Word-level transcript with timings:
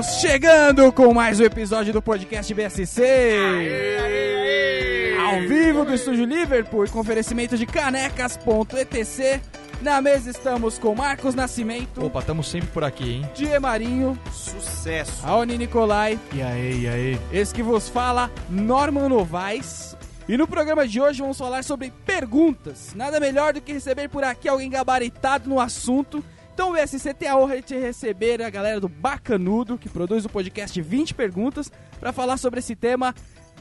Estamos 0.00 0.20
chegando 0.22 0.90
com 0.92 1.12
mais 1.12 1.40
um 1.40 1.44
episódio 1.44 1.92
do 1.92 2.00
podcast 2.00 2.54
BSC. 2.54 3.36
Ao 5.22 5.40
vivo 5.42 5.84
do 5.84 5.92
Estúdio 5.92 6.24
Liverpool, 6.24 6.88
com 6.88 7.00
oferecimento 7.00 7.54
de 7.54 7.66
canecas.etc. 7.66 9.42
Na 9.82 10.00
mesa 10.00 10.30
estamos 10.30 10.78
com 10.78 10.94
Marcos 10.94 11.34
Nascimento, 11.34 12.06
Opa, 12.06 12.20
estamos 12.20 12.48
sempre 12.48 12.68
por 12.68 12.82
aqui, 12.82 13.10
hein? 13.16 13.30
Die 13.34 13.58
Marinho, 13.58 14.18
Sucesso. 14.32 15.22
Raoni 15.22 15.58
Nicolai, 15.58 16.18
E 16.32 16.40
aí, 16.40 16.80
e 16.84 16.88
aí? 16.88 17.20
esse 17.30 17.52
que 17.52 17.62
vos 17.62 17.90
fala, 17.90 18.30
Norman 18.48 19.10
Novaes. 19.10 19.94
E 20.26 20.38
no 20.38 20.48
programa 20.48 20.88
de 20.88 20.98
hoje 20.98 21.20
vamos 21.20 21.36
falar 21.36 21.62
sobre 21.62 21.92
perguntas. 22.06 22.94
Nada 22.94 23.20
melhor 23.20 23.52
do 23.52 23.60
que 23.60 23.74
receber 23.74 24.08
por 24.08 24.24
aqui 24.24 24.48
alguém 24.48 24.70
gabaritado 24.70 25.46
no 25.46 25.60
assunto. 25.60 26.24
Então 26.54 26.70
o 26.70 26.72
BSC 26.72 27.14
tem 27.14 27.28
a 27.28 27.36
honra 27.36 27.60
de 27.60 27.76
receber 27.78 28.42
a 28.42 28.50
galera 28.50 28.80
do 28.80 28.88
Bacanudo, 28.88 29.78
que 29.78 29.88
produz 29.88 30.24
o 30.24 30.28
podcast 30.28 30.80
20 30.80 31.14
Perguntas, 31.14 31.70
para 31.98 32.12
falar 32.12 32.36
sobre 32.36 32.60
esse 32.60 32.76
tema 32.76 33.14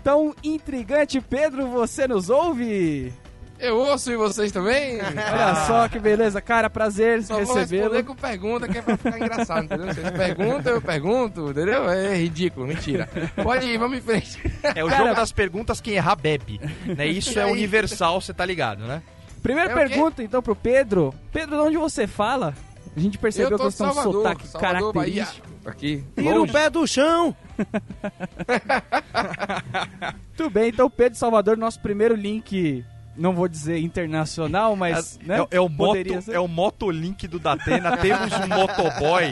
tão 0.03 0.34
intrigante. 0.43 1.21
Pedro, 1.21 1.67
você 1.67 2.07
nos 2.07 2.30
ouve? 2.30 3.13
Eu 3.59 3.77
ouço 3.77 4.09
e 4.09 4.16
vocês 4.16 4.53
também? 4.53 5.00
Olha 5.02 5.55
só 5.67 5.88
que 5.89 6.00
beleza, 6.00 6.41
cara, 6.41 6.69
prazer 6.69 7.22
Só 7.23 7.33
vou 7.33 7.55
responder 7.55 7.81
recebê-lo. 7.81 8.03
com 8.05 8.16
pergunta 8.16 8.67
que 8.69 8.78
é 8.78 8.81
pra 8.81 8.95
ficar 8.95 9.19
engraçado, 9.19 9.63
entendeu? 9.66 9.94
Vocês 9.94 10.11
perguntam, 10.11 10.73
eu 10.73 10.81
pergunto, 10.81 11.50
entendeu? 11.52 11.89
É 11.89 12.16
ridículo, 12.16 12.66
mentira. 12.66 13.09
Pode 13.44 13.66
ir, 13.67 13.78
vamos 13.78 13.97
em 13.97 14.02
frente. 14.02 14.41
É 14.63 14.81
o 14.83 14.89
jogo 14.89 15.13
das 15.13 15.33
perguntas, 15.33 15.81
quem 15.81 15.95
errar 15.95 16.16
bebe. 16.16 16.59
Né? 16.85 17.08
Isso 17.08 17.38
é 17.38 17.44
aí? 17.44 17.52
universal, 17.52 18.22
você 18.22 18.33
tá 18.33 18.45
ligado, 18.45 18.85
né? 18.85 19.02
Primeira 19.44 19.72
É 19.72 19.73
pergunta 19.75 20.23
então 20.23 20.41
pro 20.41 20.56
Pedro. 20.56 21.13
Pedro, 21.31 21.58
de 21.58 21.61
onde 21.63 21.78
você 21.78 22.08
fala? 22.08 22.53
A 23.00 23.02
gente 23.02 23.17
percebeu 23.17 23.52
eu 23.52 23.58
que 23.58 23.69
de 23.69 23.78
tem 23.78 23.88
um 23.88 23.94
Salvador, 23.94 24.14
sotaque 24.14 24.47
Salvador, 24.47 24.94
Bahia. 24.94 25.23
característico. 25.23 25.47
Aqui, 25.66 26.03
Tira 26.17 26.36
o 26.36 26.39
longe. 26.39 26.52
pé 26.52 26.69
do 26.69 26.86
chão. 26.86 27.36
Tudo 30.36 30.50
bem, 30.50 30.69
então 30.69 30.89
Pedro 30.89 31.17
Salvador, 31.17 31.58
nosso 31.58 31.80
primeiro 31.80 32.14
link, 32.14 32.83
não 33.16 33.33
vou 33.33 33.47
dizer 33.47 33.80
internacional, 33.80 34.75
mas 34.75 35.17
né, 35.25 35.39
é, 35.50 35.58
é 35.58 35.61
o 35.61 35.69
moto, 35.69 36.22
ser. 36.22 36.33
é 36.33 36.39
o 36.39 36.47
motolink 36.47 37.25
do 37.25 37.39
Datena. 37.39 37.95
Temos 37.97 38.33
um 38.33 38.47
motoboy 38.47 39.31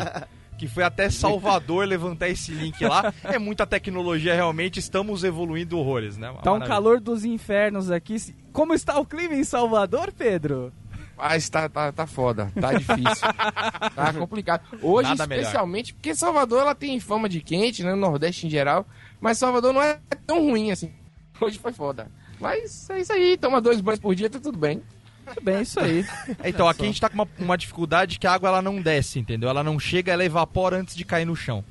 que 0.58 0.68
foi 0.68 0.84
até 0.84 1.10
Salvador 1.10 1.86
levantar 1.86 2.30
esse 2.30 2.52
link 2.52 2.84
lá. 2.86 3.14
É 3.24 3.38
muita 3.38 3.68
tecnologia, 3.68 4.34
realmente. 4.34 4.80
Estamos 4.80 5.26
evoluindo 5.26 5.78
horrores, 5.78 6.18
né? 6.18 6.34
Tá 6.42 6.54
um 6.54 6.62
calor 6.62 7.02
dos 7.02 7.26
infernos 7.26 7.92
aqui. 7.92 8.16
Como 8.54 8.74
está 8.74 8.98
o 8.98 9.06
clima 9.06 9.36
em 9.36 9.44
Salvador, 9.44 10.12
Pedro? 10.12 10.72
Mas 11.18 11.50
tá, 11.50 11.68
tá, 11.68 11.92
tá 11.92 12.06
foda, 12.06 12.52
tá 12.60 12.74
difícil. 12.74 13.28
tá 13.96 14.14
complicado. 14.14 14.62
Hoje, 14.84 15.10
Nada 15.10 15.26
melhor. 15.26 15.42
especialmente, 15.42 15.94
porque 15.94 16.14
Salvador 16.14 16.62
ela 16.62 16.76
tem 16.76 17.00
fama 17.00 17.28
de 17.28 17.42
quente, 17.42 17.84
né? 17.84 17.92
No 17.92 17.98
Nordeste 17.98 18.46
em 18.46 18.50
geral. 18.50 18.86
Mas 19.20 19.40
Salvador 19.40 19.74
não 19.74 19.82
é 19.82 20.00
tão 20.28 20.42
ruim 20.42 20.72
assim. 20.72 20.94
Hoje 21.42 21.58
foi 21.58 21.74
foda. 21.74 22.12
Mas 22.40 22.88
é 22.92 23.00
isso 23.00 23.12
aí, 23.12 23.36
toma 23.36 23.60
dois 23.60 23.82
banhos 23.82 24.00
por 24.00 24.14
dia, 24.14 24.30
tá 24.30 24.40
tudo 24.40 24.60
bem. 24.60 24.84
Tudo 25.26 25.42
bem, 25.42 25.62
isso 25.62 25.80
aí. 25.80 26.06
É, 26.44 26.50
Então, 26.50 26.70
aqui 26.70 26.84
a 26.84 26.86
gente 26.86 27.02
tá 27.02 27.10
com 27.10 27.16
uma, 27.16 27.28
uma 27.40 27.58
dificuldade 27.58 28.20
que 28.20 28.28
a 28.28 28.34
água 28.34 28.50
ela 28.50 28.62
não 28.62 28.80
desce, 28.80 29.20
entendeu? 29.20 29.50
Ela 29.50 29.64
não 29.64 29.80
chega, 29.80 30.14
ela 30.14 30.24
evapora 30.24 30.78
antes 30.78 30.96
de 30.96 31.04
cair 31.04 31.26
no 31.26 31.36
chão. 31.36 31.64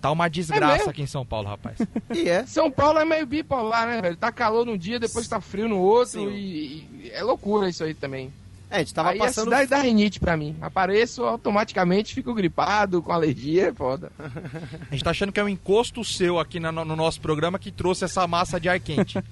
Tá 0.00 0.10
uma 0.10 0.28
desgraça 0.28 0.76
mesmo? 0.76 0.90
aqui 0.90 1.02
em 1.02 1.06
São 1.06 1.24
Paulo, 1.24 1.48
rapaz. 1.48 1.78
E 2.12 2.28
é. 2.28 2.44
São 2.44 2.70
Paulo 2.70 2.98
é 2.98 3.04
meio 3.04 3.26
bipolar, 3.26 3.86
né, 3.86 4.02
velho? 4.02 4.16
Tá 4.16 4.30
calor 4.32 4.66
num 4.66 4.76
dia, 4.76 4.98
depois 4.98 5.28
tá 5.28 5.40
frio 5.40 5.68
no 5.68 5.78
outro. 5.78 6.30
E, 6.30 6.86
e 7.04 7.10
é 7.10 7.22
loucura 7.22 7.68
isso 7.68 7.82
aí 7.84 7.94
também. 7.94 8.30
É, 8.74 8.78
a 8.78 8.78
gente 8.80 8.92
tava 8.94 9.10
aí 9.10 9.18
passando. 9.18 9.52
a 9.52 9.58
cidade 9.58 9.70
dá 9.70 9.78
rinite 9.78 10.18
pra 10.18 10.36
mim. 10.36 10.56
Apareço, 10.60 11.22
automaticamente 11.24 12.12
fico 12.14 12.34
gripado, 12.34 13.00
com 13.02 13.12
alergia, 13.12 13.68
é 13.68 13.72
foda. 13.72 14.10
A 14.90 14.94
gente 14.94 15.04
tá 15.04 15.10
achando 15.10 15.30
que 15.32 15.38
é 15.38 15.44
um 15.44 15.48
encosto 15.48 16.02
seu 16.04 16.38
aqui 16.38 16.58
na- 16.58 16.72
no, 16.72 16.84
no 16.84 16.96
nosso 16.96 17.20
programa 17.20 17.58
que 17.58 17.70
trouxe 17.70 18.04
essa 18.04 18.26
massa 18.26 18.58
de 18.58 18.68
ar 18.68 18.80
quente. 18.80 19.22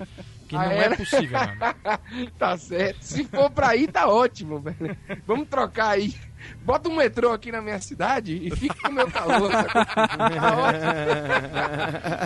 Que 0.48 0.54
Ah, 0.56 0.64
não 0.66 0.72
é? 0.72 0.84
é 0.86 0.96
possível, 0.96 1.38
mano. 1.40 2.30
tá 2.38 2.56
certo. 2.56 3.02
Se 3.02 3.24
for 3.24 3.50
pra 3.50 3.74
ir, 3.74 3.88
tá 3.90 4.06
ótimo, 4.08 4.60
velho. 4.60 4.96
Vamos 5.26 5.48
trocar 5.48 5.90
aí. 5.90 6.14
Bota 6.64 6.88
um 6.88 6.96
metrô 6.96 7.32
aqui 7.32 7.50
na 7.50 7.60
minha 7.60 7.80
cidade 7.80 8.40
e 8.46 8.54
fica 8.56 8.74
com 8.82 8.88
o 8.88 8.92
meu 8.92 9.10
calor. 9.10 9.50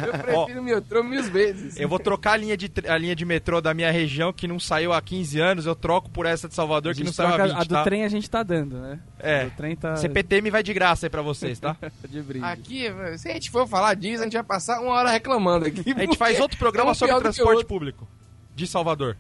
Eu 0.07 0.13
prefiro 0.23 0.61
o 0.61 0.65
metrô 0.65 1.03
mil 1.03 1.23
vezes. 1.25 1.79
Eu 1.79 1.89
vou 1.89 1.99
trocar 1.99 2.33
a 2.33 2.37
linha, 2.37 2.57
de, 2.57 2.71
a 2.89 2.97
linha 2.99 3.15
de 3.17 3.25
metrô 3.25 3.61
da 3.61 3.73
minha 3.75 3.91
região, 3.91 4.33
que 4.33 4.47
não 4.47 4.59
saiu 4.59 4.93
há 4.93 5.01
15 5.01 5.41
anos, 5.41 5.67
eu 5.67 5.75
troco 5.75 6.11
por 6.11 6.27
essa 6.27 6.49
de 6.49 6.55
Salvador, 6.55 6.95
que 6.95 7.05
não 7.05 7.13
saiu 7.13 7.29
há 7.29 7.33
troca- 7.35 7.49
20, 7.49 7.57
a 7.61 7.65
do 7.65 7.75
tá? 7.75 7.85
trem 7.85 8.05
a 8.05 8.09
gente 8.09 8.29
tá 8.31 8.43
dando, 8.43 8.79
né? 8.81 8.99
A 9.23 9.29
É. 9.29 9.45
do 9.47 9.51
trem 9.53 9.77
tá 9.77 9.97
CPTM 9.97 10.51
vai 10.51 10.63
de 10.63 10.73
graça 10.75 11.07
aí 11.07 11.11
pra 11.11 11.23
vocês, 11.23 11.59
tá? 11.59 11.77
de 12.09 12.21
brinde. 12.23 12.45
Aqui, 12.45 12.85
se 13.17 13.29
a 13.29 13.33
gente 13.33 13.51
for 13.51 13.67
falar 13.67 13.95
disso, 13.95 14.23
a 14.23 14.25
gente 14.25 14.35
vai 14.35 14.45
passar 14.45 14.81
uma 14.81 14.93
hora 14.93 15.11
reclamando 15.11 15.67
aqui. 15.67 15.93
A 15.97 16.01
gente 16.01 16.17
faz 16.17 16.39
outro 16.41 16.59
programa 16.59 16.91
é 16.91 16.93
um 16.93 16.95
sobre 16.95 17.19
transporte 17.21 17.65
público 17.65 18.07
de 18.55 18.67
Salvador. 18.67 19.17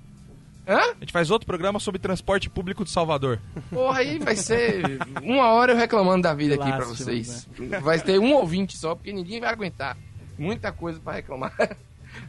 Hã? 0.67 0.79
A 0.79 0.97
gente 1.01 1.13
faz 1.13 1.31
outro 1.31 1.47
programa 1.47 1.79
sobre 1.79 2.01
transporte 2.01 2.51
público 2.51 2.85
de 2.85 2.91
Salvador. 2.91 3.39
Porra, 3.71 4.01
aí 4.01 4.19
vai 4.19 4.35
ser 4.35 4.99
uma 5.23 5.51
hora 5.51 5.73
eu 5.73 5.77
reclamando 5.77 6.23
da 6.23 6.35
vida 6.35 6.55
aqui 6.57 6.71
pra 6.73 6.85
vocês. 6.85 7.49
Vai 7.83 8.01
ter 8.01 8.19
um 8.19 8.35
ouvinte 8.35 8.77
só, 8.77 8.95
porque 8.95 9.13
ninguém 9.13 9.41
vai 9.41 9.51
aguentar. 9.51 9.97
Muita 10.39 10.73
coisa 10.73 10.99
pra 10.99 11.15
reclamar. 11.15 11.53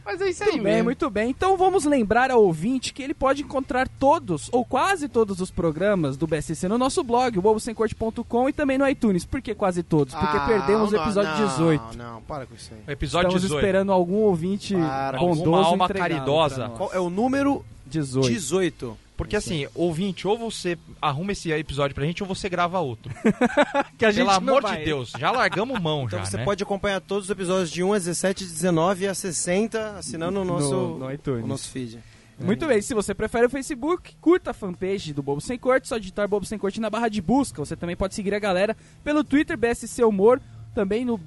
Mas 0.04 0.20
é 0.20 0.28
isso 0.28 0.42
aí 0.44 0.50
Muito 0.50 0.62
bem, 0.64 0.72
mesmo. 0.74 0.84
muito 0.84 1.10
bem. 1.10 1.30
Então 1.30 1.56
vamos 1.56 1.84
lembrar 1.86 2.30
ao 2.30 2.42
ouvinte 2.44 2.92
que 2.92 3.02
ele 3.02 3.14
pode 3.14 3.42
encontrar 3.42 3.88
todos, 3.88 4.48
ou 4.52 4.62
quase 4.62 5.08
todos 5.08 5.40
os 5.40 5.50
programas 5.50 6.14
do 6.16 6.26
BSC 6.26 6.68
no 6.68 6.76
nosso 6.76 7.02
blog, 7.02 7.38
o 7.38 7.42
bobosemcorte.com 7.42 8.48
e 8.50 8.52
também 8.52 8.76
no 8.76 8.86
iTunes. 8.86 9.24
Por 9.24 9.40
que 9.40 9.54
quase 9.54 9.82
todos? 9.82 10.14
Porque 10.14 10.36
Ah, 10.36 10.46
perdemos 10.46 10.92
o 10.92 10.96
não, 10.96 11.02
episódio 11.02 11.30
não, 11.30 11.48
18. 11.48 11.96
Não, 11.96 12.22
para 12.22 12.44
com 12.44 12.54
isso 12.54 12.70
aí. 12.74 12.80
O 12.86 12.90
episódio 12.90 13.28
Estamos 13.28 13.42
18. 13.42 13.58
esperando 13.64 13.90
algum 13.92 14.16
ouvinte 14.16 14.74
Para. 14.74 15.18
bondoso 15.18 15.40
Alguma 15.54 15.64
alma 15.66 15.88
caridosa. 15.88 16.68
Qual 16.76 16.92
é 16.92 17.00
o 17.00 17.08
número 17.08 17.64
18. 17.88 18.28
18? 18.28 18.98
Porque 19.16 19.34
assim, 19.34 19.66
ouvinte, 19.74 20.28
ou 20.28 20.38
você 20.38 20.78
arruma 21.02 21.32
esse 21.32 21.50
episódio 21.50 21.92
pra 21.92 22.04
gente, 22.04 22.22
ou 22.22 22.28
você 22.28 22.48
grava 22.48 22.78
outro. 22.78 23.12
que 23.98 24.04
a 24.04 24.12
gente 24.12 24.24
Pelo 24.24 24.30
amor 24.30 24.62
vai. 24.62 24.78
de 24.78 24.84
Deus, 24.84 25.10
já 25.18 25.32
largamos 25.32 25.80
mão 25.80 26.04
Então 26.04 26.20
já, 26.20 26.24
você 26.24 26.36
né? 26.36 26.44
pode 26.44 26.62
acompanhar 26.62 27.00
todos 27.00 27.24
os 27.24 27.30
episódios 27.30 27.68
de 27.70 27.82
1 27.82 27.92
a 27.94 27.98
17, 27.98 28.44
19 28.44 29.08
a 29.08 29.14
60 29.14 29.98
assinando 29.98 30.40
o 30.40 30.44
nosso, 30.44 30.70
No- 30.72 30.98
no 30.98 31.44
o 31.44 31.46
nosso 31.48 31.68
feed. 31.68 31.98
Muito 32.40 32.64
bem, 32.68 32.80
se 32.80 32.94
você 32.94 33.12
prefere 33.12 33.46
o 33.46 33.50
Facebook, 33.50 34.14
curta 34.20 34.52
a 34.52 34.54
fanpage 34.54 35.12
do 35.12 35.24
Bobo 35.24 35.40
Sem 35.40 35.58
Corte, 35.58 35.88
só 35.88 35.98
digitar 35.98 36.28
Bobo 36.28 36.46
Sem 36.46 36.56
Corte 36.56 36.80
na 36.80 36.88
barra 36.88 37.08
de 37.08 37.20
busca. 37.20 37.60
Você 37.64 37.74
também 37.74 37.96
pode 37.96 38.14
seguir 38.14 38.32
a 38.32 38.38
galera 38.38 38.76
pelo 39.02 39.24
Twitter, 39.24 39.58
BSC 39.58 40.04
Humor, 40.04 40.40
também 40.72 41.04
no 41.04 41.18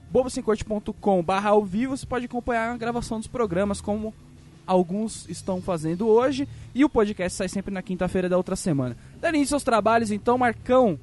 bobosemcorte.com 0.45 1.21
barra 1.21 1.50
ao 1.50 1.66
vivo, 1.66 1.97
você 1.97 2.05
pode 2.05 2.25
acompanhar 2.25 2.71
a 2.73 2.77
gravação 2.77 3.19
dos 3.19 3.27
programas 3.27 3.81
como 3.81 4.13
alguns 4.71 5.27
estão 5.29 5.61
fazendo 5.61 6.07
hoje, 6.07 6.47
e 6.73 6.85
o 6.85 6.89
podcast 6.89 7.37
sai 7.37 7.49
sempre 7.49 7.73
na 7.73 7.81
quinta-feira 7.81 8.29
da 8.29 8.37
outra 8.37 8.55
semana. 8.55 8.95
Dando 9.19 9.35
início 9.35 9.53
aos 9.53 9.63
trabalhos, 9.63 10.11
então, 10.11 10.37
Marcão, 10.37 10.97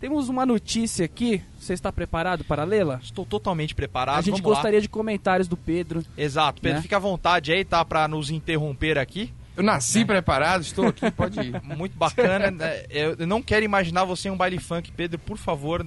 temos 0.00 0.28
uma 0.28 0.46
notícia 0.46 1.04
aqui, 1.04 1.42
você 1.58 1.74
está 1.74 1.92
preparado 1.92 2.44
para 2.44 2.64
lê-la? 2.64 3.00
Estou 3.02 3.26
totalmente 3.26 3.74
preparado. 3.74 4.18
a 4.18 4.22
gente 4.22 4.40
vamos 4.40 4.48
lá. 4.48 4.54
gostaria 4.54 4.80
de 4.80 4.88
comentários 4.88 5.46
do 5.46 5.56
Pedro. 5.56 6.02
Exato, 6.16 6.62
Pedro, 6.62 6.78
né? 6.78 6.82
fica 6.82 6.96
à 6.96 7.00
vontade 7.00 7.52
aí, 7.52 7.64
tá? 7.64 7.84
Pra 7.84 8.08
nos 8.08 8.30
interromper 8.30 8.98
aqui. 8.98 9.32
Eu 9.56 9.62
nasci 9.62 10.04
preparado, 10.04 10.62
estou 10.62 10.88
aqui, 10.88 11.10
pode 11.10 11.38
ir. 11.40 11.62
Muito 11.76 11.96
bacana. 11.96 12.50
né? 12.50 12.84
Eu 12.90 13.26
não 13.26 13.40
quero 13.40 13.64
imaginar 13.64 14.04
você 14.04 14.28
em 14.28 14.32
um 14.32 14.36
baile 14.36 14.58
funk, 14.58 14.90
Pedro, 14.92 15.18
por 15.18 15.36
favor. 15.36 15.86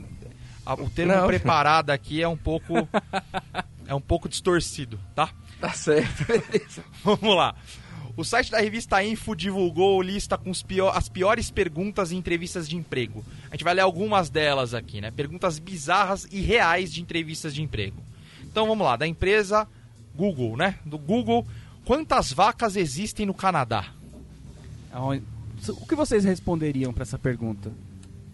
O 0.65 0.89
termo 0.89 1.13
Não. 1.13 1.27
preparado 1.27 1.89
aqui 1.89 2.21
é 2.21 2.27
um 2.27 2.37
pouco. 2.37 2.87
é 3.87 3.95
um 3.95 4.01
pouco 4.01 4.29
distorcido, 4.29 4.99
tá? 5.15 5.29
Tá 5.59 5.71
certo, 5.73 6.25
beleza. 6.25 6.83
Vamos 7.03 7.35
lá. 7.35 7.55
O 8.15 8.23
site 8.23 8.49
da 8.49 8.59
revista 8.59 9.03
Info 9.03 9.35
divulgou 9.35 10.01
lista 10.01 10.37
com 10.37 10.49
os 10.49 10.63
pior- 10.63 10.95
as 10.95 11.07
piores 11.07 11.51
perguntas 11.51 12.11
em 12.11 12.17
entrevistas 12.17 12.67
de 12.67 12.75
emprego. 12.75 13.23
A 13.49 13.51
gente 13.55 13.63
vai 13.63 13.75
ler 13.75 13.81
algumas 13.81 14.29
delas 14.29 14.73
aqui, 14.73 14.99
né? 14.99 15.11
Perguntas 15.11 15.59
bizarras 15.59 16.27
e 16.31 16.41
reais 16.41 16.91
de 16.91 17.01
entrevistas 17.01 17.53
de 17.53 17.61
emprego. 17.61 18.01
Então 18.43 18.67
vamos 18.67 18.85
lá, 18.85 18.95
da 18.95 19.05
empresa 19.05 19.67
Google, 20.15 20.57
né? 20.57 20.79
Do 20.83 20.97
Google, 20.97 21.45
quantas 21.85 22.33
vacas 22.33 22.75
existem 22.75 23.25
no 23.25 23.33
Canadá? 23.35 23.85
O 25.69 25.85
que 25.85 25.93
vocês 25.95 26.23
responderiam 26.23 26.91
para 26.91 27.03
essa 27.03 27.19
pergunta? 27.19 27.71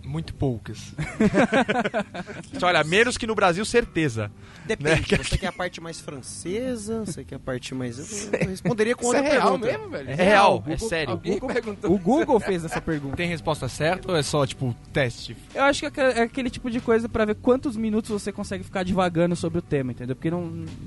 Muito 0.06 0.34
poucas. 0.36 0.94
Olha, 2.62 2.84
menos 2.84 3.18
que 3.18 3.26
no 3.28 3.36
Brasil, 3.36 3.64
certeza. 3.66 4.32
Depende, 4.66 5.12
Né? 5.12 5.18
você 5.24 5.38
quer 5.40 5.48
a 5.48 5.52
parte 5.52 5.82
mais 5.82 6.00
francesa, 6.00 7.06
você 7.06 7.24
quer 7.24 7.36
a 7.36 7.40
parte 7.40 7.74
mais... 7.74 8.32
Eu 8.34 8.50
responderia 8.50 8.96
com 8.96 9.04
Isso 9.06 9.16
é 9.16 9.18
outra 9.20 9.34
real 9.34 9.60
pergunta. 9.60 9.66
mesmo, 9.78 9.90
velho? 9.90 10.10
É 10.10 10.14
real, 10.16 10.64
é 10.66 10.70
Google- 10.72 10.90
sério. 10.90 11.12
Alguém 11.12 11.34
Google- 11.34 11.50
perguntou. 11.54 11.92
O 11.92 11.98
Google 11.98 12.40
fez 12.40 12.64
essa 12.66 12.82
pergunta. 12.82 13.16
Tem 13.16 13.28
resposta 13.28 13.68
certa 13.68 14.12
ou 14.12 14.18
é 14.18 14.24
só, 14.24 14.46
tipo, 14.46 14.76
teste? 14.92 15.36
Eu 15.54 15.64
acho 15.64 15.80
que 15.90 16.00
é 16.00 16.22
aquele- 16.24 16.48
é 16.48 16.52
tipo 16.52 16.70
de 16.70 16.80
coisa 16.80 17.08
pra 17.10 17.26
ver 17.26 17.36
quantos 17.36 17.76
minutos 17.76 18.10
você 18.12 18.32
consegue 18.32 18.64
ficar 18.64 18.84
divagando 18.84 19.36
sobre 19.36 19.60
o 19.60 19.62
tema, 19.62 19.92
entendeu? 19.92 20.16
Porque 20.16 20.30
não, 20.32 20.42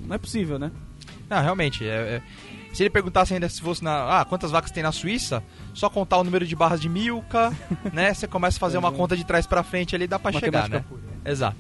não 0.07 0.15
é 0.15 0.19
possível, 0.19 0.59
né? 0.59 0.71
Não, 1.29 1.43
realmente. 1.43 1.85
é- 1.85 2.21
é- 2.21 2.23
Se 2.77 2.83
ele 2.83 2.91
perguntasse 2.91 3.33
ainda 3.33 3.49
se 3.49 3.61
fosse 3.63 3.83
na. 3.83 4.21
Ah, 4.21 4.25
quantas 4.27 4.51
vacas 4.51 4.71
tem 4.71 4.83
na 4.83 4.93
Suíça? 4.93 5.43
Só 5.73 5.89
contar 5.89 6.19
o 6.19 6.25
número 6.25 6.47
de 6.47 6.55
barras 6.55 6.79
de 6.81 6.91
milka, 6.91 7.51
né? 7.91 8.13
Você 8.13 8.27
começa 8.27 8.59
a 8.59 8.61
fazer 8.61 8.77
uma 8.77 8.93
conta 8.93 9.17
de 9.17 9.25
trás 9.25 9.47
pra 9.47 9.63
frente 9.63 9.95
ali, 9.97 10.07
dá 10.07 10.19
pra 10.19 10.31
chegar, 10.33 10.69
né? 10.69 10.85
Exato. 11.25 11.57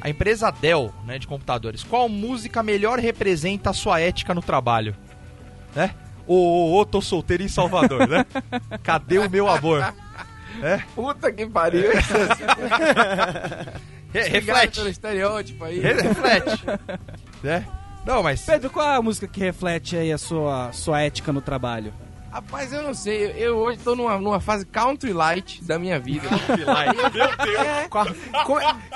A 0.00 0.08
empresa 0.08 0.52
Dell, 0.52 0.94
né, 1.04 1.18
de 1.18 1.26
computadores. 1.26 1.82
Qual 1.82 2.08
música 2.08 2.62
melhor 2.62 2.98
representa 3.00 3.70
a 3.70 3.72
sua 3.72 3.98
ética 4.00 4.32
no 4.32 4.40
trabalho? 4.40 4.94
Né? 5.74 5.92
Ô, 6.28 6.34
ô, 6.36 6.78
ô, 6.80 6.84
tô 6.86 7.02
solteiro 7.02 7.42
em 7.42 7.48
Salvador, 7.48 8.06
né? 8.08 8.24
Cadê 8.84 9.18
o 9.18 9.28
meu 9.28 9.48
amor? 9.48 9.92
Puta 10.94 11.32
que 11.32 11.44
pariu. 11.44 11.90
Re- 14.12 14.20
Obrigado 14.20 14.32
reflete. 14.32 14.76
pelo 14.78 14.88
estereótipo 14.90 15.64
aí. 15.64 15.80
Re- 15.80 15.94
reflete. 16.02 16.62
né? 17.42 17.66
Não, 18.04 18.22
mas... 18.22 18.42
Pedro, 18.44 18.68
qual 18.70 18.86
é 18.90 18.96
a 18.96 19.02
música 19.02 19.26
que 19.28 19.40
reflete 19.40 19.96
aí 19.96 20.12
a 20.12 20.18
sua, 20.18 20.72
sua 20.72 21.00
ética 21.02 21.32
no 21.32 21.40
trabalho? 21.40 21.92
Rapaz, 22.32 22.72
eu 22.72 22.82
não 22.82 22.94
sei. 22.94 23.34
Eu, 23.36 23.58
hoje 23.58 23.78
tô 23.84 23.94
numa, 23.94 24.16
numa 24.18 24.40
fase 24.40 24.64
country 24.64 25.12
light 25.12 25.62
da 25.62 25.78
minha 25.78 25.98
vida. 26.00 26.26
É, 27.62 27.88
Co- 27.88 28.06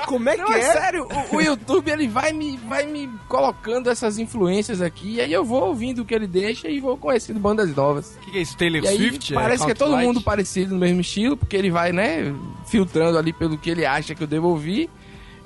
Como 0.07 0.29
é 0.31 0.37
não, 0.39 0.47
que 0.47 0.53
é 0.55 0.59
é? 0.59 0.73
sério, 0.73 1.07
o, 1.31 1.37
o 1.37 1.41
YouTube 1.43 1.91
ele 1.91 2.09
vai 2.09 2.33
me, 2.33 2.57
vai 2.57 2.87
me 2.87 3.09
colocando 3.29 3.91
essas 3.91 4.19
influências 4.19 4.81
aqui, 4.81 5.17
e 5.17 5.21
aí 5.21 5.33
eu 5.33 5.45
vou 5.45 5.65
ouvindo 5.67 6.01
o 6.01 6.05
que 6.07 6.15
ele 6.15 6.27
deixa 6.27 6.69
e 6.69 6.81
vou 6.81 6.97
conhecendo 6.97 7.39
bandas 7.39 7.75
novas. 7.77 8.17
O 8.17 8.21
que, 8.21 8.31
que 8.31 8.39
é 8.39 8.41
isso? 8.41 8.57
Taylor 8.57 8.83
E 8.83 8.89
aí 8.89 8.97
Swift? 8.97 9.35
parece 9.35 9.65
que 9.67 9.71
é 9.73 9.75
todo 9.75 9.91
Country 9.91 10.07
mundo 10.07 10.17
Light? 10.17 10.25
parecido 10.25 10.73
no 10.75 10.81
mesmo 10.81 11.01
estilo, 11.03 11.37
porque 11.37 11.57
ele 11.57 11.71
vai, 11.71 11.93
né, 11.93 12.35
filtrando 12.67 13.19
ali 13.19 13.35
pelo 13.35 13.59
que 13.59 13.69
ele 13.69 13.85
acha 13.85 14.15
que 14.15 14.23
eu 14.23 14.27
devo 14.27 14.49
ouvir. 14.49 14.89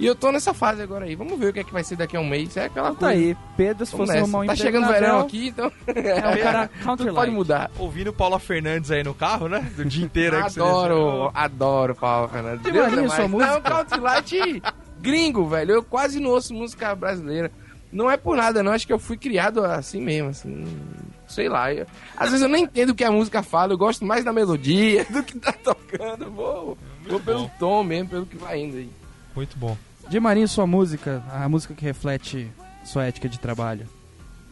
E 0.01 0.07
eu 0.07 0.15
tô 0.15 0.33
nessa 0.33 0.55
fase 0.55 0.81
agora 0.81 1.05
aí. 1.05 1.15
Vamos 1.15 1.39
ver 1.39 1.49
o 1.49 1.53
que 1.53 1.61
é 1.61 1.65
que 1.65 1.73
vai 1.73 1.85
ser 1.85 1.95
daqui 1.95 2.17
a 2.17 2.21
um 2.21 2.27
mês. 2.27 2.57
É 2.57 2.65
aquela 2.65 2.89
Então 2.89 3.01
tá 3.01 3.07
coisa. 3.09 3.21
aí, 3.23 3.37
Pedro, 3.57 3.85
se 3.85 3.93
Vamos 3.93 4.07
fosse 4.07 4.19
nessa. 4.19 4.25
arrumar 4.25 4.45
um 4.45 4.47
Tá 4.47 4.57
chegando 4.57 4.87
verão 4.89 5.21
aqui, 5.21 5.49
então 5.49 5.71
É 5.87 6.19
o 6.41 6.43
cara 6.43 6.71
tudo 6.97 7.15
pode 7.15 7.31
mudar. 7.31 7.71
Ouvindo 7.79 8.11
Paula 8.13 8.39
Fernandes 8.39 8.91
aí 8.91 9.05
no 9.05 9.13
carro, 9.15 9.47
né? 9.49 9.61
Do 9.77 9.85
dia 9.85 10.03
inteiro. 10.05 10.37
aí 10.37 10.45
que 10.45 10.53
você 10.55 10.61
Adoro, 10.61 11.31
adoro 11.35 11.95
Paulo 11.95 12.29
Fernandes. 12.29 12.63
Que 12.63 12.73
Deus 12.73 12.87
é 12.93 13.09
sua 13.09 13.29
música. 13.29 13.53
Não, 13.53 13.61
country 13.61 14.01
light 14.01 14.63
gringo, 15.01 15.47
velho. 15.47 15.73
Eu 15.73 15.83
quase 15.83 16.19
não 16.19 16.31
ouço 16.31 16.55
música 16.55 16.95
brasileira. 16.95 17.51
Não 17.93 18.11
é 18.11 18.17
por 18.17 18.37
nada, 18.37 18.63
não. 18.63 18.73
Acho 18.73 18.87
que 18.87 18.93
eu 18.93 18.99
fui 18.99 19.19
criado 19.19 19.63
assim 19.65 20.01
mesmo, 20.01 20.31
assim. 20.31 20.65
Sei 21.29 21.47
lá. 21.49 21.75
eu- 21.75 21.87
às 22.17 22.29
vezes 22.31 22.43
eu 22.43 22.49
nem 22.49 22.65
entendo 22.65 22.91
o 22.91 22.95
que 22.95 23.05
a 23.05 23.11
música 23.13 23.43
fala. 23.43 23.75
Eu 23.75 23.79
gosto 23.79 24.05
mais 24.07 24.25
da 24.25 24.33
melodia 24.33 25.05
do 25.11 25.23
que 25.23 25.39
tá 25.39 25.53
tocando. 25.53 26.31
Vou, 26.31 26.79
vou 27.07 27.21
pelo 27.21 27.51
tom 27.59 27.83
mesmo, 27.85 28.09
pelo 28.09 28.25
que 28.27 28.37
vai 28.39 28.61
indo 28.61 28.79
aí. 28.79 28.91
Muito 29.37 29.57
bom. 29.59 29.77
De 30.11 30.19
Marinho, 30.19 30.49
sua 30.49 30.67
música, 30.67 31.23
a 31.33 31.49
música 31.49 31.73
que 31.73 31.85
reflete 31.85 32.51
sua 32.85 33.07
ética 33.07 33.29
de 33.29 33.39
trabalho. 33.39 33.87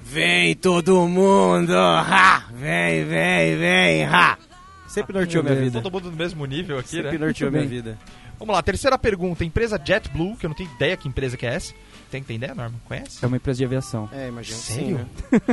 Vem 0.00 0.54
todo 0.54 1.08
mundo, 1.08 1.74
ha! 1.76 2.44
Vem, 2.52 3.04
vem, 3.04 3.56
vem, 3.56 4.04
ha! 4.04 4.38
Sempre 4.86 5.18
norteou 5.18 5.42
minha 5.42 5.56
vida. 5.56 5.82
Todo 5.82 5.92
mundo 5.92 6.12
no 6.12 6.16
mesmo 6.16 6.46
nível 6.46 6.78
aqui, 6.78 6.90
Sempre 6.90 7.18
né? 7.18 7.18
norteou 7.18 7.50
Muito 7.50 7.66
minha 7.66 7.82
vida. 7.82 7.98
Vamos 8.38 8.54
lá, 8.54 8.62
terceira 8.62 8.96
pergunta. 8.96 9.44
Empresa 9.44 9.82
JetBlue, 9.84 10.36
que 10.36 10.46
eu 10.46 10.48
não 10.48 10.56
tenho 10.56 10.70
ideia 10.76 10.96
que 10.96 11.08
empresa 11.08 11.36
que 11.36 11.44
é 11.44 11.54
essa. 11.54 11.74
Tem, 12.10 12.22
tem 12.22 12.36
ideia, 12.36 12.54
Norma? 12.54 12.74
Conhece? 12.86 13.18
É 13.22 13.26
uma 13.26 13.36
empresa 13.36 13.58
de 13.58 13.64
aviação. 13.66 14.08
É, 14.12 14.28
imagino 14.28 14.56
que 14.56 14.62
sim, 14.64 14.74
Sério? 14.74 14.96
né? 14.98 15.06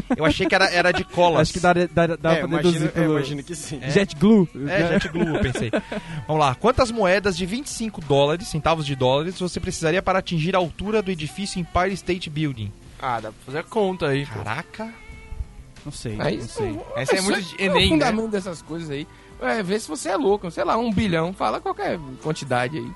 Eu 0.15 0.23
achei 0.25 0.47
que 0.47 0.55
era, 0.55 0.65
era 0.69 0.91
de 0.93 1.03
colas. 1.03 1.41
Acho 1.41 1.53
que 1.53 1.59
dá, 1.59 1.73
dá, 1.73 2.07
dá 2.15 2.33
É, 2.33 2.35
pra 2.37 2.47
imagino, 2.47 2.57
deduzir 2.57 2.87
é, 2.87 2.91
pelo... 2.91 3.13
imagino 3.17 3.43
que 3.43 3.55
sim. 3.55 3.79
É. 3.81 3.89
Jet 3.89 4.15
Glue. 4.15 4.47
É, 4.67 4.99
JetBlue, 4.99 5.35
eu 5.35 5.41
pensei. 5.41 5.69
Vamos 6.27 6.39
lá. 6.39 6.55
Quantas 6.55 6.91
moedas 6.91 7.35
de 7.35 7.45
25 7.45 7.99
dólares, 8.01 8.47
centavos 8.47 8.85
de 8.85 8.95
dólares, 8.95 9.37
você 9.37 9.59
precisaria 9.59 10.01
para 10.01 10.19
atingir 10.19 10.55
a 10.55 10.59
altura 10.59 11.01
do 11.01 11.11
edifício 11.11 11.59
Empire 11.59 11.93
State 11.93 12.29
Building? 12.29 12.71
Ah, 13.01 13.19
dá 13.19 13.31
pra 13.31 13.41
fazer 13.45 13.57
a 13.59 13.63
conta 13.63 14.07
aí, 14.07 14.25
pô. 14.25 14.35
Caraca. 14.39 14.93
Não 15.83 15.91
sei, 15.91 16.15
Aí, 16.19 16.37
não 16.37 16.47
sei. 16.47 16.79
Essa 16.95 17.17
é 17.17 17.21
muito 17.21 17.39
Isso 17.41 17.57
de 17.57 17.63
é 17.63 17.67
o 17.67 17.71
Enem, 17.71 17.83
né? 17.83 17.89
fundamento 18.07 18.31
dessas 18.31 18.61
coisas 18.61 18.89
aí. 18.89 19.05
É, 19.41 19.61
vê 19.61 19.77
se 19.79 19.87
você 19.87 20.09
é 20.09 20.15
louco. 20.15 20.49
Sei 20.49 20.63
lá, 20.63 20.77
um 20.77 20.91
bilhão. 20.91 21.31
Fala 21.33 21.59
qualquer 21.59 21.99
quantidade 22.23 22.77
aí. 22.77 22.91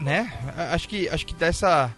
Né? 0.00 0.30
Acho 0.72 0.88
que, 0.88 1.08
acho 1.08 1.24
que 1.24 1.34
dessa... 1.34 1.94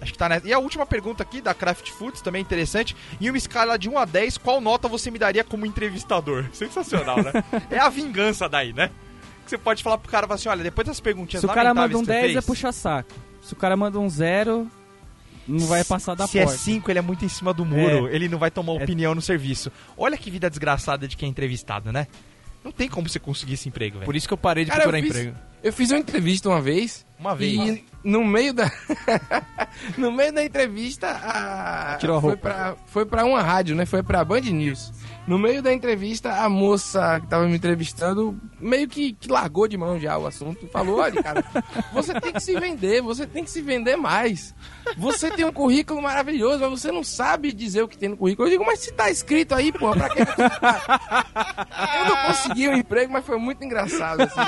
Acho 0.00 0.12
que 0.12 0.18
tá 0.18 0.28
nessa. 0.28 0.46
E 0.46 0.52
a 0.52 0.58
última 0.58 0.84
pergunta 0.84 1.22
aqui 1.22 1.40
da 1.40 1.54
Craft 1.54 1.90
Foods, 1.90 2.20
também 2.20 2.42
interessante. 2.42 2.94
Em 3.20 3.28
uma 3.30 3.38
escala 3.38 3.78
de 3.78 3.88
1 3.88 3.98
a 3.98 4.04
10, 4.04 4.38
qual 4.38 4.60
nota 4.60 4.88
você 4.88 5.10
me 5.10 5.18
daria 5.18 5.42
como 5.42 5.64
entrevistador? 5.64 6.44
Sensacional, 6.52 7.22
né? 7.22 7.32
é 7.70 7.78
a 7.78 7.88
vingança 7.88 8.48
daí, 8.48 8.72
né? 8.72 8.90
Que 9.44 9.50
você 9.50 9.58
pode 9.58 9.82
falar 9.82 9.98
pro 9.98 10.10
cara, 10.10 10.26
assim, 10.28 10.48
olha, 10.48 10.62
depois 10.62 10.86
das 10.86 11.00
perguntinhas 11.00 11.40
Se 11.40 11.46
o 11.46 11.48
cara 11.48 11.72
manda 11.72 11.96
um 11.96 12.00
que 12.00 12.06
você 12.06 12.12
10 12.12 12.24
é 12.24 12.32
fez, 12.34 12.44
puxa 12.44 12.72
saco. 12.72 13.10
Se 13.40 13.52
o 13.52 13.56
cara 13.56 13.76
manda 13.76 13.98
um 13.98 14.08
0, 14.08 14.68
não 15.46 15.66
vai 15.66 15.84
passar 15.84 16.14
da 16.14 16.26
Se 16.26 16.38
porta. 16.38 16.52
é 16.54 16.58
5, 16.58 16.90
ele 16.90 16.98
é 16.98 17.02
muito 17.02 17.24
em 17.24 17.28
cima 17.28 17.54
do 17.54 17.64
muro. 17.64 18.08
Ele 18.08 18.28
não 18.28 18.38
vai 18.38 18.50
tomar 18.50 18.72
opinião 18.72 19.14
no 19.14 19.22
serviço. 19.22 19.70
Olha 19.96 20.18
que 20.18 20.30
vida 20.30 20.50
desgraçada 20.50 21.06
de 21.06 21.16
quem 21.16 21.28
é 21.28 21.30
entrevistado, 21.30 21.92
né? 21.92 22.08
Não 22.64 22.72
tem 22.72 22.88
como 22.88 23.08
você 23.08 23.20
conseguir 23.20 23.54
esse 23.54 23.68
emprego, 23.68 23.98
velho. 23.98 24.04
Por 24.04 24.16
isso 24.16 24.26
que 24.26 24.34
eu 24.34 24.38
parei 24.38 24.64
de 24.64 24.70
Cara, 24.72 24.82
eu 24.82 24.90
procurar 24.90 25.06
fiz- 25.06 25.16
emprego. 25.16 25.38
Eu 25.62 25.72
fiz 25.72 25.90
uma 25.92 26.00
entrevista 26.00 26.48
uma 26.48 26.60
vez. 26.60 27.06
Uma 27.18 27.34
vez. 27.36 27.54
E 27.54 27.84
no 28.06 28.24
meio 28.24 28.54
da. 28.54 28.70
no 29.98 30.12
meio 30.12 30.32
da 30.32 30.44
entrevista, 30.44 31.08
a. 31.10 31.96
Tirou 31.98 32.16
a 32.16 32.20
foi 32.20 32.30
roupa. 32.30 32.48
Pra, 32.48 32.76
foi 32.86 33.04
pra 33.04 33.24
uma 33.24 33.42
rádio, 33.42 33.74
né? 33.74 33.84
Foi 33.84 34.02
pra 34.02 34.24
Band 34.24 34.42
News. 34.42 34.92
No 35.26 35.38
meio 35.38 35.60
da 35.60 35.72
entrevista, 35.72 36.32
a 36.32 36.48
moça 36.48 37.18
que 37.20 37.26
tava 37.26 37.46
me 37.46 37.56
entrevistando 37.56 38.40
meio 38.60 38.86
que, 38.86 39.12
que 39.12 39.28
largou 39.28 39.66
de 39.66 39.76
mão 39.76 39.98
já 39.98 40.16
o 40.16 40.26
assunto 40.26 40.68
falou: 40.68 40.98
olha, 41.00 41.20
cara, 41.22 41.44
você 41.92 42.18
tem 42.20 42.32
que 42.32 42.40
se 42.40 42.58
vender, 42.58 43.02
você 43.02 43.26
tem 43.26 43.42
que 43.42 43.50
se 43.50 43.60
vender 43.60 43.96
mais. 43.96 44.54
Você 44.96 45.30
tem 45.30 45.44
um 45.44 45.52
currículo 45.52 46.00
maravilhoso, 46.00 46.60
mas 46.60 46.80
você 46.80 46.92
não 46.92 47.02
sabe 47.02 47.52
dizer 47.52 47.82
o 47.82 47.88
que 47.88 47.98
tem 47.98 48.08
no 48.10 48.16
currículo. 48.16 48.46
Eu 48.46 48.52
digo, 48.52 48.64
mas 48.64 48.78
se 48.80 48.92
tá 48.92 49.10
escrito 49.10 49.54
aí, 49.54 49.72
pô, 49.72 49.90
pra 49.90 50.08
que. 50.08 50.20
Eu 50.20 52.04
não 52.04 52.26
consegui 52.26 52.68
um 52.68 52.74
emprego, 52.74 53.12
mas 53.12 53.24
foi 53.24 53.38
muito 53.38 53.64
engraçado, 53.64 54.22
assim. 54.22 54.40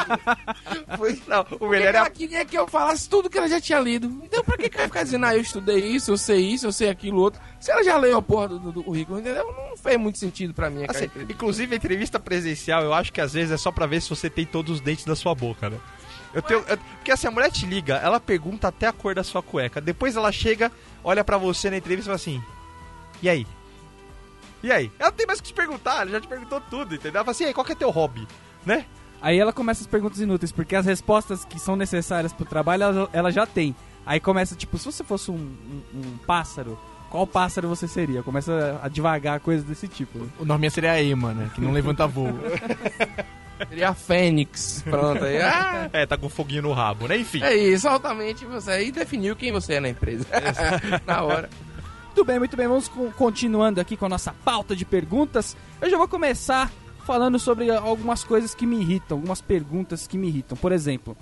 Foi, 0.96 1.20
Não, 1.26 1.44
o 1.58 1.68
melhor 1.68 1.94
é 1.94 1.98
ela 1.98 2.10
queria 2.10 2.44
que 2.44 2.56
eu 2.56 2.68
falasse 2.68 3.08
tudo 3.08 3.28
que 3.28 3.36
ela 3.36 3.48
já 3.48 3.60
tinha 3.60 3.80
lido. 3.80 4.20
Então 4.22 4.44
pra 4.44 4.56
que 4.56 4.68
que 4.68 4.76
eu 4.76 4.82
ia 4.82 4.86
ficar 4.88 5.02
dizendo, 5.02 5.26
ah, 5.26 5.34
eu 5.34 5.40
estudei 5.40 5.78
isso, 5.78 6.12
eu 6.12 6.16
sei 6.16 6.38
isso, 6.38 6.66
eu 6.66 6.72
sei 6.72 6.88
aquilo 6.88 7.20
outro. 7.20 7.40
Se 7.60 7.70
ela 7.72 7.82
já 7.82 7.96
leu 7.96 8.16
a 8.18 8.22
porra 8.22 8.48
do, 8.48 8.58
do- 8.58 8.72
do 8.72 8.84
currículo, 8.84 9.18
entendeu? 9.18 9.44
Não 9.70 9.76
fez 9.76 9.98
muito 9.98 10.18
sentido 10.18 10.54
pra 10.54 10.70
mim. 10.70 10.84
Assim, 10.88 11.04
entrevista. 11.06 11.32
inclusive, 11.32 11.74
a 11.74 11.76
entrevista 11.76 12.20
presencial, 12.20 12.82
eu 12.84 12.94
acho 12.94 13.12
que 13.12 13.20
às 13.20 13.32
vezes 13.32 13.50
é 13.50 13.56
só 13.56 13.72
pra 13.72 13.84
ver 13.86 14.00
se 14.00 14.08
você 14.10 14.30
tem 14.30 14.46
todos 14.46 14.74
os 14.76 14.80
dentes 14.80 15.04
da 15.04 15.16
sua 15.16 15.34
boca, 15.34 15.68
né? 15.68 15.78
Eu 16.32 16.42
tenho, 16.42 16.60
eu- 16.68 16.78
porque 16.78 17.10
assim, 17.10 17.26
a 17.26 17.30
mulher 17.30 17.50
te 17.50 17.66
liga, 17.66 17.96
ela 17.96 18.20
pergunta 18.20 18.68
até 18.68 18.86
a 18.86 18.92
cor 18.92 19.14
da 19.14 19.24
sua 19.24 19.42
cueca. 19.42 19.80
Depois 19.80 20.14
ela 20.16 20.30
chega, 20.30 20.70
olha 21.02 21.24
pra 21.24 21.36
você 21.38 21.68
na 21.70 21.76
entrevista 21.78 22.02
e 22.02 22.06
fala 22.06 22.16
assim: 22.16 22.42
E 23.22 23.28
aí? 23.28 23.46
E 24.62 24.70
aí? 24.72 24.90
Ela 24.98 25.10
tem 25.12 25.26
mais 25.26 25.38
o 25.38 25.42
que 25.42 25.48
te 25.48 25.54
perguntar, 25.54 26.02
ela 26.02 26.10
já 26.10 26.20
te 26.20 26.26
perguntou 26.28 26.60
tudo, 26.60 26.94
entendeu? 26.94 27.16
Ela 27.18 27.24
fala 27.24 27.30
assim: 27.32 27.44
e 27.44 27.46
aí, 27.48 27.54
qual 27.54 27.64
que 27.64 27.72
é 27.72 27.76
teu 27.76 27.90
hobby? 27.90 28.26
Né? 28.66 28.84
Aí 29.20 29.38
ela 29.38 29.52
começa 29.52 29.80
as 29.80 29.86
perguntas 29.86 30.20
inúteis, 30.20 30.52
porque 30.52 30.76
as 30.76 30.86
respostas 30.86 31.44
que 31.44 31.58
são 31.58 31.74
necessárias 31.74 32.32
pro 32.32 32.44
trabalho, 32.44 32.82
ela, 32.84 33.10
ela 33.12 33.32
já 33.32 33.44
tem. 33.46 33.74
Aí 34.06 34.20
começa, 34.20 34.54
tipo, 34.54 34.78
se 34.78 34.84
você 34.84 35.02
fosse 35.02 35.30
um, 35.30 35.34
um- 35.34 35.82
um 36.00 36.18
pássaro, 36.18 36.78
qual 37.10 37.26
pássaro 37.26 37.68
você 37.68 37.88
seria? 37.88 38.22
Começa 38.22 38.78
a 38.82 38.88
devagar 38.88 39.40
coisas 39.40 39.64
desse 39.64 39.88
tipo. 39.88 40.18
né? 40.18 40.26
O 40.38 40.44
Norminha 40.44 40.70
seria 40.70 40.92
a 40.92 41.02
Ema, 41.02 41.32
né? 41.32 41.50
Que 41.54 41.60
não 41.60 41.72
levanta 41.72 42.06
voo. 42.06 42.32
Seria 43.68 43.88
a 43.88 43.94
Fênix. 43.94 44.84
Pronto 44.88 45.24
aí. 45.24 45.40
Ah, 45.42 45.90
É, 45.92 46.06
tá 46.06 46.16
com 46.16 46.28
foguinho 46.28 46.62
no 46.62 46.72
rabo, 46.72 47.08
né? 47.08 47.16
Enfim. 47.18 47.42
é 47.42 47.56
isso, 47.56 47.88
altamente 47.88 48.44
você 48.44 48.70
aí 48.70 48.92
definiu 48.92 49.34
quem 49.34 49.50
você 49.50 49.74
é 49.74 49.80
na 49.80 49.88
empresa. 49.88 50.24
na 51.04 51.22
hora. 51.22 51.50
Muito 52.04 52.24
bem, 52.24 52.38
muito 52.38 52.56
bem. 52.56 52.68
Vamos 52.68 52.88
continuando 53.16 53.80
aqui 53.80 53.96
com 53.96 54.06
a 54.06 54.08
nossa 54.08 54.32
pauta 54.44 54.76
de 54.76 54.84
perguntas. 54.84 55.56
Eu 55.80 55.90
já 55.90 55.96
vou 55.96 56.06
começar 56.06 56.70
falando 57.04 57.38
sobre 57.38 57.70
algumas 57.70 58.22
coisas 58.22 58.54
que 58.54 58.64
me 58.66 58.80
irritam, 58.80 59.16
algumas 59.16 59.40
perguntas 59.40 60.06
que 60.06 60.16
me 60.16 60.28
irritam. 60.28 60.56
Por 60.56 60.70
exemplo, 60.70 61.16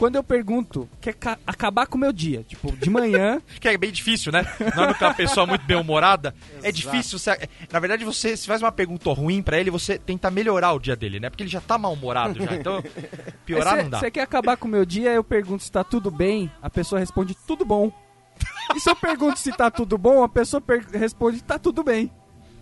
quando 0.00 0.16
eu 0.16 0.24
pergunto, 0.24 0.88
quer 0.98 1.12
ca- 1.12 1.38
acabar 1.46 1.86
com 1.86 1.98
o 1.98 2.00
meu 2.00 2.10
dia? 2.10 2.42
Tipo, 2.42 2.74
de 2.74 2.88
manhã, 2.88 3.40
Que 3.60 3.68
é 3.68 3.76
bem 3.76 3.92
difícil, 3.92 4.32
né? 4.32 4.46
Não 4.74 4.84
é 4.84 4.96
uma 4.98 5.12
pessoa 5.14 5.46
muito 5.46 5.62
bem-humorada. 5.66 6.34
é 6.62 6.72
difícil. 6.72 7.18
Você, 7.18 7.38
na 7.70 7.78
verdade, 7.78 8.02
você 8.02 8.34
se 8.34 8.46
faz 8.46 8.62
uma 8.62 8.72
pergunta 8.72 9.10
ruim 9.12 9.42
pra 9.42 9.58
ele, 9.60 9.70
você 9.70 9.98
tenta 9.98 10.30
melhorar 10.30 10.72
o 10.72 10.78
dia 10.80 10.96
dele, 10.96 11.20
né? 11.20 11.28
Porque 11.28 11.42
ele 11.42 11.50
já 11.50 11.60
tá 11.60 11.76
mal-humorado 11.76 12.42
já. 12.42 12.54
Então, 12.54 12.82
piorar 13.44 13.76
não 13.82 13.90
dá. 13.90 13.98
Você 14.00 14.10
quer 14.10 14.22
acabar 14.22 14.56
com 14.56 14.66
o 14.66 14.70
meu 14.70 14.86
dia, 14.86 15.10
eu 15.12 15.22
pergunto 15.22 15.62
se 15.62 15.70
tá 15.70 15.84
tudo 15.84 16.10
bem, 16.10 16.50
a 16.62 16.70
pessoa 16.70 16.98
responde 16.98 17.36
tudo 17.46 17.64
bom. 17.64 17.92
E 18.74 18.80
se 18.80 18.88
eu 18.88 18.96
pergunto 18.96 19.38
se 19.38 19.52
tá 19.52 19.70
tudo 19.70 19.98
bom, 19.98 20.22
a 20.22 20.28
pessoa 20.28 20.62
responde 20.92 21.42
tá 21.42 21.58
tudo 21.58 21.82
bem. 21.84 22.10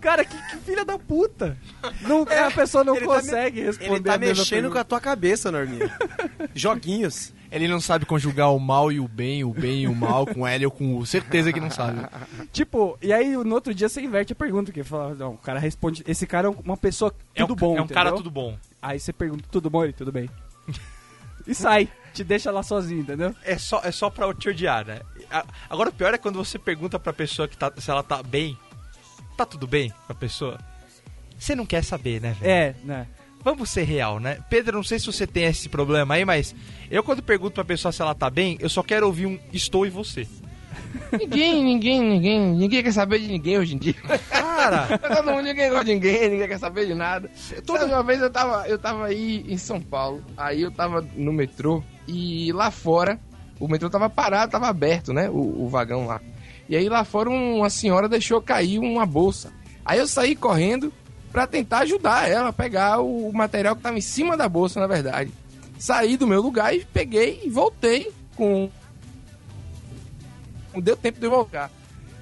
Cara, 0.00 0.24
que, 0.24 0.36
que 0.50 0.56
filha 0.58 0.84
da 0.84 0.98
puta. 0.98 1.56
Não, 2.02 2.22
a 2.22 2.50
pessoa 2.50 2.84
não 2.84 2.96
Ele 2.96 3.06
tá 3.06 3.14
me- 3.14 3.20
consegue 3.20 3.60
responder 3.62 3.94
Ele 3.94 4.00
tá 4.04 4.18
mexendo 4.18 4.44
com 4.44 4.50
pergunta. 4.50 4.80
a 4.80 4.84
tua 4.84 5.00
cabeça, 5.00 5.50
Norminha. 5.50 5.90
Joguinhos. 6.54 7.32
Ele 7.50 7.66
não 7.66 7.80
sabe 7.80 8.04
conjugar 8.04 8.52
o 8.54 8.58
mal 8.60 8.92
e 8.92 9.00
o 9.00 9.08
bem, 9.08 9.42
o 9.42 9.50
bem 9.54 9.82
e 9.84 9.88
o 9.88 9.94
mal, 9.94 10.26
com 10.26 10.46
L 10.46 10.66
ou 10.66 10.70
com 10.70 10.96
U. 10.96 11.06
Certeza 11.06 11.50
que 11.52 11.58
não 11.58 11.70
sabe. 11.70 12.06
Tipo, 12.52 12.98
e 13.00 13.10
aí 13.12 13.36
no 13.36 13.54
outro 13.54 13.74
dia 13.74 13.88
você 13.88 14.02
inverte 14.02 14.34
a 14.34 14.36
pergunta, 14.36 14.70
que 14.70 14.84
fala, 14.84 15.14
não, 15.14 15.32
o 15.32 15.38
cara 15.38 15.58
responde, 15.58 16.04
esse 16.06 16.26
cara 16.26 16.48
é 16.48 16.50
uma 16.50 16.76
pessoa 16.76 17.12
É 17.34 17.40
tudo 17.40 17.54
um, 17.54 17.56
bom, 17.56 17.78
É 17.78 17.82
um 17.82 17.86
cara 17.88 18.10
entendeu? 18.10 18.16
tudo 18.18 18.30
bom. 18.30 18.58
Aí 18.82 19.00
você 19.00 19.12
pergunta, 19.14 19.44
tudo 19.50 19.70
bom? 19.70 19.82
Ele, 19.82 19.94
tudo 19.94 20.12
bem. 20.12 20.28
e 21.46 21.54
sai, 21.54 21.88
te 22.12 22.22
deixa 22.22 22.50
lá 22.50 22.62
sozinho, 22.62 23.00
entendeu? 23.00 23.34
É 23.42 23.56
só, 23.56 23.80
é 23.82 23.90
só 23.90 24.10
pra 24.10 24.32
te 24.34 24.50
odiar, 24.50 24.84
né? 24.86 25.00
Agora, 25.70 25.88
o 25.88 25.92
pior 25.92 26.12
é 26.12 26.18
quando 26.18 26.36
você 26.36 26.58
pergunta 26.58 26.98
pra 26.98 27.14
pessoa 27.14 27.48
que 27.48 27.56
tá, 27.56 27.72
se 27.78 27.90
ela 27.90 28.02
tá 28.02 28.22
bem. 28.22 28.58
Tá 29.38 29.46
tudo 29.46 29.68
bem 29.68 29.90
com 30.04 30.12
a 30.12 30.16
pessoa? 30.16 30.58
Você 31.38 31.54
não 31.54 31.64
quer 31.64 31.84
saber, 31.84 32.20
né, 32.20 32.34
velho? 32.40 32.50
É, 32.50 32.74
né? 32.82 33.06
Vamos 33.44 33.70
ser 33.70 33.84
real, 33.84 34.18
né? 34.18 34.38
Pedro, 34.50 34.78
não 34.78 34.82
sei 34.82 34.98
se 34.98 35.06
você 35.06 35.28
tem 35.28 35.44
esse 35.44 35.68
problema 35.68 36.14
aí, 36.14 36.24
mas 36.24 36.56
eu 36.90 37.04
quando 37.04 37.22
pergunto 37.22 37.52
pra 37.52 37.64
pessoa 37.64 37.92
se 37.92 38.02
ela 38.02 38.16
tá 38.16 38.28
bem, 38.28 38.58
eu 38.58 38.68
só 38.68 38.82
quero 38.82 39.06
ouvir 39.06 39.26
um 39.26 39.38
estou 39.52 39.86
e 39.86 39.90
você. 39.90 40.26
Ninguém, 41.12 41.62
ninguém, 41.62 42.02
ninguém, 42.02 42.40
ninguém 42.40 42.82
quer 42.82 42.92
saber 42.92 43.20
de 43.20 43.28
ninguém 43.28 43.58
hoje 43.58 43.76
em 43.76 43.78
dia. 43.78 43.94
Cara, 44.28 44.98
Todo 44.98 45.30
mundo, 45.30 45.42
ninguém 45.44 45.70
gosta 45.70 45.84
de 45.84 45.94
ninguém, 45.94 46.30
ninguém 46.30 46.48
quer 46.48 46.58
saber 46.58 46.86
de 46.86 46.94
nada. 46.94 47.30
Toda 47.64 47.86
uma 47.86 48.02
vez 48.02 48.20
eu 48.20 48.30
tava, 48.30 48.66
eu 48.66 48.76
tava 48.76 49.06
aí 49.06 49.44
em 49.46 49.56
São 49.56 49.80
Paulo, 49.80 50.20
aí 50.36 50.62
eu 50.62 50.72
tava 50.72 51.06
no 51.14 51.32
metrô 51.32 51.80
e 52.08 52.50
lá 52.52 52.72
fora, 52.72 53.20
o 53.60 53.68
metrô 53.68 53.88
tava 53.88 54.10
parado, 54.10 54.50
tava 54.50 54.66
aberto, 54.66 55.12
né? 55.12 55.30
O, 55.30 55.62
o 55.62 55.68
vagão 55.68 56.06
lá. 56.08 56.20
E 56.68 56.76
aí 56.76 56.88
lá 56.88 57.04
fora 57.04 57.30
uma 57.30 57.70
senhora 57.70 58.08
deixou 58.08 58.42
cair 58.42 58.78
uma 58.78 59.06
bolsa. 59.06 59.52
Aí 59.84 59.98
eu 59.98 60.06
saí 60.06 60.36
correndo 60.36 60.92
pra 61.32 61.46
tentar 61.46 61.78
ajudar 61.80 62.28
ela 62.28 62.48
a 62.48 62.52
pegar 62.52 63.00
o 63.00 63.32
material 63.32 63.74
que 63.74 63.82
tava 63.82 63.96
em 63.96 64.02
cima 64.02 64.36
da 64.36 64.48
bolsa, 64.48 64.78
na 64.78 64.86
verdade. 64.86 65.32
Saí 65.78 66.16
do 66.16 66.26
meu 66.26 66.42
lugar 66.42 66.74
e 66.74 66.84
peguei 66.84 67.40
e 67.44 67.48
voltei 67.48 68.12
com. 68.36 68.70
Não 70.74 70.80
deu 70.80 70.96
tempo 70.96 71.20
de 71.20 71.28
voltar. 71.28 71.70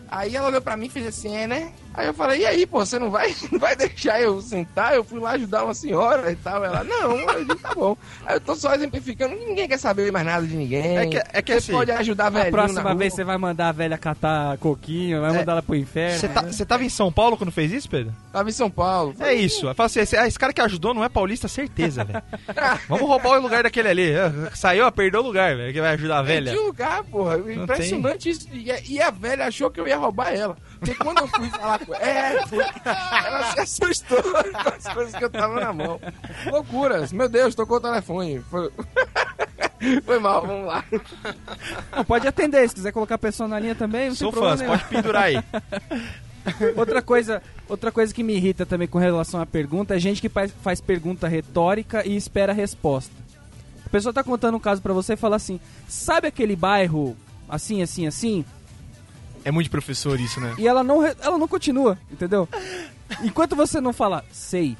Aí 0.09 0.37
ela 0.37 0.49
olhou 0.49 0.63
pra 0.63 0.77
mim 0.77 0.87
e 0.87 0.91
fez 0.91 1.07
assim, 1.07 1.35
é, 1.35 1.47
né? 1.47 1.73
Aí 1.97 2.07
eu 2.07 2.15
falei, 2.15 2.41
e 2.43 2.47
aí, 2.47 2.67
pô, 2.67 2.85
você 2.85 2.99
não 2.99 3.11
vai, 3.11 3.35
não 3.51 3.59
vai 3.59 3.75
deixar 3.75 4.21
eu 4.21 4.41
sentar? 4.43 4.95
Eu 4.95 5.03
fui 5.03 5.19
lá 5.19 5.31
ajudar 5.31 5.65
uma 5.65 5.73
senhora 5.75 6.31
e 6.31 6.37
tal. 6.37 6.63
Ela, 6.65 6.85
não, 6.85 7.17
eu 7.19 7.45
disse, 7.45 7.57
tá 7.63 7.75
bom. 7.75 7.97
Aí 8.27 8.37
eu 8.37 8.41
tô 8.41 8.55
só 8.55 8.75
exemplificando, 8.75 9.35
ninguém 9.35 9.67
quer 9.67 9.79
saber 9.79 10.13
mais 10.13 10.27
nada 10.27 10.47
de 10.47 10.55
ninguém. 10.55 10.99
É 10.99 11.07
que- 11.07 11.17
é 11.33 11.43
que 11.43 11.53
você 11.53 11.59
assim, 11.59 11.73
pode 11.73 11.91
ajudar 11.91 12.27
A 12.27 12.31
velhinho 12.31 12.51
na 12.53 12.59
próxima 12.59 12.95
vez 12.95 13.15
você 13.15 13.25
vai 13.25 13.39
mandar 13.39 13.69
a 13.69 13.73
velha 13.73 13.97
catar 13.97 14.59
coquinho, 14.59 15.21
vai 15.23 15.31
É. 15.31 15.39
mandar 15.39 15.53
ela 15.53 15.63
pro 15.63 15.75
inferno. 15.75 16.19
você 16.19 16.29
tá, 16.29 16.43
você 16.43 16.67
tava 16.67 16.85
em 16.85 16.89
São 16.91 17.11
Paulo 17.11 17.37
quando 17.37 17.51
fez 17.51 17.73
isso, 17.73 17.89
Pedro? 17.89 18.13
Tava 18.33 18.49
em 18.49 18.53
São 18.53 18.71
Paulo. 18.71 19.15
É 19.21 19.33
isso. 19.33 19.61
Fala 19.75 19.87
assim, 19.87 20.01
esse, 20.01 20.17
esse 20.17 20.39
cara 20.39 20.53
que 20.53 20.61
ajudou 20.61 20.93
não 20.93 21.03
é 21.03 21.09
paulista, 21.09 21.49
certeza, 21.49 22.05
velho. 22.05 22.23
Vamos 22.89 23.07
roubar 23.09 23.39
o 23.39 23.41
lugar 23.41 23.63
daquele 23.63 23.89
ali. 23.89 24.15
Ah, 24.17 24.51
Saiu, 24.55 24.85
ah, 24.85 24.93
perdeu 24.93 25.21
o 25.21 25.25
lugar, 25.25 25.57
velho, 25.57 25.73
que 25.73 25.81
vai 25.81 25.95
ajudar 25.95 26.19
a 26.19 26.23
velha. 26.23 26.53
Um 26.53 26.67
lugar, 26.67 27.03
porra. 27.05 27.39
Impressionante 27.53 28.29
isso. 28.29 28.49
E, 28.53 28.71
a- 28.71 28.81
e 28.87 29.01
a 29.01 29.11
velha 29.11 29.47
achou 29.47 29.71
que 29.71 29.81
eu 29.81 29.89
ia 29.89 29.97
roubar 29.97 30.35
ela. 30.35 30.57
Porque 30.79 30.95
quando 30.95 31.19
eu 31.19 31.29
fui 31.29 31.49
falar 31.49 31.79
é, 31.95 32.37
ela 33.27 33.53
se 33.53 33.61
assustou 33.61 34.23
com 34.23 34.69
as 34.69 34.95
coisas 34.95 35.15
que 35.15 35.25
eu 35.25 35.31
tava 35.31 35.61
na 35.61 35.73
mão. 35.73 36.01
Loucuras. 36.51 37.13
Meu 37.13 37.29
Deus, 37.29 37.55
tocou 37.55 37.79
o 37.79 37.81
telefone. 37.81 38.41
Foi, 38.51 38.71
Foi 40.05 40.19
mal, 40.19 40.47
vamos 40.47 40.67
lá. 40.67 40.85
Não, 41.95 42.05
pode 42.05 42.27
atender, 42.27 42.69
se 42.69 42.75
quiser 42.75 42.93
colocar 42.93 43.17
a 43.17 43.19
pessoa 43.19 43.49
na 43.49 43.59
linha 43.59 43.75
também, 43.75 44.09
não 44.09 44.17
Sou 44.17 44.33
tem 44.33 44.41
fã, 44.41 44.57
pode 44.67 44.85
pendurar 44.85 45.25
aí. 45.25 45.37
Outra 46.77 47.03
coisa, 47.03 47.43
outra 47.69 47.91
coisa 47.91 48.15
que 48.15 48.23
me 48.23 48.37
irrita 48.37 48.65
também 48.65 48.87
com 48.87 48.99
relação 48.99 49.41
à 49.41 49.45
pergunta 49.47 49.97
é 49.97 49.99
gente 49.99 50.21
que 50.21 50.29
faz, 50.29 50.53
faz 50.63 50.81
pergunta 50.81 51.27
retórica 51.27 52.07
e 52.07 52.15
espera 52.15 52.53
a 52.53 52.55
resposta. 52.55 53.13
A 53.85 53.89
pessoa 53.89 54.13
tá 54.13 54.23
contando 54.23 54.57
um 54.57 54.61
caso 54.61 54.81
pra 54.81 54.93
você 54.93 55.15
e 55.15 55.17
fala 55.17 55.35
assim: 55.35 55.59
"Sabe 55.89 56.29
aquele 56.29 56.55
bairro 56.55 57.17
assim, 57.49 57.83
assim, 57.83 58.07
assim?" 58.07 58.45
É 59.47 59.53
muito 59.53 59.71
professor 59.71 60.19
isso, 60.19 60.41
né? 60.41 60.57
E 60.59 60.67
ela 60.67 60.83
não 60.83 61.07
ela 61.07 61.39
não 61.39 61.47
continua, 61.47 61.97
entendeu? 62.11 62.49
Enquanto 63.23 63.55
você 63.55 63.81
não 63.81 63.93
fala: 63.93 64.25
"Sei", 64.33 64.77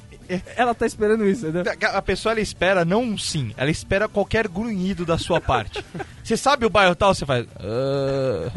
ela 0.57 0.75
tá 0.75 0.85
esperando 0.85 1.25
isso, 1.25 1.47
entendeu? 1.47 1.73
A 1.93 2.01
pessoa 2.01 2.33
ela 2.33 2.41
espera 2.41 2.83
não 2.83 3.01
um 3.01 3.17
sim, 3.17 3.53
ela 3.55 3.71
espera 3.71 4.09
qualquer 4.09 4.45
grunhido 4.49 5.05
da 5.05 5.17
sua 5.17 5.39
parte. 5.39 5.81
Você 6.21 6.35
sabe 6.35 6.65
o 6.65 6.69
bairro 6.69 6.93
tal, 6.95 7.15
você 7.15 7.25
faz. 7.25 7.47
"Ah". 7.57 8.51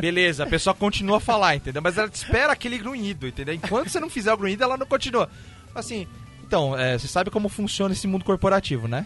Beleza, 0.00 0.44
a 0.44 0.46
pessoa 0.46 0.72
continua 0.72 1.18
a 1.18 1.20
falar, 1.20 1.56
entendeu? 1.56 1.82
Mas 1.82 1.98
ela 1.98 2.08
te 2.08 2.14
espera 2.14 2.54
aquele 2.54 2.78
grunhido, 2.78 3.28
entendeu? 3.28 3.54
Enquanto 3.54 3.90
você 3.90 4.00
não 4.00 4.08
fizer 4.08 4.32
o 4.32 4.38
grunhido, 4.38 4.64
ela 4.64 4.78
não 4.78 4.86
continua. 4.86 5.28
Assim, 5.74 6.08
então, 6.42 6.74
é, 6.74 6.96
você 6.96 7.06
sabe 7.06 7.30
como 7.30 7.50
funciona 7.50 7.92
esse 7.92 8.06
mundo 8.08 8.24
corporativo, 8.24 8.88
né? 8.88 9.04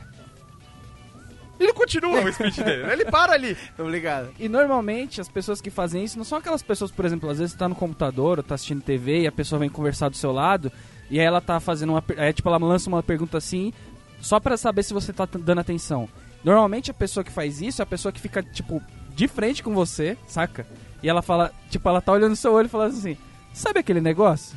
Ele 1.64 1.72
continua 1.72 2.22
o 2.22 2.32
speech 2.32 2.62
dele, 2.62 2.92
ele 2.92 3.04
para 3.06 3.32
ali. 3.32 3.56
Obrigado. 3.78 4.28
E 4.38 4.48
normalmente 4.48 5.20
as 5.20 5.28
pessoas 5.28 5.60
que 5.62 5.70
fazem 5.70 6.04
isso 6.04 6.18
não 6.18 6.24
são 6.24 6.36
aquelas 6.36 6.62
pessoas, 6.62 6.90
por 6.90 7.04
exemplo, 7.06 7.30
às 7.30 7.38
vezes 7.38 7.52
você 7.52 7.58
tá 7.58 7.68
no 7.68 7.74
computador 7.74 8.38
ou 8.38 8.44
tá 8.44 8.54
assistindo 8.54 8.82
TV 8.82 9.22
e 9.22 9.26
a 9.26 9.32
pessoa 9.32 9.58
vem 9.58 9.70
conversar 9.70 10.10
do 10.10 10.16
seu 10.16 10.30
lado 10.30 10.70
e 11.10 11.18
aí 11.18 11.24
ela 11.24 11.40
tá 11.40 11.58
fazendo 11.60 11.90
uma. 11.90 12.04
É, 12.16 12.32
tipo, 12.32 12.48
ela 12.48 12.58
lança 12.58 12.88
uma 12.88 13.02
pergunta 13.02 13.38
assim 13.38 13.72
só 14.20 14.38
pra 14.38 14.56
saber 14.56 14.82
se 14.82 14.92
você 14.92 15.12
tá 15.12 15.26
dando 15.26 15.60
atenção. 15.60 16.08
Normalmente 16.42 16.90
a 16.90 16.94
pessoa 16.94 17.24
que 17.24 17.32
faz 17.32 17.62
isso 17.62 17.80
é 17.80 17.84
a 17.84 17.86
pessoa 17.86 18.12
que 18.12 18.20
fica, 18.20 18.42
tipo, 18.42 18.82
de 19.14 19.26
frente 19.26 19.62
com 19.62 19.72
você, 19.74 20.18
saca? 20.26 20.66
E 21.02 21.08
ela 21.08 21.22
fala, 21.22 21.50
tipo, 21.70 21.88
ela 21.88 22.00
tá 22.00 22.12
olhando 22.12 22.30
no 22.30 22.36
seu 22.36 22.52
olho 22.52 22.66
e 22.66 22.70
fala 22.70 22.86
assim: 22.86 23.16
Sabe 23.54 23.80
aquele 23.80 24.00
negócio? 24.00 24.56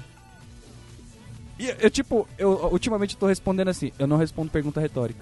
E 1.59 1.73
eu, 1.79 1.89
tipo, 1.89 2.27
eu 2.37 2.49
ultimamente 2.71 3.15
tô 3.15 3.27
respondendo 3.27 3.69
assim: 3.69 3.91
Eu 3.97 4.07
não 4.07 4.17
respondo 4.17 4.51
pergunta 4.51 4.81
retórica. 4.81 5.19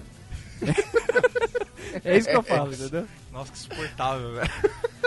é 2.04 2.16
isso 2.18 2.28
que 2.28 2.36
eu 2.36 2.42
falo, 2.42 2.72
entendeu? 2.72 3.06
Nossa, 3.32 3.52
que 3.52 3.58
insuportável, 3.58 4.34
velho. 4.34 4.50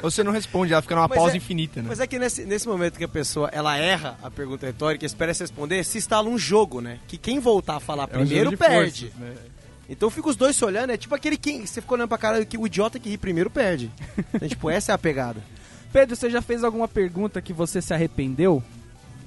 Você 0.02 0.24
não 0.24 0.32
responde, 0.32 0.72
ela 0.74 0.82
fica 0.82 0.96
numa 0.96 1.08
Mas 1.08 1.18
pausa 1.18 1.34
é- 1.34 1.38
infinita, 1.38 1.82
né? 1.82 1.88
Mas 1.90 2.00
é 2.00 2.08
que 2.08 2.18
nesse, 2.20 2.46
nesse 2.46 2.68
momento 2.68 2.98
que 2.98 3.04
a 3.04 3.08
pessoa 3.08 3.50
ela 3.52 3.76
erra 3.78 4.18
a 4.24 4.30
pergunta 4.32 4.66
retórica 4.66 5.04
e 5.04 5.08
espera 5.08 5.34
se 5.34 5.44
responder, 5.44 5.84
se 5.84 5.98
instala 5.98 6.30
um 6.30 6.38
jogo, 6.38 6.80
né? 6.82 7.00
Que 7.08 7.18
quem 7.18 7.40
voltar 7.40 7.76
a 7.78 7.80
falar 7.80 8.04
É 8.04 8.18
um 8.18 8.20
primeiro 8.22 8.50
de 8.52 8.58
perde. 8.58 9.08
forças, 9.08 9.20
né? 9.20 9.36
Então 9.90 10.10
fica 10.10 10.30
os 10.30 10.36
dois 10.36 10.56
se 10.56 10.64
olhando, 10.64 10.92
é 10.92 10.98
tipo 10.98 11.16
aquele 11.16 11.36
que 11.36 11.66
você 11.68 11.82
ficou 11.82 11.98
olhando 11.98 12.10
pra 12.10 12.18
cara 12.18 12.46
que 12.46 12.58
o 12.58 12.66
idiota 12.68 13.00
que 13.00 13.10
ri 13.10 13.18
primeiro 13.18 13.50
perde. 13.50 13.90
Então, 14.34 14.48
tipo, 14.48 14.70
essa 14.72 14.92
é 14.92 14.96
a 14.96 14.98
pegada. 15.00 15.42
Pedro, 15.92 16.16
você 16.16 16.30
já 16.30 16.42
fez 16.42 16.64
alguma 16.64 16.88
pergunta 16.88 17.42
que 17.42 17.52
você 17.52 17.82
se 17.82 17.92
arrependeu? 17.94 18.64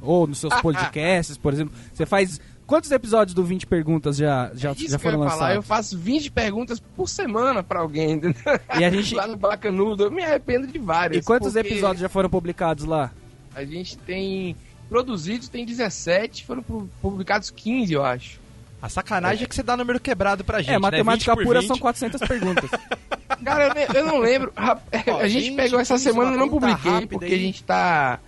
Ou 0.00 0.26
nos 0.26 0.38
seus 0.38 0.54
podcasts, 0.60 1.36
por 1.36 1.52
exemplo? 1.52 1.74
Você 1.92 2.06
faz. 2.06 2.40
Quantos 2.66 2.90
episódios 2.90 3.34
do 3.34 3.44
20 3.44 3.66
Perguntas 3.66 4.16
já, 4.16 4.50
já, 4.54 4.70
É 4.70 4.72
Isso 4.72 4.82
já 4.82 4.88
que 4.88 4.94
eu 4.94 4.98
foram 5.12 5.24
ia 5.24 5.30
falar, 5.30 5.50
eu 5.50 5.56
lançados? 5.56 5.66
faço 5.66 5.98
20 5.98 6.30
perguntas 6.30 6.80
por 6.80 7.08
semana 7.08 7.62
pra 7.62 7.80
alguém, 7.80 8.12
entendeu? 8.12 8.42
E 8.78 8.84
a 8.84 8.90
gente- 8.90 9.14
Lá 9.14 9.26
no 9.26 9.36
Bacanudo, 9.36 10.04
eu 10.04 10.10
me 10.10 10.22
arrependo 10.24 10.66
de 10.66 10.78
várias. 10.78 11.22
E 11.22 11.26
quantos 11.26 11.52
porque 11.52 11.68
episódios 11.68 12.00
já 12.00 12.08
foram 12.08 12.30
publicados 12.30 12.84
lá? 12.84 13.10
A 13.54 13.64
gente 13.64 13.96
tem... 13.98 14.56
Produzidos 14.88 15.48
tem 15.48 15.64
17, 15.64 16.44
foram 16.44 16.62
pu- 16.62 16.88
publicados 17.00 17.50
15, 17.50 17.92
eu 17.94 18.04
acho. 18.04 18.38
A 18.80 18.88
sacanagem 18.88 19.44
é. 19.44 19.46
que 19.46 19.54
você 19.54 19.62
dá 19.62 19.76
número 19.76 19.98
quebrado 20.00 20.44
pra 20.44 20.60
gente. 20.60 20.74
é, 20.74 20.78
matemática 20.78 21.30
né? 21.32 21.36
20 21.36 21.42
por 21.42 21.44
pura 21.46 21.60
20. 21.60 21.68
são 21.68 21.78
400 21.78 22.20
perguntas. 22.28 22.70
Cara, 23.44 23.68
eu, 23.74 23.94
eu 24.00 24.06
não 24.06 24.18
lembro. 24.18 24.52
Rap- 24.56 24.82
Ó, 25.08 25.18
a 25.20 25.28
gente 25.28 25.48
20, 25.50 25.56
pegou 25.56 25.80
essa 25.80 25.94
15, 25.94 26.04
semana, 26.04 26.32
eu 26.32 26.38
não 26.38 26.48
publiquei, 26.48 27.06
porque 27.06 27.24
a 27.24 27.28
aí. 27.28 27.40
gente 27.40 27.64
tá, 27.64 28.20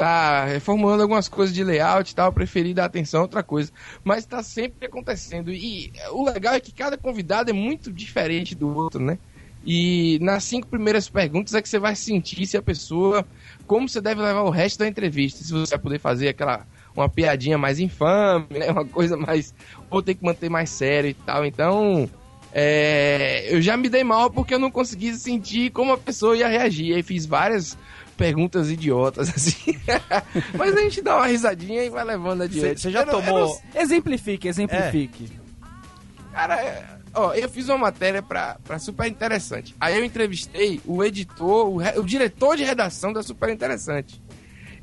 tá 0.00 0.46
reformulando 0.46 1.02
algumas 1.02 1.28
coisas 1.28 1.54
de 1.54 1.62
layout 1.62 2.10
e 2.10 2.14
tal. 2.14 2.32
Preferi 2.32 2.72
dar 2.72 2.86
atenção 2.86 3.20
a 3.20 3.24
outra 3.24 3.42
coisa. 3.42 3.70
Mas 4.02 4.24
tá 4.24 4.42
sempre 4.42 4.86
acontecendo. 4.86 5.52
E 5.52 5.92
o 6.12 6.24
legal 6.24 6.54
é 6.54 6.60
que 6.60 6.72
cada 6.72 6.96
convidado 6.96 7.50
é 7.50 7.52
muito 7.52 7.92
diferente 7.92 8.54
do 8.54 8.74
outro, 8.74 8.98
né? 8.98 9.18
E 9.62 10.18
nas 10.22 10.44
cinco 10.44 10.68
primeiras 10.68 11.10
perguntas 11.10 11.52
é 11.52 11.60
que 11.60 11.68
você 11.68 11.78
vai 11.78 11.94
sentir 11.94 12.46
se 12.46 12.56
a 12.56 12.62
pessoa. 12.62 13.26
Como 13.66 13.86
você 13.86 14.00
deve 14.00 14.22
levar 14.22 14.40
o 14.40 14.48
resto 14.48 14.78
da 14.78 14.88
entrevista. 14.88 15.44
Se 15.44 15.52
você 15.52 15.72
vai 15.72 15.82
poder 15.82 15.98
fazer 15.98 16.28
aquela. 16.28 16.66
Uma 16.96 17.08
piadinha 17.08 17.58
mais 17.58 17.78
infame, 17.78 18.46
né? 18.58 18.70
Uma 18.70 18.86
coisa 18.86 19.18
mais. 19.18 19.54
Ou 19.90 20.02
tem 20.02 20.14
que 20.14 20.24
manter 20.24 20.48
mais 20.48 20.70
sério 20.70 21.10
e 21.10 21.14
tal. 21.14 21.44
Então. 21.44 22.08
é, 22.54 23.54
eu 23.54 23.60
já 23.60 23.76
me 23.76 23.90
dei 23.90 24.02
mal 24.02 24.30
porque 24.30 24.54
eu 24.54 24.58
não 24.58 24.70
consegui 24.70 25.14
sentir 25.14 25.70
como 25.72 25.92
a 25.92 25.98
pessoa 25.98 26.34
ia 26.34 26.48
reagir. 26.48 26.94
Aí 26.94 27.02
fiz 27.02 27.26
várias 27.26 27.76
perguntas 28.20 28.70
idiotas, 28.70 29.30
assim. 29.34 29.74
Mas 30.56 30.76
a 30.76 30.80
gente 30.82 31.00
dá 31.00 31.16
uma 31.16 31.26
risadinha 31.26 31.82
e 31.82 31.88
vai 31.88 32.04
levando 32.04 32.42
adiante. 32.42 32.80
Você 32.80 32.90
já 32.90 33.00
eu 33.00 33.06
tomou. 33.06 33.58
não 33.74 33.80
exemplifique, 33.80 34.46
exemplifique. 34.46 35.32
Cara, 36.32 36.60
é, 36.62 36.84
ó, 37.14 37.32
eu 37.34 37.48
fiz 37.48 37.68
uma 37.68 37.78
matéria 37.78 38.22
pra, 38.22 38.56
pra 38.62 38.78
Super 38.78 39.06
Interessante. 39.08 39.74
Aí 39.80 39.96
eu 39.96 40.04
entrevistei 40.04 40.80
o 40.84 41.02
editor, 41.02 41.68
o, 41.70 41.76
re- 41.78 41.98
o 41.98 42.04
diretor 42.04 42.56
de 42.56 42.62
redação 42.64 43.12
da 43.12 43.22
Super 43.22 43.48
Interessante. 43.50 44.20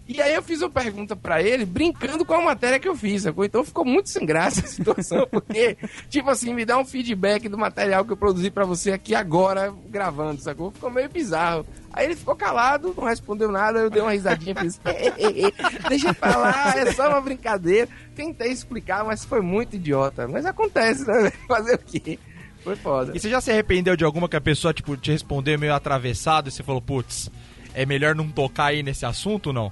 E 0.08 0.22
aí 0.22 0.34
eu 0.34 0.42
fiz 0.42 0.62
uma 0.62 0.70
pergunta 0.70 1.16
pra 1.16 1.42
ele, 1.42 1.66
brincando 1.66 2.24
com 2.24 2.34
a 2.34 2.42
matéria 2.42 2.80
que 2.80 2.88
eu 2.88 2.96
fiz, 2.96 3.24
sacou? 3.24 3.44
Então 3.44 3.64
ficou 3.64 3.84
muito 3.84 4.10
sem 4.10 4.26
graça 4.26 4.62
a 4.62 4.68
situação, 4.68 5.28
porque, 5.30 5.78
tipo 6.10 6.30
assim, 6.30 6.54
me 6.54 6.64
dá 6.64 6.78
um 6.78 6.86
feedback 6.86 7.50
do 7.50 7.58
material 7.58 8.06
que 8.06 8.14
eu 8.14 8.18
produzi 8.18 8.50
pra 8.50 8.64
você 8.64 8.94
aqui 8.94 9.14
agora, 9.14 9.74
gravando, 9.88 10.42
sacou? 10.42 10.72
Ficou 10.72 10.90
meio 10.90 11.10
bizarro. 11.10 11.66
Aí 11.92 12.06
ele 12.06 12.16
ficou 12.16 12.36
calado, 12.36 12.94
não 12.96 13.06
respondeu 13.06 13.52
nada, 13.52 13.80
eu 13.80 13.90
dei 13.90 14.02
uma 14.02 14.12
risadinha 14.12 14.56
e 14.58 14.62
fiz, 14.62 14.80
deixa 15.90 16.14
pra 16.14 16.38
lá, 16.38 16.74
é 16.78 16.94
só 16.94 17.10
uma 17.10 17.20
brincadeira. 17.20 17.90
Tentei 18.16 18.52
explicar, 18.52 19.04
mas 19.04 19.26
foi 19.26 19.42
muito 19.42 19.76
idiota. 19.76 20.28
Mas 20.28 20.46
acontece, 20.46 21.06
né? 21.06 21.32
Fazer 21.48 21.76
o 21.76 21.80
quê? 21.80 22.18
Foi 22.64 22.76
foda. 22.76 23.12
E 23.16 23.20
você 23.20 23.30
já 23.30 23.42
se 23.42 23.52
arrependeu 23.52 23.96
de 23.96 24.06
alguma 24.06 24.30
que 24.30 24.36
a 24.36 24.42
pessoa, 24.42 24.74
tipo, 24.74 24.96
te 24.96 25.12
respondeu 25.12 25.58
meio 25.60 25.74
atravessado 25.74 26.50
e 26.50 26.52
você 26.52 26.64
falou, 26.64 26.82
putz, 26.82 27.30
é 27.74 27.86
melhor 27.86 28.16
não 28.16 28.30
tocar 28.30 28.68
aí 28.68 28.84
nesse 28.84 29.06
assunto 29.06 29.48
ou 29.48 29.54
não? 29.54 29.72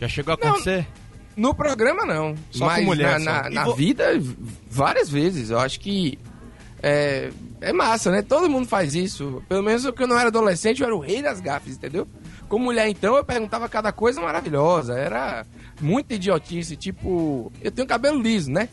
Já 0.00 0.08
chegou 0.08 0.32
a 0.32 0.34
acontecer? 0.34 0.86
No 1.36 1.54
programa, 1.54 2.04
não. 2.04 2.34
Só 2.50 2.66
Mas 2.66 2.78
com 2.80 2.84
mulher, 2.86 3.18
na, 3.20 3.34
só. 3.36 3.42
na, 3.44 3.50
na 3.50 3.64
vo- 3.64 3.74
vida, 3.74 4.04
várias 4.68 5.08
vezes. 5.08 5.50
Eu 5.50 5.58
acho 5.58 5.78
que 5.80 6.18
é, 6.82 7.30
é 7.60 7.72
massa, 7.72 8.10
né? 8.10 8.22
Todo 8.22 8.48
mundo 8.50 8.66
faz 8.66 8.94
isso. 8.94 9.42
Pelo 9.48 9.62
menos 9.62 9.82
quando 9.84 10.00
eu 10.02 10.08
não 10.08 10.18
era 10.18 10.28
adolescente, 10.28 10.80
eu 10.80 10.86
era 10.86 10.96
o 10.96 11.00
rei 11.00 11.22
das 11.22 11.40
gafes, 11.40 11.74
entendeu? 11.76 12.06
Como 12.48 12.64
mulher, 12.64 12.88
então, 12.88 13.16
eu 13.16 13.24
perguntava 13.24 13.68
cada 13.68 13.92
coisa 13.92 14.20
maravilhosa. 14.20 14.98
Era 14.98 15.46
muita 15.80 16.14
idiotice. 16.14 16.76
Tipo, 16.76 17.52
eu 17.60 17.70
tenho 17.70 17.86
cabelo 17.86 18.20
liso, 18.20 18.50
né? 18.50 18.68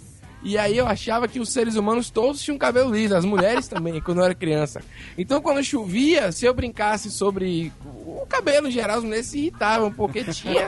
E 0.47 0.59
aí 0.59 0.77
eu 0.77 0.85
achava 0.87 1.27
que 1.27 1.39
os 1.39 1.49
seres 1.51 1.75
humanos 1.75 2.11
todos 2.11 2.39
tinham 2.39 2.55
cabelo 2.57 2.93
liso, 2.93 3.15
as 3.15 3.25
mulheres 3.25 3.67
também, 3.67 3.99
quando 4.05 4.19
eu 4.19 4.25
era 4.25 4.35
criança. 4.35 4.79
Então 5.17 5.41
quando 5.41 5.63
chovia, 5.63 6.31
se 6.31 6.45
eu 6.45 6.53
brincasse 6.53 7.09
sobre 7.09 7.73
o 7.83 8.25
cabelo 8.29 8.67
em 8.67 8.71
geral, 8.71 8.97
as 8.99 9.03
mulheres 9.03 9.25
se 9.25 9.39
irritavam, 9.39 9.91
porque 9.91 10.23
tinha 10.25 10.67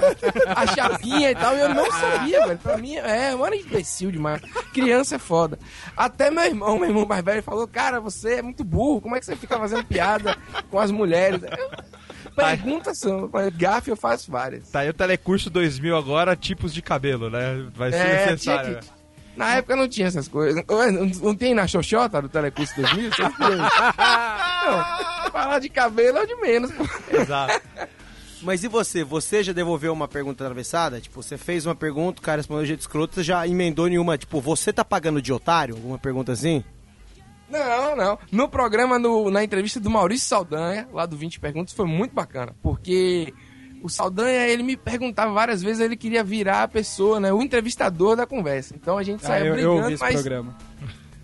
a 0.55 0.65
chapinha 0.67 1.29
e 1.29 1.35
tal, 1.35 1.55
e 1.55 1.59
eu 1.59 1.69
não 1.75 1.89
sabia, 1.91 2.47
velho. 2.47 2.57
Pra 2.59 2.75
mim, 2.77 2.95
é, 2.97 3.33
eu 3.33 3.45
era 3.45 3.55
imbecil 3.55 4.11
demais. 4.11 4.41
Criança 4.73 5.15
é 5.15 5.19
foda. 5.19 5.59
Até 5.95 6.31
meu 6.31 6.43
irmão, 6.43 6.79
meu 6.79 6.89
irmão 6.89 7.05
mais 7.05 7.23
velho, 7.23 7.43
falou, 7.43 7.67
cara, 7.67 7.99
você 7.99 8.35
é 8.35 8.41
muito 8.41 8.63
burro, 8.63 8.99
como 8.99 9.15
é 9.15 9.19
que 9.19 9.27
você 9.27 9.35
fica 9.35 9.59
fazendo 9.59 9.83
piada 9.85 10.35
com 10.71 10.79
as 10.79 10.89
mulheres? 10.89 11.41
Eu- 11.43 11.97
Perguntas 12.35 12.99
são, 12.99 13.29
gafe 13.55 13.89
eu 13.89 13.95
faço 13.95 14.31
várias. 14.31 14.69
Tá 14.69 14.81
aí 14.81 14.89
o 14.89 14.93
Telecurso 14.93 15.49
2000 15.49 15.95
agora, 15.97 16.35
tipos 16.35 16.71
de 16.71 16.81
cabelo, 16.83 17.29
né? 17.31 17.65
Vai 17.75 17.91
ser 17.91 17.97
É, 17.97 18.25
necessário. 18.31 18.69
tinha 18.69 18.81
que- 18.81 18.96
Na 19.37 19.55
época 19.55 19.75
não 19.75 19.87
tinha 19.87 20.07
essas 20.07 20.27
coisas. 20.27 20.63
Não, 21.21 21.35
tem 21.35 21.53
na 21.53 21.67
Xoxota 21.67 22.21
do 22.21 22.27
Telecurso 22.29 22.73
2000? 22.75 23.11
Vocês 23.11 23.29
têm? 23.37 23.57
não, 23.57 25.31
falar 25.31 25.59
de 25.59 25.69
cabelo 25.69 26.17
é 26.17 26.25
de 26.25 26.35
menos. 26.35 26.71
Exato. 27.11 27.61
Mas 28.41 28.63
e 28.63 28.67
você? 28.67 29.03
Você 29.03 29.41
já 29.43 29.51
devolveu 29.53 29.91
uma 29.93 30.07
pergunta 30.07 30.43
atravessada? 30.43 31.01
Tipo, 31.01 31.21
você 31.23 31.37
fez 31.37 31.65
uma 31.65 31.75
pergunta, 31.75 32.19
o 32.19 32.23
cara 32.23 32.37
respondeu 32.39 32.63
de 32.63 32.67
jeito 32.69 32.81
escroto, 32.81 33.15
você 33.15 33.23
já 33.23 33.47
emendou 33.47 33.87
nenhuma, 33.87 34.17
tipo, 34.17 34.39
você 34.39 34.71
tá 34.71 34.85
pagando 34.85 35.21
de 35.21 35.33
otário? 35.33 35.75
Alguma 35.75 35.97
pergunta 35.97 36.31
assim? 36.31 36.63
Não, 37.49 37.95
não. 37.95 38.19
No 38.31 38.47
programa, 38.49 38.99
no- 38.99 39.31
na 39.31 39.43
entrevista 39.43 39.79
do 39.79 39.89
Maurício 39.89 40.27
Saldanha, 40.27 40.87
lá 40.93 41.05
do 41.05 41.15
20 41.17 41.39
Perguntas, 41.39 41.73
foi 41.73 41.85
muito 41.87 42.13
bacana. 42.13 42.53
Porque 42.61 43.33
o 43.83 43.89
Saldanha, 43.89 44.47
ele 44.47 44.63
me 44.63 44.75
perguntava 44.77 45.31
várias 45.33 45.61
vezes, 45.61 45.79
ele 45.79 45.95
queria 45.95 46.23
virar 46.23 46.63
a 46.63 46.67
pessoa, 46.67 47.19
né? 47.19 47.31
O 47.33 47.41
entrevistador 47.41 48.15
da 48.15 48.25
conversa. 48.25 48.75
Então 48.75 48.97
a 48.97 49.03
gente 49.03 49.23
Ah, 49.23 49.27
saía 49.27 49.45
eu, 49.45 49.55
eu 49.57 49.73
brigando, 49.73 49.93
esse 49.93 50.03
mas 50.03 50.13
programa. 50.15 50.57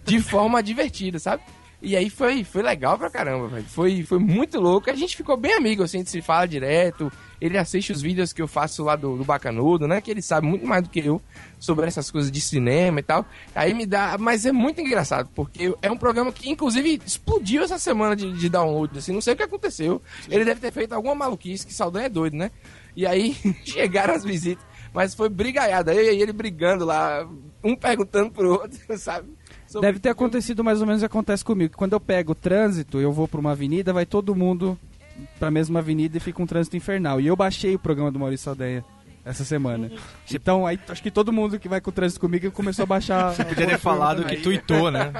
de 0.06 0.20
forma 0.22 0.62
divertida, 0.64 1.20
sabe? 1.20 1.44
E 1.86 1.98
aí 1.98 2.10
foi, 2.10 2.46
foi 2.46 2.62
legal 2.64 2.98
pra 2.98 3.10
caramba, 3.10 3.50
velho. 3.50 3.66
Foi, 3.66 4.04
foi 4.04 4.18
muito 4.18 4.58
louco. 4.58 4.90
A 4.90 4.96
gente 4.96 5.18
ficou 5.18 5.36
bem 5.36 5.54
amigo, 5.54 5.84
assim, 5.84 5.98
a 5.98 6.00
gente 6.00 6.12
se 6.12 6.22
fala 6.22 6.48
direto. 6.48 7.12
Ele 7.42 7.58
assiste 7.58 7.92
os 7.92 8.02
vídeos 8.02 8.32
que 8.32 8.42
eu 8.42 8.48
faço 8.48 8.86
lá 8.86 8.96
do, 8.96 9.18
do 9.18 9.26
Bacanudo, 9.26 9.86
né? 9.86 10.00
Que 10.00 10.10
ele 10.10 10.22
sabe 10.22 10.48
muito 10.48 10.66
mais 10.66 10.82
do 10.82 10.88
que 10.88 11.02
eu 11.02 11.22
sobre 11.60 11.86
essas 11.86 12.10
coisas 12.10 12.32
de 12.32 12.40
cinema 12.40 13.02
e 13.02 13.04
tal. 13.04 13.26
Aí 13.54 13.74
me 13.74 13.86
dá. 13.86 14.18
Mas 14.18 14.46
é 14.46 14.54
muito 14.54 14.80
engraçado, 14.80 15.30
porque 15.36 15.76
é 15.82 15.92
um 15.92 15.98
programa 15.98 16.32
que, 16.32 16.50
inclusive, 16.50 17.02
explodiu 17.06 17.62
essa 17.64 17.78
semana 17.78 18.16
de, 18.16 18.32
de 18.32 18.48
download, 18.48 18.98
assim. 18.98 19.12
Não 19.12 19.20
sei 19.20 19.34
o 19.34 19.36
que 19.36 19.44
aconteceu. 19.44 20.02
Ele 20.30 20.46
deve 20.46 20.62
ter 20.62 20.72
feito 20.72 20.94
alguma 20.94 21.14
maluquice, 21.14 21.68
que 21.68 21.74
Saldanha 21.74 22.06
é 22.06 22.10
doido, 22.10 22.38
né? 22.38 22.50
E 22.96 23.06
aí 23.06 23.36
chegaram 23.66 24.14
as 24.14 24.24
visitas. 24.24 24.66
Mas 24.94 25.14
foi 25.14 25.28
brigaiada. 25.28 25.94
Eu 25.94 26.14
e 26.14 26.22
ele 26.22 26.32
brigando 26.32 26.86
lá, 26.86 27.28
um 27.62 27.76
perguntando 27.76 28.32
pro 28.32 28.54
outro, 28.54 28.80
sabe? 28.98 29.28
Deve 29.82 30.00
ter 30.00 30.10
acontecido 30.10 30.64
mais 30.64 30.82
ou 30.82 30.88
menos 30.88 31.02
o 31.02 31.04
que 31.04 31.08
acontece 31.08 31.44
comigo. 31.44 31.72
que 31.72 31.78
Quando 31.78 31.94
eu 31.94 32.00
pego 32.00 32.32
o 32.32 32.36
trânsito, 32.36 33.00
eu 33.00 33.12
vou 33.12 33.28
pra 33.28 33.40
uma 33.40 33.52
avenida, 33.52 33.94
vai 33.94 34.06
todo 34.06 34.36
mundo 34.36 34.78
pra 35.40 35.52
mesma 35.52 35.80
avenida 35.80 36.18
e 36.18 36.20
fica 36.20 36.42
um 36.42 36.46
trânsito 36.46 36.76
infernal. 36.78 37.20
E 37.20 37.28
eu 37.28 37.36
baixei 37.36 37.76
o 37.76 37.80
programa 37.80 38.12
do 38.12 38.20
Maurício 38.20 38.46
Saldanha 38.46 38.84
essa 39.26 39.44
semana. 39.44 39.90
Então, 40.32 40.66
aí 40.66 40.80
acho 40.88 41.02
que 41.02 41.12
todo 41.12 41.32
mundo 41.32 41.60
que 41.60 41.70
vai 41.70 41.80
com 41.80 41.90
o 41.90 41.94
trânsito 41.94 42.20
comigo 42.20 42.52
começou 42.52 42.84
a 42.84 42.86
baixar. 42.86 43.34
Você 43.36 43.46
Podia 43.46 43.68
ter 43.68 43.80
falado 43.80 44.26
que 44.26 44.38
tuitou, 44.38 44.92
né? 44.92 45.12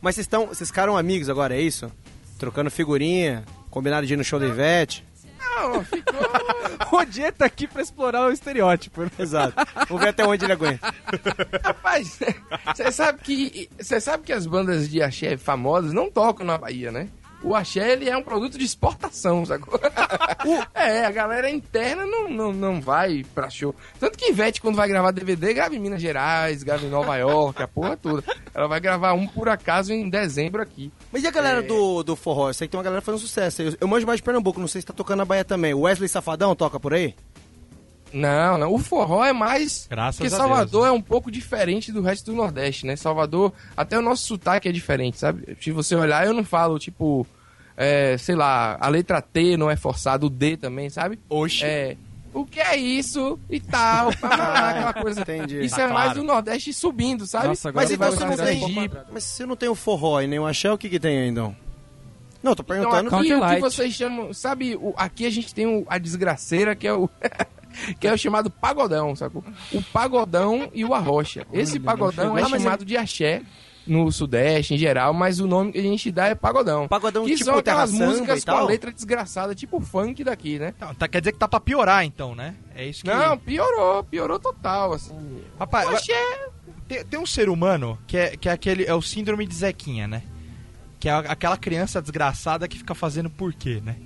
Mas 0.00 0.16
vocês 0.16 0.24
estão. 0.24 0.46
Vocês 0.46 0.70
ficaram 0.70 0.96
amigos 0.96 1.28
agora, 1.28 1.54
é 1.54 1.60
isso? 1.60 1.90
Trocando 2.38 2.70
figurinha, 2.70 3.44
combinado 3.70 4.06
de 4.06 4.14
ir 4.14 4.16
no 4.16 4.24
show 4.24 4.40
da 4.40 4.46
Ivete. 4.46 5.04
Não, 5.42 5.84
ficou. 5.84 6.20
O 6.92 7.04
Diê 7.06 7.32
tá 7.32 7.46
aqui 7.46 7.66
pra 7.66 7.80
explorar 7.80 8.26
o 8.26 8.30
estereótipo. 8.32 9.02
né? 9.02 9.10
Exato. 9.18 9.54
Vamos 9.88 10.02
ver 10.02 10.10
até 10.10 10.26
onde 10.26 10.44
ele 10.44 10.52
aguenta. 10.52 10.92
Rapaz, 11.64 12.18
você 12.74 12.92
sabe 12.92 13.20
que 13.22 13.70
você 13.80 14.00
sabe 14.00 14.24
que 14.24 14.32
as 14.32 14.46
bandas 14.46 14.88
de 14.90 15.02
axé 15.02 15.36
famosas 15.38 15.92
não 15.92 16.10
tocam 16.10 16.44
na 16.44 16.58
Bahia, 16.58 16.92
né? 16.92 17.08
O 17.44 17.54
axé 17.54 17.92
ele 17.92 18.08
é 18.08 18.16
um 18.16 18.22
produto 18.22 18.56
de 18.56 18.64
exportação, 18.64 19.44
sacou? 19.44 19.78
é, 20.74 21.04
a 21.04 21.10
galera 21.10 21.50
interna 21.50 22.06
não, 22.06 22.30
não, 22.30 22.52
não 22.52 22.80
vai 22.80 23.24
pra 23.34 23.50
show. 23.50 23.74
Tanto 23.98 24.16
que 24.16 24.30
Ivete, 24.30 24.60
quando 24.60 24.76
vai 24.76 24.88
gravar 24.88 25.10
DVD, 25.10 25.52
grava 25.52 25.74
em 25.74 25.78
Minas 25.78 26.00
Gerais, 26.00 26.62
grava 26.62 26.86
em 26.86 26.90
Nova 26.90 27.16
York, 27.16 27.62
a 27.62 27.68
porra 27.68 27.96
toda. 27.96 28.22
Ela 28.54 28.68
vai 28.68 28.80
gravar 28.80 29.12
um 29.14 29.26
por 29.26 29.48
acaso 29.48 29.92
em 29.92 30.08
dezembro 30.08 30.62
aqui. 30.62 30.92
Mas 31.10 31.24
e 31.24 31.26
a 31.26 31.30
galera 31.32 31.62
do, 31.62 32.02
do 32.02 32.14
forró? 32.14 32.50
Eu 32.50 32.54
sei 32.54 32.68
que 32.68 32.72
tem 32.72 32.78
uma 32.78 32.84
galera 32.84 33.02
fazendo 33.02 33.20
sucesso. 33.20 33.62
Eu, 33.62 33.74
eu 33.80 33.88
manjo 33.88 34.06
mais 34.06 34.18
de 34.18 34.22
Pernambuco, 34.22 34.60
não 34.60 34.68
sei 34.68 34.80
se 34.80 34.86
tá 34.86 34.92
tocando 34.92 35.18
na 35.18 35.24
Bahia 35.24 35.44
também. 35.44 35.74
O 35.74 35.80
Wesley 35.80 36.08
Safadão 36.08 36.54
toca 36.54 36.78
por 36.78 36.94
aí? 36.94 37.14
Não, 38.12 38.58
não. 38.58 38.72
O 38.74 38.78
forró 38.78 39.24
é 39.24 39.32
mais. 39.32 39.86
Graças 39.90 40.18
Porque 40.18 40.32
a 40.34 40.36
Salvador 40.36 40.82
Deus, 40.82 40.86
é 40.86 40.90
um 40.92 41.00
pouco 41.02 41.30
diferente 41.30 41.90
do 41.90 42.02
resto 42.02 42.30
do 42.30 42.36
Nordeste, 42.36 42.86
né? 42.86 42.94
Salvador, 42.96 43.52
até 43.76 43.98
o 43.98 44.02
nosso 44.02 44.26
sotaque 44.26 44.68
é 44.68 44.72
diferente, 44.72 45.18
sabe? 45.18 45.56
Se 45.60 45.70
você 45.70 45.94
olhar, 45.94 46.26
eu 46.26 46.34
não 46.34 46.44
falo, 46.44 46.78
tipo, 46.78 47.26
é, 47.76 48.16
sei 48.18 48.34
lá, 48.34 48.76
a 48.80 48.88
letra 48.88 49.22
T 49.22 49.56
não 49.56 49.70
é 49.70 49.76
forçada, 49.76 50.26
o 50.26 50.30
D 50.30 50.56
também, 50.56 50.90
sabe? 50.90 51.18
Oxi. 51.28 51.64
É. 51.64 51.96
O 52.34 52.46
que 52.46 52.60
é 52.60 52.76
isso? 52.76 53.38
E 53.50 53.60
tal, 53.60 54.08
aquela 54.22 54.94
coisa. 54.94 55.20
Entendi. 55.20 55.64
Isso 55.64 55.76
Tá 55.76 55.82
é 55.82 55.86
mais 55.86 56.04
claro. 56.12 56.20
do 56.20 56.26
Nordeste 56.26 56.72
subindo, 56.72 57.26
sabe? 57.26 57.48
Nossa, 57.48 57.68
agora 57.68 57.82
Mas 57.82 57.90
Você 57.90 57.94
então 57.94 58.08
vai 58.26 58.36
você 58.36 58.64
não 58.64 58.74
tem. 58.74 58.90
Mas 59.12 59.24
se 59.24 59.44
não 59.46 59.54
tem 59.56 59.68
o 59.68 59.74
forró 59.74 60.20
e 60.22 60.26
nem 60.26 60.38
o 60.38 60.46
axé, 60.46 60.72
o 60.72 60.78
que 60.78 60.88
que 60.88 60.98
tem 60.98 61.18
aí, 61.18 61.28
então? 61.28 61.54
Não, 62.42 62.54
tô 62.54 62.62
Então, 62.62 62.74
perguntando. 62.76 63.14
aqui, 63.14 63.28
Counter 63.28 63.42
o 63.42 63.54
que 63.54 63.60
vocês 63.60 63.94
chamam. 63.94 64.32
Sabe, 64.32 64.74
o- 64.76 64.94
aqui 64.96 65.26
a 65.26 65.30
gente 65.30 65.54
tem 65.54 65.66
o- 65.66 65.84
a 65.88 65.96
desgraceira, 65.98 66.74
que 66.74 66.86
é 66.86 66.92
o. 66.94 67.08
que 67.98 68.06
é 68.06 68.12
o 68.12 68.18
chamado 68.18 68.50
pagodão, 68.50 69.14
sacou? 69.14 69.44
O 69.72 69.82
pagodão 69.82 70.70
e 70.72 70.84
o 70.84 70.94
arrocha. 70.94 71.46
Esse 71.52 71.78
pagodão 71.78 72.36
é. 72.36 72.42
Ah, 72.42 72.48
chamado 72.48 72.84
de 72.84 72.96
axé 72.96 73.42
no 73.86 74.10
Sudeste 74.12 74.74
em 74.74 74.78
geral, 74.78 75.12
mas 75.12 75.40
o 75.40 75.46
nome 75.46 75.72
que 75.72 75.78
a 75.78 75.82
gente 75.82 76.10
dá 76.10 76.28
é 76.28 76.34
pagodão. 76.34 76.88
Pagodão 76.88 77.24
que 77.24 77.34
tipo 77.34 77.44
são 77.44 77.58
aquelas 77.58 77.92
músicas 77.92 78.44
com 78.44 78.50
a 78.52 78.64
letra 78.64 78.92
desgraçada, 78.92 79.54
tipo 79.54 79.80
funk 79.80 80.22
daqui, 80.22 80.58
né? 80.58 80.72
Então, 80.76 80.94
tá, 80.94 81.08
quer 81.08 81.20
dizer 81.20 81.32
que 81.32 81.38
tá 81.38 81.48
pra 81.48 81.60
piorar, 81.60 82.04
então, 82.04 82.34
né? 82.34 82.54
É 82.74 82.86
isso 82.86 83.02
que... 83.02 83.10
Não, 83.10 83.36
piorou, 83.36 84.04
piorou 84.04 84.38
total, 84.38 84.92
assim. 84.92 85.42
Rapaz, 85.58 85.88
axé 85.88 86.48
tem, 86.86 87.04
tem 87.04 87.20
um 87.20 87.26
ser 87.26 87.48
humano 87.48 87.98
que 88.06 88.16
é, 88.16 88.36
que 88.36 88.48
é 88.48 88.52
aquele... 88.52 88.84
É 88.84 88.94
o 88.94 89.02
síndrome 89.02 89.46
de 89.46 89.54
Zequinha, 89.54 90.06
né? 90.06 90.22
Que 91.00 91.08
é 91.08 91.12
aquela 91.12 91.56
criança 91.56 92.00
desgraçada 92.00 92.68
que 92.68 92.78
fica 92.78 92.94
fazendo 92.94 93.28
por 93.28 93.52
quê, 93.52 93.82
né? 93.84 93.96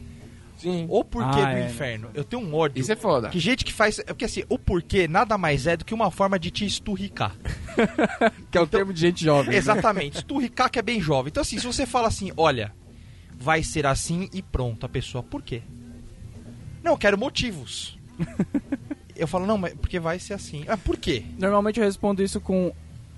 Sim. 0.56 0.86
O 0.88 1.04
porquê 1.04 1.40
Ah, 1.40 1.52
do 1.52 1.58
é. 1.58 1.66
inferno. 1.66 2.10
Eu 2.14 2.24
tenho 2.24 2.42
um 2.42 2.54
ódio. 2.54 2.80
Isso 2.80 2.90
é 2.92 2.96
foda. 2.96 3.28
Que 3.28 3.38
gente 3.38 3.64
que 3.64 3.72
faz... 3.72 4.00
Porque 4.06 4.24
assim, 4.24 4.42
o 4.48 4.58
porquê 4.58 5.06
nada 5.06 5.36
mais 5.36 5.66
é 5.66 5.76
do 5.76 5.84
que 5.84 5.92
uma 5.94 6.10
forma 6.10 6.38
de 6.38 6.50
te 6.50 6.64
esturricar. 6.64 7.34
Que 8.50 8.56
é 8.56 8.60
o 8.60 8.66
termo 8.66 8.92
de 8.92 9.00
gente 9.00 9.22
jovem. 9.22 9.50
né? 9.52 9.56
Exatamente. 9.58 10.16
Esturricar 10.18 10.70
que 10.70 10.78
é 10.78 10.82
bem 10.82 11.00
jovem. 11.00 11.28
Então 11.30 11.42
assim, 11.42 11.58
se 11.58 11.66
você 11.66 11.84
fala 11.84 12.08
assim, 12.08 12.32
olha, 12.36 12.72
vai 13.38 13.62
ser 13.62 13.86
assim 13.86 14.30
e 14.32 14.40
pronto, 14.42 14.86
a 14.86 14.88
pessoa, 14.88 15.22
por 15.22 15.42
quê? 15.42 15.62
Não, 16.82 16.92
eu 16.92 16.98
quero 16.98 17.18
motivos. 17.18 17.98
eu 19.14 19.26
falo, 19.28 19.44
não, 19.46 19.58
mas 19.58 19.74
porque 19.74 19.98
vai 20.00 20.18
ser 20.18 20.34
assim. 20.34 20.64
Ah, 20.68 20.76
por 20.76 20.96
quê? 20.96 21.24
Normalmente 21.38 21.78
eu 21.78 21.84
respondo 21.84 22.22
isso 22.22 22.40
com 22.40 22.72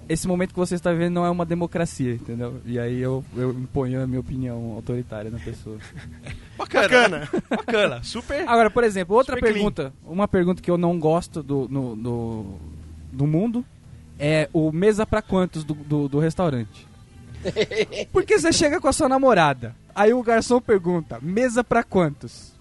esse 0.09 0.27
momento 0.27 0.51
que 0.53 0.59
você 0.59 0.75
está 0.75 0.91
vivendo 0.93 1.15
não 1.15 1.25
é 1.27 1.31
uma 1.31 1.45
democracia, 1.45 2.15
entendeu? 2.15 2.61
E 2.65 2.79
aí 2.79 2.99
eu, 3.01 3.25
eu 3.37 3.51
imponho 3.51 4.03
a 4.03 4.07
minha 4.07 4.21
opinião 4.21 4.73
autoritária 4.73 5.31
na 5.31 5.39
pessoa. 5.39 5.77
Bacana. 6.57 6.89
Bacana. 6.89 7.29
Bacana. 7.51 8.03
Super. 8.03 8.49
Agora, 8.49 8.71
por 8.71 8.85
exemplo, 8.85 9.15
outra 9.17 9.37
Super 9.37 9.53
pergunta. 9.53 9.93
Uma 10.05 10.27
pergunta 10.27 10.63
que 10.63 10.71
eu 10.71 10.79
não 10.79 10.99
gosto 10.99 11.43
do, 11.43 11.69
no- 11.71 11.95
do, 11.95 12.45
do 13.13 13.27
mundo 13.27 13.65
é 14.19 14.49
o 14.53 14.73
mesa 14.73 15.07
pra 15.07 15.23
quantos 15.23 15.63
do, 15.63 15.75
do, 15.75 16.09
do 16.09 16.19
restaurante. 16.19 16.87
Porque 18.13 18.39
você 18.39 18.53
chega 18.53 18.81
com 18.81 18.89
a 18.89 18.93
sua 18.93 19.09
namorada, 19.09 19.77
aí 19.95 20.13
o 20.13 20.23
garçom 20.23 20.61
pergunta, 20.61 21.19
mesa 21.23 21.63
pra 21.63 21.85
quantos? 21.85 22.53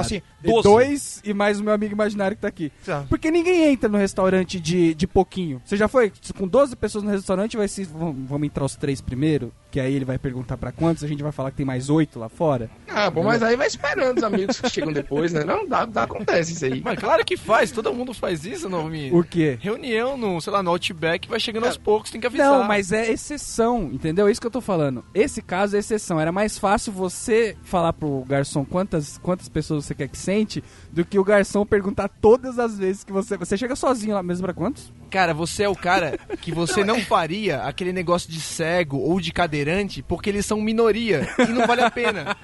Assim, 0.00 0.22
12. 0.42 0.62
dois 0.62 1.22
e 1.24 1.32
mais 1.34 1.60
o 1.60 1.64
meu 1.64 1.72
amigo 1.72 1.92
imaginário 1.92 2.36
que 2.36 2.42
tá 2.42 2.48
aqui. 2.48 2.72
Tá. 2.84 3.04
Porque 3.08 3.30
ninguém 3.30 3.64
entra 3.72 3.88
no 3.88 3.98
restaurante 3.98 4.60
de, 4.60 4.94
de 4.94 5.06
pouquinho. 5.06 5.60
Você 5.64 5.76
já 5.76 5.88
foi 5.88 6.12
com 6.36 6.46
12 6.46 6.76
pessoas 6.76 7.04
no 7.04 7.10
restaurante, 7.10 7.56
vai 7.56 7.68
se 7.68 7.84
vamos, 7.84 8.28
vamos 8.28 8.46
entrar 8.46 8.64
os 8.64 8.76
três 8.76 9.00
primeiro, 9.00 9.52
que 9.70 9.80
aí 9.80 9.94
ele 9.94 10.04
vai 10.04 10.18
perguntar 10.18 10.56
pra 10.56 10.72
quantos, 10.72 11.04
a 11.04 11.08
gente 11.08 11.22
vai 11.22 11.32
falar 11.32 11.50
que 11.50 11.56
tem 11.58 11.66
mais 11.66 11.90
oito 11.90 12.18
lá 12.18 12.28
fora. 12.28 12.70
Ah, 12.88 13.10
pô, 13.10 13.22
mas 13.22 13.42
aí 13.42 13.56
vai 13.56 13.66
esperando 13.66 14.18
os 14.18 14.24
amigos 14.24 14.60
que 14.60 14.68
chegam 14.70 14.92
depois, 14.92 15.32
né? 15.32 15.44
Não, 15.44 15.66
dá, 15.66 15.84
dá, 15.84 16.04
acontece 16.04 16.52
isso 16.52 16.64
aí. 16.64 16.80
Mas 16.84 16.98
claro 16.98 17.24
que 17.24 17.36
faz, 17.36 17.70
todo 17.70 17.92
mundo 17.92 18.14
faz 18.14 18.44
isso, 18.44 18.68
não 18.68 18.88
me... 18.88 19.10
O 19.12 19.22
quê? 19.22 19.58
Reunião 19.60 20.16
no, 20.16 20.40
sei 20.40 20.52
lá, 20.52 20.62
no 20.62 20.70
Outback, 20.70 21.28
vai 21.28 21.38
chegando 21.40 21.66
aos 21.66 21.76
poucos, 21.76 22.10
tem 22.10 22.20
que 22.20 22.26
avisar. 22.26 22.50
Não, 22.50 22.64
mas 22.64 22.92
é 22.92 23.10
exceção, 23.10 23.90
entendeu? 23.92 24.28
É 24.28 24.30
isso 24.30 24.40
que 24.40 24.46
eu 24.46 24.50
tô 24.50 24.60
falando. 24.60 25.04
Esse 25.14 25.42
caso 25.42 25.76
é 25.76 25.78
exceção. 25.78 26.20
Era 26.20 26.32
mais 26.32 26.58
fácil 26.58 26.92
você 26.92 27.56
falar 27.62 27.92
pro 27.92 28.24
garçom 28.26 28.64
quantas, 28.64 29.18
quantas 29.18 29.48
pessoas 29.48 29.85
você 29.86 29.94
quer 29.94 30.08
que 30.08 30.18
sente 30.18 30.62
do 30.90 31.04
que 31.04 31.18
o 31.18 31.24
garçom 31.24 31.64
perguntar 31.64 32.08
todas 32.08 32.58
as 32.58 32.78
vezes 32.78 33.04
que 33.04 33.12
você. 33.12 33.36
Você 33.36 33.56
chega 33.56 33.76
sozinho 33.76 34.14
lá 34.14 34.22
mesmo 34.22 34.44
pra 34.44 34.54
quantos? 34.54 34.92
Cara, 35.10 35.32
você 35.32 35.62
é 35.62 35.68
o 35.68 35.76
cara 35.76 36.18
que 36.40 36.52
você 36.52 36.84
não 36.84 37.00
faria 37.00 37.62
aquele 37.62 37.92
negócio 37.92 38.30
de 38.30 38.40
cego 38.40 38.98
ou 38.98 39.20
de 39.20 39.32
cadeirante 39.32 40.02
porque 40.02 40.30
eles 40.30 40.44
são 40.44 40.60
minoria 40.60 41.28
e 41.38 41.52
não 41.52 41.66
vale 41.66 41.82
a 41.82 41.90
pena. 41.90 42.36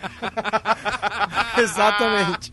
Exatamente. 1.59 2.53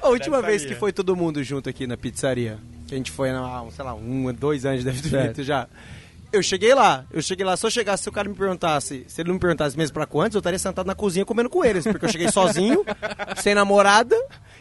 A 0.00 0.08
última 0.08 0.40
vez 0.40 0.64
que 0.64 0.74
foi 0.74 0.92
todo 0.92 1.16
mundo 1.16 1.42
junto 1.42 1.68
aqui 1.68 1.86
na 1.86 1.96
pizzaria, 1.96 2.58
que 2.86 2.94
a 2.94 2.96
gente 2.96 3.10
foi, 3.10 3.30
há, 3.30 3.64
sei 3.70 3.84
lá, 3.84 3.94
um, 3.94 4.32
dois 4.32 4.64
anos 4.64 4.84
deve 4.84 5.02
ter 5.02 5.08
feito 5.08 5.42
já. 5.42 5.68
Eu 6.36 6.42
cheguei 6.42 6.74
lá, 6.74 7.04
eu 7.10 7.22
cheguei 7.22 7.44
lá, 7.46 7.56
se 7.56 7.64
eu 7.66 7.70
chegasse, 7.70 8.02
se 8.04 8.08
o 8.08 8.12
cara 8.12 8.28
me 8.28 8.34
perguntasse, 8.34 9.04
se 9.08 9.20
ele 9.20 9.28
não 9.28 9.34
me 9.34 9.40
perguntasse 9.40 9.76
mesmo 9.76 9.94
pra 9.94 10.06
quantos, 10.06 10.34
eu 10.34 10.38
estaria 10.40 10.58
sentado 10.58 10.86
na 10.86 10.94
cozinha 10.94 11.24
comendo 11.24 11.48
com 11.48 11.64
eles, 11.64 11.84
porque 11.84 12.04
eu 12.04 12.08
cheguei 12.10 12.30
sozinho, 12.30 12.84
sem 13.42 13.54
namorada, 13.54 14.14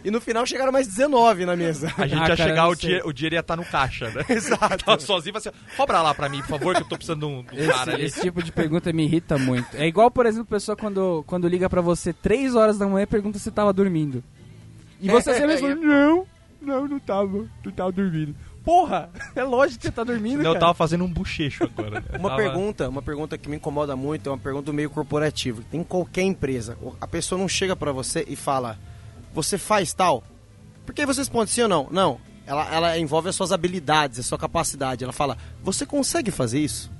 e 0.03 0.09
no 0.11 0.21
final 0.21 0.45
chegaram 0.45 0.71
mais 0.71 0.87
19 0.87 1.45
na 1.45 1.55
mesa. 1.55 1.91
A 1.97 2.07
gente 2.07 2.17
Ah, 2.17 2.29
ia 2.29 2.35
cara, 2.35 2.35
chegar, 2.37 2.67
o, 2.69 2.75
dinheiro, 2.75 3.07
o 3.09 3.13
dinheiro 3.13 3.35
ia 3.35 3.39
estar 3.41 3.55
no 3.55 3.65
caixa, 3.65 4.09
né? 4.11 4.23
Exato. 4.29 4.85
Tava 4.85 4.99
sozinho 5.01 5.35
e 5.35 5.41
falava 5.41 5.49
assim, 5.65 5.75
cobra 5.75 6.01
lá 6.01 6.13
pra 6.13 6.29
mim, 6.29 6.39
por 6.41 6.47
favor, 6.49 6.75
que 6.75 6.81
eu 6.81 6.87
tô 6.87 6.95
precisando 6.95 7.19
de 7.21 7.25
um, 7.25 7.43
de 7.43 7.61
um 7.63 7.67
cara 7.67 7.81
Esse, 7.81 7.89
ali. 7.91 8.05
esse 8.05 8.21
tipo 8.21 8.41
de 8.41 8.51
pergunta 8.51 8.93
me 8.93 9.03
irrita 9.03 9.37
muito. 9.37 9.67
É 9.75 9.85
igual, 9.87 10.09
por 10.09 10.25
exemplo, 10.25 10.45
pessoa 10.45 10.75
quando, 10.77 11.23
quando 11.27 11.47
liga 11.47 11.69
pra 11.69 11.81
você 11.81 12.13
3 12.13 12.55
horas 12.55 12.77
da 12.77 12.87
manhã 12.87 13.03
e 13.03 13.07
pergunta 13.07 13.37
se 13.39 13.51
tava 13.51 13.73
dormindo. 13.73 14.23
E 15.01 15.09
você 15.09 15.33
sempre 15.33 15.51
responde, 15.53 15.75
não, 15.85 16.25
não, 16.61 16.87
não 16.87 16.99
tava, 16.99 17.45
não 17.65 17.71
tava 17.71 17.91
dormindo. 17.91 18.33
Porra, 18.65 19.09
é 19.35 19.43
lógico 19.43 19.79
que 19.81 19.85
você 19.87 19.91
tá 19.91 20.03
dormindo, 20.03 20.41
Não, 20.43 20.53
eu 20.53 20.59
tava 20.59 20.73
fazendo 20.73 21.03
um 21.05 21.07
bochecho 21.11 21.63
agora. 21.65 22.03
Eu 22.11 22.19
Uma 22.19 22.29
tava- 22.29 22.41
pergunta, 22.41 22.89
uma 22.89 23.01
pergunta 23.01 23.37
que 23.37 23.47
me 23.47 23.57
incomoda 23.57 23.95
muito, 23.95 24.27
é 24.27 24.31
uma 24.31 24.37
pergunta 24.39 24.73
meio 24.73 24.89
corporativa. 24.89 25.61
Tem 25.69 25.81
em 25.81 25.83
qualquer 25.83 26.23
empresa. 26.23 26.75
A 26.99 27.07
pessoa 27.07 27.39
não 27.39 27.47
chega 27.47 27.75
pra 27.75 27.91
você 27.91 28.25
e 28.27 28.35
fala: 28.35 28.77
"Você 29.33 29.57
faz 29.59 29.93
tal?" 29.93 30.23
Porque 30.85 31.01
aí 31.01 31.05
você 31.07 31.21
responde 31.21 31.51
sim 31.51 31.61
ou 31.61 31.69
não? 31.69 31.87
Não. 31.91 32.19
Ela, 32.47 32.73
ela 32.73 32.99
envolve 32.99 33.29
as 33.29 33.35
suas 33.35 33.51
habilidades, 33.51 34.19
a 34.19 34.23
sua 34.23 34.37
capacidade. 34.37 35.03
Ela 35.03 35.13
fala: 35.13 35.37
"Você 35.63 35.85
consegue 35.85 36.31
fazer 36.31 36.59
isso?" 36.59 36.91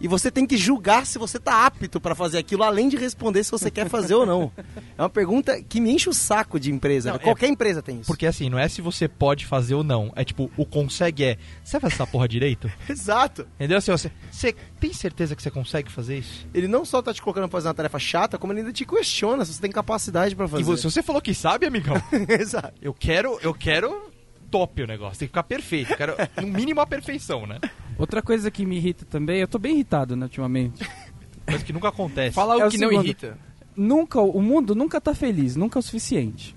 E 0.00 0.08
você 0.08 0.30
tem 0.30 0.46
que 0.46 0.56
julgar 0.56 1.04
se 1.06 1.18
você 1.18 1.38
tá 1.38 1.66
apto 1.66 2.00
pra 2.00 2.14
fazer 2.14 2.38
aquilo, 2.38 2.62
além 2.62 2.88
de 2.88 2.96
responder 2.96 3.44
se 3.44 3.50
você 3.50 3.70
quer 3.70 3.88
fazer 3.88 4.14
ou 4.14 4.24
não. 4.24 4.50
É 4.96 5.02
uma 5.02 5.08
pergunta 5.10 5.62
que 5.62 5.80
me 5.80 5.90
enche 5.90 6.10
o 6.10 6.12
saco 6.12 6.60
de 6.60 6.70
empresa. 6.70 7.10
Não, 7.10 7.16
né? 7.16 7.22
é- 7.22 7.24
Qualquer 7.24 7.48
empresa 7.48 7.80
tem 7.80 8.00
isso. 8.00 8.06
Porque 8.06 8.26
assim, 8.26 8.50
não 8.50 8.58
é 8.58 8.68
se 8.68 8.82
você 8.82 9.08
pode 9.08 9.46
fazer 9.46 9.74
ou 9.74 9.82
não. 9.82 10.12
É 10.14 10.24
tipo, 10.24 10.50
o 10.58 10.66
consegue 10.66 11.24
é. 11.24 11.38
Você 11.64 11.72
vai 11.72 11.80
fazer 11.82 11.94
essa 11.94 12.06
porra 12.06 12.28
direito? 12.28 12.70
Exato. 12.88 13.46
Entendeu? 13.56 13.78
Assim, 13.78 13.90
você, 13.92 14.12
você 14.30 14.54
tem 14.78 14.92
certeza 14.92 15.34
que 15.34 15.42
você 15.42 15.50
consegue 15.50 15.90
fazer 15.90 16.18
isso? 16.18 16.46
Ele 16.52 16.68
não 16.68 16.84
só 16.84 17.00
tá 17.00 17.14
te 17.14 17.22
colocando 17.22 17.48
pra 17.48 17.58
fazer 17.58 17.68
uma 17.68 17.74
tarefa 17.74 17.98
chata, 17.98 18.36
como 18.38 18.52
ele 18.52 18.60
ainda 18.60 18.72
te 18.72 18.84
questiona 18.84 19.44
se 19.44 19.54
você 19.54 19.60
tem 19.62 19.70
capacidade 19.70 20.36
pra 20.36 20.46
fazer. 20.46 20.62
E 20.62 20.64
você, 20.64 20.82
se 20.82 20.90
você 20.90 21.02
falou 21.02 21.22
que 21.22 21.32
sabe, 21.34 21.64
amigão, 21.66 21.94
Exato. 22.28 22.74
eu 22.82 22.92
quero, 22.92 23.38
eu 23.42 23.54
quero 23.54 24.10
top 24.50 24.82
o 24.82 24.86
negócio. 24.86 25.18
Tem 25.18 25.28
que 25.28 25.30
ficar 25.32 25.44
perfeito. 25.44 25.92
Eu 25.92 25.96
quero, 25.96 26.14
no 26.40 26.46
mínimo, 26.46 26.80
a 26.80 26.86
perfeição, 26.86 27.46
né? 27.46 27.58
Outra 28.00 28.22
coisa 28.22 28.50
que 28.50 28.64
me 28.66 28.76
irrita 28.76 29.04
também, 29.04 29.40
eu 29.40 29.46
tô 29.48 29.58
bem 29.58 29.74
irritado, 29.74 30.16
né, 30.16 30.24
ultimamente. 30.24 30.82
Coisa 31.46 31.64
que 31.64 31.72
nunca 31.72 31.88
acontece. 31.88 32.34
Fala 32.34 32.58
É 32.60 32.64
o 32.64 32.68
o 32.68 32.70
que 32.70 32.78
não 32.78 32.88
segundo. 32.88 33.04
irrita. 33.04 33.38
Nunca, 33.76 34.20
o 34.20 34.40
mundo 34.40 34.74
nunca 34.74 35.00
tá 35.00 35.14
feliz, 35.14 35.56
nunca 35.56 35.78
é 35.78 35.80
o 35.80 35.82
suficiente. 35.82 36.54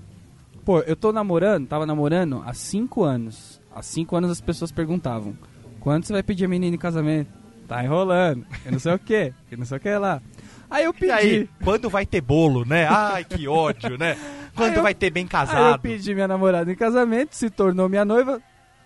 Pô, 0.63 0.79
eu 0.81 0.95
tô 0.95 1.11
namorando, 1.11 1.67
tava 1.67 1.85
namorando 1.85 2.43
há 2.45 2.53
5 2.53 3.03
anos. 3.03 3.59
Há 3.73 3.81
5 3.81 4.15
anos 4.15 4.29
as 4.31 4.39
pessoas 4.41 4.71
perguntavam: 4.71 5.35
quando 5.79 6.05
você 6.05 6.13
vai 6.13 6.21
pedir 6.23 6.45
a 6.45 6.47
menina 6.47 6.75
em 6.75 6.79
casamento? 6.79 7.29
Tá 7.67 7.83
enrolando, 7.83 8.45
que 8.61 8.69
não 8.71 8.77
sei 8.79 8.93
o 8.93 8.99
que, 8.99 9.33
que 9.49 9.57
não 9.57 9.65
sei 9.65 9.77
o 9.77 9.79
que 9.81 9.89
lá. 9.95 10.21
Aí 10.69 10.83
eu 10.85 10.93
pedi. 10.93 11.07
E 11.07 11.11
aí, 11.11 11.49
quando 11.63 11.89
vai 11.89 12.05
ter 12.05 12.21
bolo, 12.21 12.63
né? 12.65 12.85
Ai, 12.89 13.23
que 13.23 13.47
ódio, 13.47 13.97
né? 13.97 14.15
Quando 14.55 14.75
eu- 14.77 14.83
vai 14.83 14.93
ter 14.93 15.09
bem 15.09 15.23
Aí 15.23 15.25
eu 15.25 15.29
casado. 15.31 15.81
pedi 15.81 16.13
minha 16.13 16.27
namorada 16.27 16.71
em 16.71 16.75
casamento, 16.75 17.33
se 17.35 17.49
tornou 17.49 17.89
minha 17.89 18.05
noiva. 18.05 18.41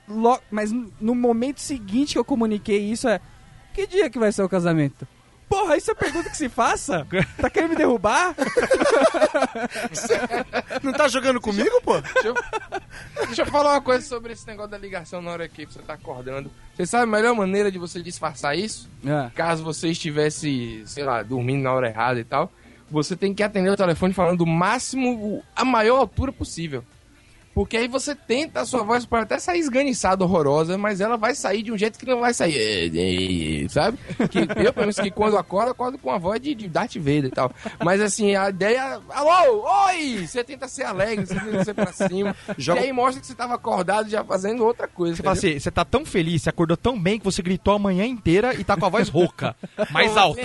Lo- 0.08 0.40
Mas 0.50 0.72
no 0.72 1.14
momento 1.16 1.60
seguinte 1.60 2.14
que 2.14 2.20
eu 2.20 2.26
comuniquei 2.26 2.80
isso 2.92 3.08
é: 3.08 3.20
Que 3.74 3.86
dia 3.88 4.10
que 4.10 4.20
vai 4.20 4.32
ser 4.32 4.44
o 4.44 4.50
casamento? 4.50 5.08
Porra, 5.50 5.78
isso 5.78 5.90
é 5.90 5.96
pergunta 5.96 6.30
que 6.30 6.36
se 6.36 6.50
faça? 6.50 7.08
Tá 7.40 7.50
querendo 7.50 7.70
me 7.70 7.76
derrubar? 7.78 8.36
Não 10.84 10.92
tá 10.92 11.08
jogando 11.08 11.40
comigo, 11.40 11.82
pô? 11.82 12.00
Deixa 12.02 12.28
eu, 12.28 12.34
deixa 13.28 13.42
eu 13.44 13.46
falar 13.46 13.74
uma 13.76 13.82
coisa 13.82 14.06
sobre 14.06 14.34
esse 14.34 14.46
negócio 14.46 14.72
da 14.72 14.78
ligação 14.78 15.22
na 15.22 15.32
hora 15.32 15.48
que 15.48 15.66
você 15.66 15.80
tá 15.80 15.94
acordando. 15.94 16.52
Você 16.76 16.86
sabe 16.86 17.04
a 17.04 17.08
melhor 17.08 17.34
maneira 17.36 17.72
de 17.72 17.78
você 17.78 18.02
disfarçar 18.02 18.58
isso? 18.58 18.90
É. 19.06 19.30
Caso 19.36 19.64
você 19.64 19.90
estivesse, 19.90 20.84
sei 20.86 21.04
lá, 21.04 21.24
dormindo 21.24 21.64
na 21.64 21.72
hora 21.74 21.88
errada 21.88 22.20
e 22.20 22.24
tal, 22.26 22.52
você 22.90 23.16
tem 23.16 23.34
que 23.34 23.42
atender 23.44 23.70
o 23.70 23.78
telefone 23.78 24.14
falando 24.14 24.42
o 24.42 24.46
máximo, 24.48 25.44
a 25.56 25.64
maior 25.66 25.98
altura 26.00 26.32
possível. 26.32 26.84
Porque 27.58 27.76
aí 27.76 27.88
você 27.88 28.14
tenta, 28.14 28.62
a 28.62 28.66
sua 28.68 28.84
voz 28.84 29.04
pode 29.04 29.24
até 29.24 29.40
sair 29.40 29.58
esganiçada, 29.62 30.24
horrorosa, 30.24 30.78
mas 30.78 31.02
ela 31.02 31.18
vai 31.18 31.34
sair 31.34 31.64
de 31.64 31.72
um 31.72 31.78
jeito 31.78 31.98
que 31.98 32.06
não 32.06 32.20
vai 32.20 32.32
sair. 32.32 32.56
"É, 32.56 32.86
é", 33.66 33.68
Sabe? 33.68 33.98
Que 34.30 34.42
eu, 34.64 34.72
pelo 34.72 34.82
menos, 34.82 34.96
que 35.00 35.10
quando 35.10 35.36
acordo, 35.40 35.72
acordo 35.72 35.98
com 35.98 36.12
a 36.12 36.20
voz 36.20 36.40
de, 36.40 36.54
de 36.54 36.70
Darth 36.70 36.98
Vader 36.98 37.26
e 37.26 37.30
tal. 37.32 37.52
Mas 37.84 38.00
assim, 38.00 38.36
a 38.36 38.52
ideia. 38.52 39.02
Alô, 39.10 39.66
oi! 39.88 40.28
Você 40.28 40.44
tenta 40.44 40.68
ser 40.68 40.84
alegre, 40.84 41.26
você 41.26 41.34
tenta 41.34 41.64
ser 41.66 41.74
pra 41.74 41.92
cima. 41.92 42.36
Joga- 42.60 42.82
E 42.82 42.84
aí 42.84 42.94
mostra 42.94 43.22
que 43.22 43.26
você 43.26 43.34
tava 43.34 43.56
acordado 43.56 44.08
já 44.08 44.24
fazendo 44.24 44.64
outra 44.64 44.88
coisa. 44.88 45.16
Você 45.16 45.24
fala 45.24 45.34
assim, 45.36 45.60
você 45.60 45.72
tá 45.72 45.84
tão 45.84 46.06
feliz, 46.06 46.44
você 46.44 46.50
acordou 46.52 46.78
tão 46.78 47.02
bem 47.02 47.18
que 47.18 47.26
você 47.26 47.42
gritou 47.42 47.74
a 47.74 47.80
manhã 47.80 48.06
inteira 48.06 48.54
e 48.54 48.64
tá 48.64 48.78
com 48.78 48.86
a 48.86 48.90
voz 48.90 49.10
rouca, 49.10 49.56
mais 49.90 50.14
Não, 50.14 50.22
alta, 50.22 50.42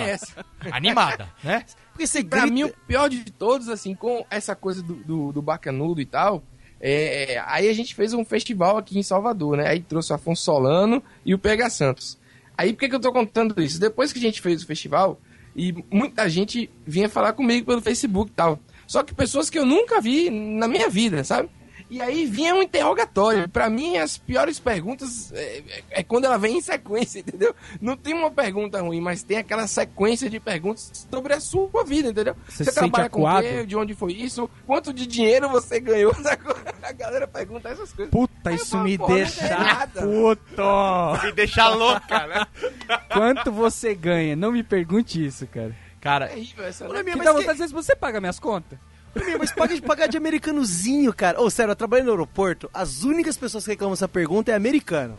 animada, 0.71 1.29
né? 1.43 1.63
Porque 1.91 2.07
você 2.07 2.23
Pra 2.23 2.39
grita... 2.41 2.53
mim, 2.55 2.63
o 2.63 2.73
pior 2.87 3.07
de 3.07 3.23
todos, 3.31 3.69
assim, 3.69 3.93
com 3.93 4.25
essa 4.31 4.55
coisa 4.55 4.81
do, 4.81 4.95
do, 4.95 5.31
do 5.31 5.41
bacanudo 5.43 6.01
e 6.01 6.05
tal, 6.07 6.41
é, 6.85 7.43
aí 7.47 7.69
a 7.69 7.73
gente 7.73 7.95
fez 7.95 8.13
um 8.13 8.25
festival 8.25 8.77
aqui 8.77 8.99
em 8.99 9.03
Salvador, 9.03 9.55
né? 9.55 9.67
Aí 9.69 9.79
trouxe 9.79 10.11
o 10.11 10.15
Afonso 10.15 10.43
Solano 10.43 11.01
e 11.25 11.33
o 11.33 11.39
Pega 11.39 11.69
Santos. 11.69 12.17
Aí 12.57 12.73
por 12.73 12.81
que, 12.81 12.89
que 12.89 12.95
eu 12.95 12.99
tô 12.99 13.11
contando 13.13 13.61
isso? 13.61 13.79
Depois 13.79 14.11
que 14.11 14.19
a 14.19 14.21
gente 14.21 14.41
fez 14.41 14.61
o 14.61 14.67
festival, 14.67 15.19
e 15.55 15.73
muita 15.91 16.27
gente 16.29 16.69
vinha 16.85 17.07
falar 17.07 17.33
comigo 17.33 17.65
pelo 17.65 17.81
Facebook 17.81 18.31
e 18.31 18.33
tal. 18.33 18.59
Só 18.85 19.01
que 19.01 19.13
pessoas 19.13 19.49
que 19.49 19.57
eu 19.57 19.65
nunca 19.65 20.01
vi 20.01 20.29
na 20.29 20.67
minha 20.67 20.89
vida, 20.89 21.23
sabe? 21.23 21.49
E 21.89 22.01
aí 22.01 22.25
vinha 22.25 22.55
um 22.55 22.61
interrogatório. 22.63 23.47
Pra 23.49 23.69
mim, 23.69 23.97
as 23.97 24.17
piores 24.17 24.59
perguntas 24.59 25.31
é, 25.33 25.57
é- 25.59 25.83
é 25.99 26.03
quando 26.03 26.25
ela 26.25 26.37
vem 26.37 26.57
em 26.57 26.61
sequência, 26.61 27.19
entendeu? 27.25 27.55
Não 27.81 27.95
tem 27.95 28.13
uma 28.13 28.31
pergunta 28.31 28.81
ruim, 28.81 28.99
mas 29.01 29.23
tem 29.23 29.37
aquela 29.37 29.67
sequência 29.67 30.29
de 30.29 30.39
perguntas 30.39 31.07
sobre 31.11 31.33
a 31.33 31.39
sua 31.39 31.83
vida, 31.85 32.09
entendeu? 32.09 32.35
Você 32.47 32.63
sente 32.65 32.75
trabalha 32.75 33.09
com 33.09 33.23
o 33.23 33.41
quê? 33.41 33.65
De 33.65 33.75
onde 33.75 33.93
foi 33.93 34.13
isso? 34.13 34.49
Quanto 34.65 34.91
de 34.93 35.05
dinheiro 35.05 35.49
você 35.49 35.79
ganhou? 35.79 36.13
A 36.83 36.91
galera 36.91 37.27
pergunta 37.27 37.69
essas 37.69 37.93
coisas. 37.93 38.11
Puta, 38.11 38.51
isso 38.51 38.71
falo, 38.71 38.83
me 38.83 38.97
deixa 38.97 39.49
nada. 39.57 40.01
puto. 40.01 41.25
Me 41.25 41.31
deixar 41.31 41.69
louca, 41.69 42.27
né? 42.27 42.45
Quanto 43.13 43.51
você 43.51 43.95
ganha? 43.95 44.35
Não 44.35 44.51
me 44.51 44.63
pergunte 44.63 45.23
isso, 45.25 45.47
cara. 45.47 45.75
Cara, 46.01 46.25
É 46.25 46.29
terrível 46.29 46.65
essa, 46.65 46.83
Olha, 46.85 46.95
né? 46.95 47.03
minha, 47.03 47.13
Que 47.13 47.17
mas 47.19 47.25
dá 47.25 47.31
que- 47.33 47.37
vontade 47.39 47.57
de 47.57 47.63
dizer, 47.63 47.73
você 47.73 47.95
paga 47.95 48.19
minhas 48.19 48.37
contas? 48.39 48.77
Meu, 49.15 49.37
mas 49.39 49.51
paga 49.51 49.75
de 49.75 49.81
pagar 49.81 50.07
de 50.07 50.17
americanozinho, 50.17 51.13
cara. 51.13 51.41
Ô, 51.41 51.49
sério, 51.49 51.71
eu 51.71 51.75
trabalho 51.75 52.03
no 52.05 52.11
aeroporto, 52.11 52.69
as 52.73 53.03
únicas 53.03 53.37
pessoas 53.37 53.63
que 53.63 53.71
reclamam 53.71 53.93
essa 53.93 54.07
pergunta 54.07 54.51
é 54.51 54.55
americano. 54.55 55.17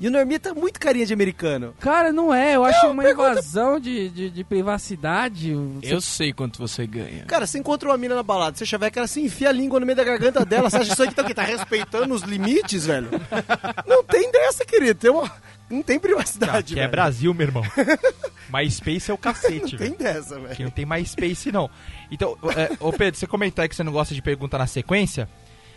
E 0.00 0.08
o 0.08 0.10
Norminha 0.10 0.40
tá 0.40 0.54
muito 0.54 0.80
carinha 0.80 1.04
de 1.04 1.12
americano. 1.12 1.74
Cara, 1.78 2.10
não 2.10 2.32
é. 2.32 2.56
Eu 2.56 2.64
acho 2.64 2.86
uma 2.86 3.02
pergunta- 3.02 3.32
invasão 3.32 3.78
de, 3.78 4.08
de, 4.08 4.30
de 4.30 4.44
privacidade. 4.44 5.54
Eu 5.82 6.00
sei 6.00 6.32
quanto 6.32 6.58
você 6.58 6.86
ganha. 6.86 7.26
Cara, 7.26 7.46
você 7.46 7.58
encontra 7.58 7.86
uma 7.86 7.98
mina 7.98 8.14
na 8.14 8.22
balada, 8.22 8.56
você 8.56 8.64
chaveca, 8.64 8.98
ela 8.98 9.06
se 9.06 9.20
enfia 9.20 9.50
a 9.50 9.52
língua 9.52 9.78
no 9.78 9.84
meio 9.84 9.96
da 9.96 10.02
garganta 10.02 10.42
dela. 10.42 10.70
Você 10.70 10.78
acha 10.78 10.92
isso 10.94 11.02
aqui 11.02 11.14
tá, 11.14 11.22
o 11.22 11.26
quê? 11.26 11.34
tá 11.34 11.42
respeitando 11.42 12.14
os 12.14 12.22
limites, 12.22 12.86
velho? 12.86 13.10
Não 13.86 14.02
tem 14.02 14.32
dessa, 14.32 14.64
querido. 14.64 14.98
Tem 14.98 15.10
uma... 15.10 15.30
Não 15.70 15.82
tem 15.82 15.98
privacidade, 16.00 16.74
que 16.74 16.80
é 16.80 16.82
velho. 16.82 16.90
Brasil, 16.90 17.32
meu 17.32 17.46
irmão. 17.46 17.62
MySpace 18.52 19.10
é 19.10 19.14
o 19.14 19.18
cacete, 19.18 19.72
Não 19.72 19.78
tem 19.78 19.78
velho. 19.78 19.98
dessa, 19.98 20.34
Que 20.34 20.40
velho. 20.40 20.64
não 20.64 20.70
tem 20.70 20.84
MySpace, 20.84 21.52
não. 21.52 21.70
Então, 22.10 22.36
é, 22.56 22.76
ô 22.80 22.92
Pedro, 22.92 23.18
você 23.18 23.26
comentou 23.26 23.62
aí 23.62 23.68
que 23.68 23.76
você 23.76 23.84
não 23.84 23.92
gosta 23.92 24.12
de 24.14 24.20
pergunta 24.20 24.58
na 24.58 24.66
sequência. 24.66 25.28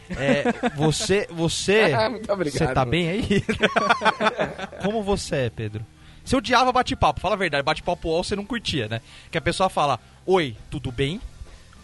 É, 0.09 0.43
você, 0.75 1.27
você, 1.31 1.93
Ah, 1.95 2.09
Muito 2.09 2.31
obrigado. 2.33 2.57
você 2.57 2.73
tá 2.73 2.83
bem 2.83 3.09
aí? 3.09 3.43
Como 4.83 5.03
você 5.03 5.35
é, 5.35 5.49
Pedro? 5.49 5.85
Você 6.25 6.35
odiava 6.35 6.71
bate-papo, 6.71 7.19
fala 7.19 7.35
a 7.35 7.37
verdade, 7.37 7.63
bate-papo 7.63 8.09
all 8.09 8.23
você 8.23 8.35
não 8.35 8.45
curtia, 8.45 8.87
né? 8.87 9.01
Que 9.29 9.37
a 9.37 9.41
pessoa 9.41 9.69
fala, 9.69 9.99
oi, 10.25 10.55
tudo 10.69 10.91
bem? 10.91 11.19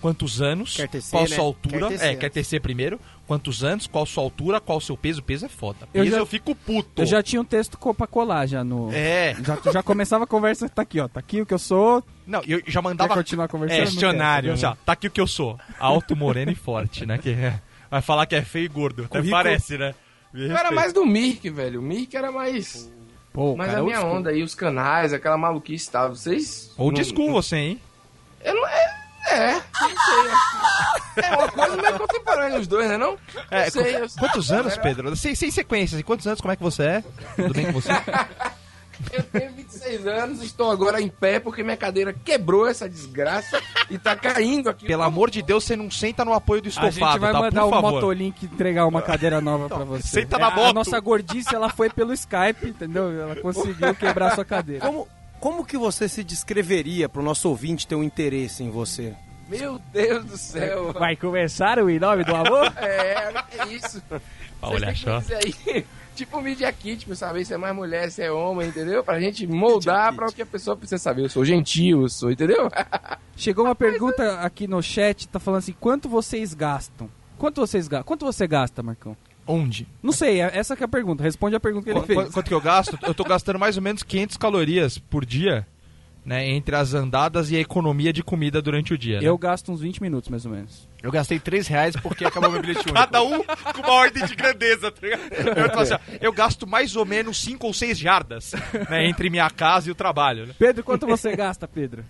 Quantos 0.02 0.42
anos? 0.42 0.76
Quer 0.78 0.88
tecer, 0.88 1.12
qual 1.12 1.24
né? 1.24 1.36
sua 1.36 1.44
altura? 1.44 1.80
Quer 1.80 1.88
tecer 1.90 2.06
é, 2.08 2.16
quer 2.16 2.30
tecer 2.30 2.62
primeiro. 2.62 3.00
Quantos 3.28 3.64
anos? 3.64 3.86
Qual 3.86 4.06
sua 4.06 4.24
altura? 4.24 4.60
Qual 4.62 4.80
seu 4.80 4.96
peso? 4.96 5.22
Peso 5.22 5.46
é 5.46 5.50
foda. 5.50 5.88
Eu 5.94 6.06
já- 6.06 6.18
eu 6.18 6.26
fico 6.26 6.56
puto. 6.56 7.02
Eu 7.02 7.06
já 7.06 7.22
tinha 7.22 7.42
um 7.42 7.46
texto 7.46 7.78
pra 7.96 8.08
colar 8.08 8.48
já 8.48 8.64
no... 8.64 8.90
É. 8.94 9.36
Já, 9.44 9.72
já 9.74 9.84
começava 9.84 10.24
a 10.24 10.28
conversa, 10.28 10.70
tá 10.70 10.82
aqui, 10.82 11.00
ó. 11.00 11.08
Tá 11.08 11.20
aqui 11.20 11.42
o 11.42 11.46
que 11.46 11.54
eu 11.54 11.60
sou. 11.60 12.04
Não, 12.26 12.42
eu 12.48 12.60
já 12.66 12.80
Quer 12.80 12.82
mandava 12.82 13.14
continuar 13.14 13.48
conversando? 13.50 13.78
É, 13.78 13.82
quer, 13.82 13.90
questionário. 13.92 14.56
Já, 14.58 14.76
tá 14.86 14.94
aqui 14.94 15.08
o 15.08 15.12
que 15.12 15.20
eu 15.22 15.28
sou. 15.28 15.60
Alto, 15.78 16.16
moreno 16.16 16.52
e 16.52 16.56
forte, 16.56 17.06
né? 17.06 17.18
Que 17.18 17.32
é- 17.32 17.60
vai 17.92 18.02
falar 18.02 18.26
que 18.26 18.36
é 18.36 18.42
feio 18.42 18.66
e 18.66 18.70
gordo. 18.70 19.04
Até 19.04 19.18
Currículo- 19.20 19.44
parece, 19.44 19.78
né? 19.78 19.94
Eu 20.34 20.56
era 20.56 20.72
mais 20.72 20.94
do 20.94 21.06
Mirk, 21.06 21.50
velho. 21.50 21.80
O 21.80 21.84
Mirk 21.84 22.16
era 22.16 22.32
mais. 22.32 22.90
Pô, 23.34 23.56
mais 23.56 23.70
cara, 23.72 23.82
a 23.82 23.86
minha 23.86 23.98
old 23.98 24.08
school. 24.08 24.20
onda 24.20 24.30
aí, 24.32 24.42
os 24.44 24.56
canais, 24.56 25.12
aquela 25.14 25.38
maluquice 25.38 25.88
e 25.88 25.92
tal. 25.92 26.10
Vocês. 26.16 26.72
Old 26.78 27.00
não- 27.02 27.08
school 27.10 27.32
você, 27.32 27.56
hein? 27.58 27.80
Eu 28.44 28.56
não. 28.56 28.68
É. 28.68 29.00
É, 29.30 29.54
não 29.54 29.62
sei. 29.90 30.32
acho 30.32 31.14
que- 31.14 31.20
É 31.22 31.36
uma 31.38 31.48
coisa 31.52 31.78
meio 31.78 32.00
contemporânea 32.00 32.60
os 32.60 32.68
dois, 32.68 32.88
né? 32.90 32.98
Não? 32.98 33.18
É, 33.52 33.66
Não 33.66 33.72
sei, 33.72 33.96
eu- 33.98 34.08
Quantos 34.20 34.52
anos, 34.52 34.78
Pedro? 34.78 35.16
Sem, 35.16 35.36
sem 35.36 35.52
sequência. 35.52 35.96
assim, 35.96 36.04
Quantos 36.04 36.26
anos? 36.28 36.40
Como 36.42 36.52
é 36.52 36.56
que 36.56 36.64
você 36.64 36.84
é? 36.84 37.04
Tudo 37.36 37.54
bem 37.54 37.66
com 37.68 37.74
você? 37.74 37.90
Eu 39.14 39.24
tenho 39.24 39.52
26 39.54 39.80
36 39.80 40.08
anos, 40.08 40.44
estou 40.44 40.70
agora 40.70 41.02
em 41.02 41.08
pé 41.08 41.40
porque 41.40 41.64
minha 41.64 41.78
cadeira 41.78 42.12
quebrou 42.14 42.68
essa 42.68 42.88
desgraça 42.90 43.62
e 43.90 43.98
tá 43.98 44.14
caindo 44.14 44.70
aqui. 44.70 44.86
Pelo 44.86 45.04
amor 45.04 45.30
de 45.30 45.42
Deus, 45.42 45.64
você 45.64 45.76
não 45.78 45.90
senta 45.90 46.26
no 46.26 46.34
apoio 46.34 46.62
do 46.62 46.66
A 46.66 46.70
estofado, 46.70 46.92
gente 46.92 47.20
vai 47.20 47.32
tá? 47.32 47.40
mandar 47.40 47.66
o 47.66 47.70
favor. 47.70 47.92
Motolink 47.94 48.46
entregar 48.46 48.86
uma 48.86 49.02
cadeira 49.02 49.40
nova 49.40 49.70
pra 49.70 49.86
você. 49.86 50.06
senta 50.06 50.38
na 50.38 50.48
A- 50.48 50.52
A 50.52 50.56
moto. 50.56 50.76
nossa 50.76 51.00
gordice, 51.00 51.56
ela 51.56 51.70
foi 51.70 51.90
pelo 51.90 52.12
Skype, 52.14 52.68
entendeu? 52.68 53.10
Ela 53.10 53.36
conseguiu 53.38 53.96
quebrar 53.96 54.34
a 54.34 54.36
sua 54.36 54.44
cadeira. 54.44 54.86
Como, 54.86 55.08
como 55.40 55.66
que 55.66 55.78
você 55.78 56.08
se 56.08 56.24
descreveria 56.24 57.08
pro 57.08 57.24
nosso 57.24 57.50
ouvinte 57.50 57.88
ter 57.88 57.96
um 57.96 58.04
interesse 58.04 58.64
em 58.64 58.70
você? 58.70 59.16
Meu 59.48 59.80
Deus 59.92 60.26
do 60.26 60.38
céu. 60.38 60.94
Vai 60.98 61.16
começar 61.16 61.80
o 61.80 61.90
Em 61.90 62.00
Nome 62.00 62.24
do 62.24 62.36
Amor? 62.36 62.72
É, 62.78 63.34
é 63.58 63.68
isso. 63.68 64.02
Olha 64.62 64.94
só. 64.96 65.18
aí, 65.18 65.86
tipo 66.16 66.38
um 66.38 66.42
media 66.42 66.72
kit 66.72 67.06
pra 67.06 67.16
saber 67.16 67.46
se 67.46 67.54
é 67.54 67.58
mais 67.58 67.74
mulher, 67.76 68.12
se 68.12 68.22
é 68.22 68.32
homem, 68.32 68.68
entendeu? 68.68 69.04
Pra 69.04 69.20
gente 69.20 69.48
moldar 69.48 70.14
pra 70.14 70.28
o 70.28 70.34
que 70.34 70.42
a 70.42 70.46
pessoa 70.46 70.76
precisa 70.76 70.98
saber. 71.00 71.24
Eu 71.24 71.30
sou 71.30 71.46
gentil, 71.46 72.02
eu 72.02 72.10
sou, 72.10 72.30
entendeu? 72.32 72.70
Chegou 73.36 73.66
uma 73.66 73.76
pergunta 73.76 74.40
aqui 74.42 74.68
no 74.68 74.82
chat, 74.84 75.28
tá 75.28 75.40
falando 75.40 75.60
assim, 75.60 75.76
quanto 75.80 76.10
vocês 76.10 76.54
gastam? 76.54 77.10
Quanto 77.38 77.62
vocês 77.62 77.88
gastam? 77.88 78.06
Quanto 78.06 78.26
você 78.26 78.46
gasta, 78.46 78.84
Marcão? 78.84 79.16
Onde? 79.52 79.88
Não 80.04 80.12
sei, 80.12 80.42
é- 80.42 80.52
essa 80.58 80.76
que 80.76 80.84
é 80.84 80.86
a 80.86 80.88
pergunta. 80.88 81.24
Responde 81.24 81.56
a 81.56 81.60
pergunta 81.60 81.86
que 81.86 81.90
ele 81.92 82.00
Qu- 82.02 82.06
fez. 82.06 82.20
qu- 82.28 82.32
Quanto 82.34 82.48
que 82.48 82.54
eu 82.54 82.62
gasto? 82.62 82.98
Eu 83.02 83.16
tô 83.16 83.24
gastando 83.24 83.58
mais 83.58 83.76
ou 83.78 83.82
menos 83.82 84.04
500 84.04 84.38
calorias 84.38 85.00
por 85.00 85.26
dia, 85.26 85.66
né? 86.24 86.48
Entre 86.50 86.76
as 86.76 86.94
andadas 86.94 87.50
e 87.50 87.56
a 87.56 87.60
economia 87.60 88.14
de 88.14 88.22
comida 88.22 88.62
durante 88.62 88.94
o 88.94 88.98
dia. 88.98 89.20
né? 89.20 89.28
Eu 89.28 89.36
gasto 89.40 89.72
uns 89.72 89.82
20 89.82 90.02
minutos, 90.04 90.30
mais 90.30 90.46
ou 90.46 90.52
menos. 90.52 90.88
Eu 91.02 91.12
gastei 91.12 91.40
3 91.40 91.66
reais 91.68 91.96
porque 91.96 92.26
acabou 92.26 92.52
meu 92.52 92.62
bilhete 92.62 92.82
único. 92.86 92.94
Cada 92.94 93.24
um 93.24 93.42
com 93.44 93.82
uma 93.82 93.94
ordem 93.94 94.24
de 94.24 94.36
grandeza, 94.36 94.92
tá 94.92 95.00
ligado? 95.02 95.22
Eu, 95.58 95.80
assim, 95.80 95.96
eu 96.22 96.32
gasto 96.32 96.68
mais 96.68 96.96
ou 96.96 97.06
menos 97.06 97.40
5 97.42 97.66
ou 97.66 97.74
6 97.74 97.98
jardas 97.98 98.54
né, 98.90 99.08
entre 99.08 99.30
minha 99.32 99.50
casa 99.50 99.88
e 99.90 99.92
o 99.92 99.96
trabalho. 99.96 100.46
Né? 100.46 100.54
Pedro, 100.60 100.84
quanto 100.84 101.08
você 101.08 101.36
gasta, 101.36 101.68
Pedro? 101.68 102.04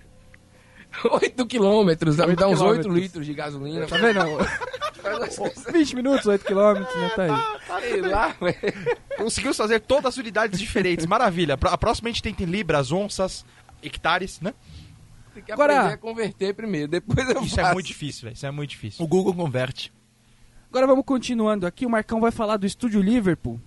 8 1.11 1.45
quilômetros, 1.45 2.15
dá- 2.15 2.25
me 2.25 2.31
Oito 2.31 2.39
dá 2.39 2.47
uns 2.47 2.59
8 2.61 2.81
quilômetros. 2.81 2.95
litros 2.95 3.25
de 3.25 3.33
gasolina. 3.33 3.85
Tá 3.87 3.97
vendo? 3.97 4.19
20 5.71 5.95
minutos, 5.95 6.25
8 6.25 6.45
quilômetros, 6.45 6.95
né? 6.95 7.09
Tá 7.15 7.23
aí. 7.23 7.81
Sei 7.89 8.01
lá, 8.01 8.27
velho. 8.39 8.57
Conseguiu 9.17 9.53
fazer 9.53 9.79
todas 9.79 10.07
as 10.07 10.17
unidades 10.17 10.59
diferentes. 10.59 11.05
Maravilha. 11.05 11.57
A 11.61 11.77
próxima 11.77 12.09
a 12.09 12.11
gente 12.11 12.21
tenta 12.23 12.43
em 12.43 12.45
libras, 12.45 12.91
onças, 12.91 13.45
hectares, 13.81 14.41
né? 14.41 14.53
Tem 15.33 15.43
que 15.43 15.51
Agora- 15.51 15.73
aprender 15.77 15.93
a 15.93 15.97
converter 15.97 16.53
primeiro, 16.53 16.87
depois 16.89 17.29
eu 17.29 17.41
Isso 17.43 17.59
é 17.59 17.63
faço. 17.63 17.73
muito 17.75 17.85
difícil, 17.87 18.23
velho. 18.23 18.33
Isso 18.33 18.45
é 18.45 18.51
muito 18.51 18.69
difícil. 18.71 19.03
O 19.05 19.07
Google 19.07 19.33
converte. 19.33 19.93
Agora 20.69 20.85
vamos 20.85 21.05
continuando 21.05 21.65
aqui. 21.65 21.85
O 21.85 21.89
Marcão 21.89 22.19
vai 22.19 22.31
falar 22.31 22.57
do 22.57 22.65
Estúdio 22.65 23.01
Liverpool, 23.01 23.59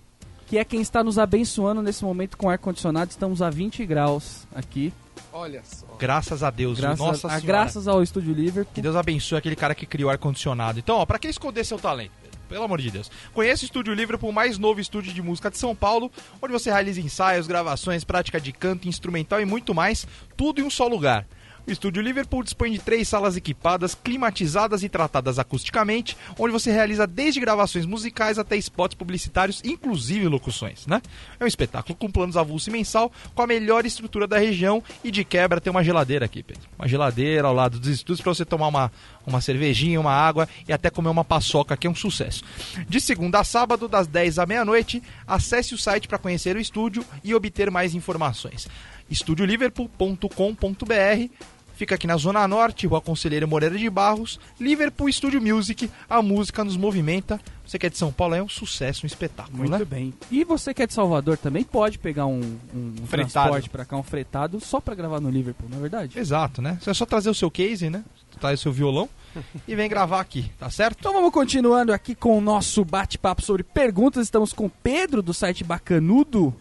que 0.45 0.57
é 0.57 0.63
quem 0.63 0.81
está 0.81 1.03
nos 1.03 1.17
abençoando 1.17 1.81
nesse 1.81 2.03
momento 2.03 2.37
com 2.37 2.49
ar-condicionado. 2.49 3.09
Estamos 3.11 3.41
a 3.41 3.49
20 3.49 3.85
graus 3.85 4.45
aqui. 4.53 4.93
Olha 5.33 5.63
só. 5.63 5.87
Graças 5.99 6.43
a 6.43 6.49
Deus. 6.51 6.79
Graças, 6.79 6.99
Nossa 6.99 7.27
a, 7.27 7.29
Senhora. 7.31 7.45
graças 7.47 7.87
ao 7.87 8.03
Estúdio 8.03 8.33
Liverpool. 8.33 8.71
Que 8.73 8.81
Deus 8.81 8.95
abençoe 8.95 9.37
aquele 9.39 9.55
cara 9.55 9.73
que 9.73 9.85
criou 9.85 10.09
ar-condicionado. 10.09 10.77
Então, 10.79 10.97
ó, 10.97 11.05
pra 11.05 11.17
que 11.17 11.27
esconder 11.27 11.63
seu 11.65 11.79
talento? 11.79 12.11
Pelo 12.47 12.65
amor 12.65 12.79
de 12.79 12.91
Deus. 12.91 13.09
Conheça 13.33 13.63
o 13.63 13.65
Estúdio 13.65 13.93
Liverpool, 13.95 14.29
o 14.29 14.33
mais 14.33 14.59
novo 14.59 14.79
estúdio 14.79 15.11
de 15.11 15.21
música 15.23 15.49
de 15.49 15.57
São 15.57 15.75
Paulo, 15.75 16.11
onde 16.39 16.53
você 16.53 16.69
realiza 16.69 17.01
ensaios, 17.01 17.47
gravações, 17.47 18.03
prática 18.03 18.39
de 18.39 18.51
canto, 18.51 18.87
instrumental 18.87 19.41
e 19.41 19.45
muito 19.45 19.73
mais, 19.73 20.05
tudo 20.37 20.61
em 20.61 20.63
um 20.63 20.69
só 20.69 20.87
lugar. 20.87 21.25
O 21.65 21.71
Estúdio 21.71 22.03
Liverpool 22.03 22.43
dispõe 22.43 22.73
de 22.73 22.79
três 22.79 23.07
salas 23.07 23.37
equipadas, 23.37 23.95
climatizadas 23.95 24.83
e 24.83 24.89
tratadas 24.89 25.39
acusticamente, 25.39 26.17
onde 26.37 26.51
você 26.51 26.73
realiza 26.73 27.07
desde 27.07 27.39
gravações 27.39 27.85
musicais 27.85 28.37
até 28.37 28.57
spots 28.57 28.95
publicitários, 28.95 29.61
inclusive 29.63 30.27
locuções, 30.27 30.85
né? 30.85 31.01
É 31.39 31.43
um 31.43 31.47
espetáculo 31.47 31.95
com 31.95 32.11
planos 32.11 32.35
avulso 32.35 32.69
e 32.69 32.73
mensal, 32.73 33.09
com 33.33 33.41
a 33.41 33.47
melhor 33.47 33.85
estrutura 33.85 34.27
da 34.27 34.37
região 34.37 34.83
e 35.05 35.09
de 35.09 35.23
quebra 35.23 35.61
tem 35.61 35.71
uma 35.71 35.85
geladeira 35.85 36.25
aqui, 36.25 36.43
Pedro. 36.43 36.63
Uma 36.77 36.85
geladeira 36.85 37.47
ao 37.47 37.53
lado 37.53 37.79
dos 37.79 37.87
estúdios 37.87 38.19
para 38.19 38.33
você 38.33 38.43
tomar 38.43 38.67
uma, 38.67 38.91
uma 39.25 39.39
cervejinha, 39.39 40.01
uma 40.01 40.11
água 40.11 40.49
e 40.67 40.73
até 40.73 40.89
comer 40.89 41.09
uma 41.09 41.23
paçoca, 41.23 41.77
que 41.77 41.87
é 41.87 41.89
um 41.89 41.95
sucesso. 41.95 42.43
De 42.89 42.99
segunda 42.99 43.39
a 43.39 43.43
sábado, 43.45 43.87
das 43.87 44.05
10 44.05 44.39
à 44.39 44.45
meia-noite, 44.45 45.01
acesse 45.25 45.73
o 45.73 45.77
site 45.77 46.09
para 46.09 46.17
conhecer 46.17 46.57
o 46.57 46.59
estúdio 46.59 47.05
e 47.23 47.33
obter 47.33 47.71
mais 47.71 47.95
informações. 47.95 48.67
estudioliverpool.com.br 49.09 51.52
Fica 51.75 51.95
aqui 51.95 52.05
na 52.05 52.15
Zona 52.17 52.47
Norte, 52.47 52.85
Rua 52.85 53.01
Conselheiro 53.01 53.47
Moreira 53.47 53.77
de 53.77 53.89
Barros, 53.89 54.39
Liverpool 54.59 55.11
Studio 55.11 55.41
Music, 55.41 55.89
a 56.09 56.21
música 56.21 56.63
nos 56.63 56.77
movimenta. 56.77 57.39
Você 57.65 57.79
que 57.79 57.87
é 57.87 57.89
de 57.89 57.97
São 57.97 58.11
Paulo, 58.11 58.35
é 58.35 58.43
um 58.43 58.49
sucesso, 58.49 59.05
um 59.05 59.07
espetáculo, 59.07 59.57
Muito 59.57 59.71
né? 59.71 59.83
bem. 59.85 60.13
E 60.29 60.43
você 60.43 60.73
que 60.73 60.83
é 60.83 60.87
de 60.87 60.93
Salvador 60.93 61.37
também 61.37 61.63
pode 61.63 61.97
pegar 61.97 62.25
um, 62.25 62.41
um, 62.73 62.95
um 63.01 63.07
transporte 63.07 63.69
pra 63.69 63.85
cá, 63.85 63.97
um 63.97 64.03
fretado, 64.03 64.59
só 64.59 64.79
pra 64.79 64.93
gravar 64.93 65.19
no 65.19 65.29
Liverpool, 65.29 65.67
não 65.69 65.77
é 65.77 65.81
verdade? 65.81 66.19
Exato, 66.19 66.61
né? 66.61 66.77
Você 66.79 66.89
é 66.89 66.93
só 66.93 67.05
trazer 67.05 67.29
o 67.29 67.33
seu 67.33 67.49
case, 67.49 67.89
né? 67.89 68.03
Traz 68.39 68.59
o 68.59 68.63
seu 68.63 68.71
violão 68.71 69.09
e 69.67 69.75
vem 69.75 69.89
gravar 69.89 70.19
aqui, 70.19 70.51
tá 70.59 70.69
certo? 70.69 70.97
Então 70.99 71.13
vamos 71.13 71.31
continuando 71.31 71.91
aqui 71.93 72.13
com 72.13 72.37
o 72.37 72.41
nosso 72.41 72.83
bate-papo 72.85 73.41
sobre 73.41 73.63
perguntas. 73.63 74.27
Estamos 74.27 74.53
com 74.53 74.65
o 74.65 74.69
Pedro 74.69 75.21
do 75.23 75.33
site 75.33 75.63
Bacanudo. 75.63 76.53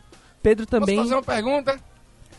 Pedro 0.42 0.66
também. 0.66 0.96
Posso 0.96 1.08
fazer 1.08 1.16
uma 1.16 1.22
pergunta? 1.22 1.78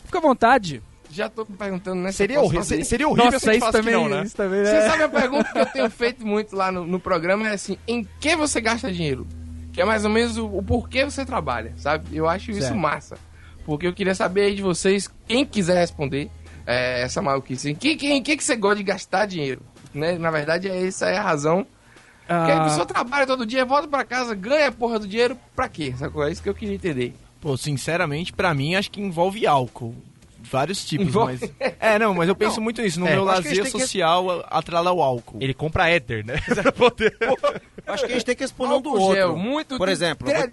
Fica 0.04 0.18
à 0.18 0.20
vontade. 0.20 0.82
Já 1.14 1.28
tô 1.28 1.46
me 1.48 1.56
perguntando, 1.56 2.02
né? 2.02 2.10
se 2.10 2.18
Seria, 2.18 2.40
horri 2.40 2.56
fazer. 2.58 2.84
seria, 2.84 3.08
horrível 3.08 3.38
se 3.38 3.48
a 3.48 3.52
gente 3.52 3.62
isso 3.62 3.72
também, 3.72 3.94
não, 3.94 4.08
né? 4.08 4.22
isso 4.24 4.36
também, 4.36 4.64
Você 4.64 4.72
né? 4.72 4.80
sabe 4.90 5.02
a 5.04 5.08
pergunta 5.08 5.44
que 5.52 5.58
eu 5.58 5.66
tenho 5.66 5.90
feito 5.90 6.26
muito 6.26 6.56
lá 6.56 6.72
no, 6.72 6.84
no 6.86 6.98
programa? 6.98 7.48
É 7.48 7.52
assim, 7.52 7.78
em 7.86 8.06
que 8.20 8.34
você 8.36 8.60
gasta 8.60 8.92
dinheiro? 8.92 9.26
Que 9.72 9.80
é 9.80 9.84
mais 9.84 10.04
ou 10.04 10.10
menos 10.10 10.36
o, 10.36 10.46
o 10.46 10.62
porquê 10.62 11.04
você 11.04 11.24
trabalha, 11.24 11.72
sabe? 11.76 12.16
Eu 12.16 12.28
acho 12.28 12.50
isso 12.50 12.62
Certo. 12.62 12.76
massa. 12.76 13.16
Porque 13.64 13.86
eu 13.86 13.92
queria 13.92 14.14
saber 14.14 14.42
aí 14.42 14.54
de 14.54 14.62
vocês, 14.62 15.08
quem 15.26 15.44
quiser 15.46 15.78
responder 15.78 16.30
é, 16.66 17.02
essa 17.02 17.22
maluquice. 17.22 17.70
Em 17.70 17.74
que, 17.74 17.96
que, 17.96 18.12
em 18.12 18.22
que, 18.22 18.36
que 18.36 18.44
você 18.44 18.56
gosta 18.56 18.76
de 18.76 18.82
gastar 18.82 19.26
dinheiro? 19.26 19.62
Né? 19.92 20.18
Na 20.18 20.30
verdade, 20.30 20.68
é 20.68 20.86
essa 20.86 21.06
é 21.08 21.16
a 21.16 21.22
razão. 21.22 21.66
Porque 22.26 22.50
a 22.50 22.56
Ah, 22.56 22.60
pessoa 22.64 22.86
trabalha 22.86 23.26
todo 23.26 23.44
dia, 23.46 23.64
volta 23.64 23.86
pra 23.86 24.02
casa, 24.04 24.34
ganha 24.34 24.68
a 24.68 24.72
porra 24.72 24.98
do 24.98 25.06
dinheiro, 25.06 25.36
pra 25.54 25.68
quê? 25.68 25.94
Sacou? 25.96 26.26
É 26.26 26.32
isso 26.32 26.42
que 26.42 26.48
eu 26.48 26.54
queria 26.54 26.74
entender. 26.74 27.14
Pô, 27.40 27.56
sinceramente, 27.56 28.32
pra 28.32 28.54
mim, 28.54 28.74
acho 28.74 28.90
que 28.90 29.00
envolve 29.00 29.46
álcool. 29.46 29.94
Vários 30.50 30.84
tipos, 30.84 31.06
Envolve- 31.08 31.38
mas... 31.60 31.74
É, 31.80 31.98
não, 31.98 32.14
mas 32.14 32.28
eu 32.28 32.34
penso 32.36 32.60
muito 32.60 32.80
nisso. 32.82 33.00
No 33.00 33.06
É, 33.06 33.12
meu 33.14 33.20
que 33.22 33.26
lazer 33.28 33.62
que- 33.64 33.70
social, 33.70 34.44
atrela 34.48 34.90
ao 34.90 35.02
álcool. 35.02 35.38
Ele 35.40 35.54
compra 35.54 35.88
éter, 35.88 36.24
né? 36.24 36.34
Acho 37.86 38.06
que 38.06 38.12
a 38.12 38.14
gente 38.14 38.24
tem 38.24 38.34
que 38.36 38.42
responder 38.44 38.74
um 38.74 38.80
do 38.80 38.90
outro. 38.90 39.14
gel, 39.14 39.36
muito. 39.36 39.76
Por 39.76 39.88
exemplo, 39.88 40.26
tre- 40.28 40.38
vou- 40.40 40.50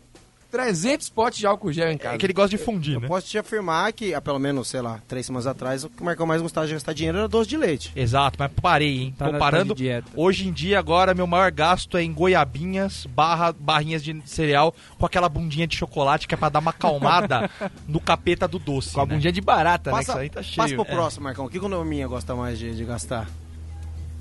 300 0.52 1.10
potes 1.10 1.40
de 1.40 1.48
álcool 1.48 1.72
gel 1.72 1.90
em 1.92 1.98
casa. 1.98 2.16
É 2.16 2.18
que 2.18 2.26
ele 2.26 2.34
gosta 2.34 2.50
de 2.56 2.64
fundir, 2.64 2.96
Eu 2.96 3.02
né? 3.02 3.08
posso 3.08 3.28
te 3.28 3.38
afirmar 3.38 3.92
que, 3.94 4.14
há 4.14 4.22
pelo 4.22 4.38
menos, 4.40 4.68
sei 4.68 4.82
lá, 4.82 5.00
três 5.08 5.26
semanas 5.26 5.48
atrás, 5.48 5.84
o 5.84 5.90
que 5.90 6.02
o 6.02 6.06
Marcão 6.06 6.26
mais 6.28 6.42
gostava 6.42 6.68
de 6.68 6.74
gastar 6.74 6.94
dinheiro 6.94 7.18
era 7.18 7.28
doce 7.28 7.50
de 7.50 7.58
leite. 7.58 7.92
Exato, 7.96 8.36
mas 8.40 8.52
parei, 8.62 9.00
hein? 9.00 9.16
Tá 9.18 9.30
dieta. 9.74 10.10
hoje 10.16 10.48
em 10.48 10.52
dia, 10.52 10.78
agora, 10.78 11.14
meu 11.14 11.26
maior 11.26 11.52
gasto 11.52 11.98
é 11.98 12.04
em 12.04 12.14
goiabinhas, 12.14 13.06
barra, 13.06 13.52
barrinhas 13.52 14.04
de 14.04 14.22
cereal, 14.26 14.76
com 14.98 15.06
aquela 15.06 15.30
bundinha 15.30 15.66
de 15.66 15.76
chocolate 15.76 16.28
que 16.28 16.34
é 16.34 16.38
pra 16.38 16.50
dar 16.50 16.60
uma 16.60 16.72
acalmada 16.72 17.50
no 17.88 18.00
capeta 18.00 18.48
do 18.48 18.60
doce. 18.60 18.94
Com 18.94 19.02
a 19.02 19.06
né? 19.06 19.14
bundinha 19.16 19.32
de 19.32 19.42
barata, 19.42 19.92
né? 19.92 20.00
Que 20.00 20.06
Passa, 20.06 20.12
isso 20.12 20.20
aí 20.22 20.30
tá 20.30 20.44
cheio. 20.44 20.58
passa 20.58 20.76
pro 20.76 20.84
É. 20.84 20.96
próximo, 20.96 21.24
Marcão. 21.24 21.46
O 21.46 21.50
que 21.50 21.60
que 21.60 21.66
o 21.66 21.70
Norminha 21.70 22.08
gosta 22.08 22.36
mais 22.36 22.60
de, 22.60 22.76
de 22.76 22.84
gastar? 22.86 23.28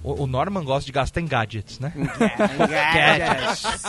O, 0.02 0.22
o 0.24 0.26
Norman 0.26 0.64
gosta 0.64 0.86
de 0.86 0.92
gastar 0.92 1.20
em 1.20 1.26
gadgets, 1.26 1.78
né? 1.78 1.92
Gadgets. 1.94 3.82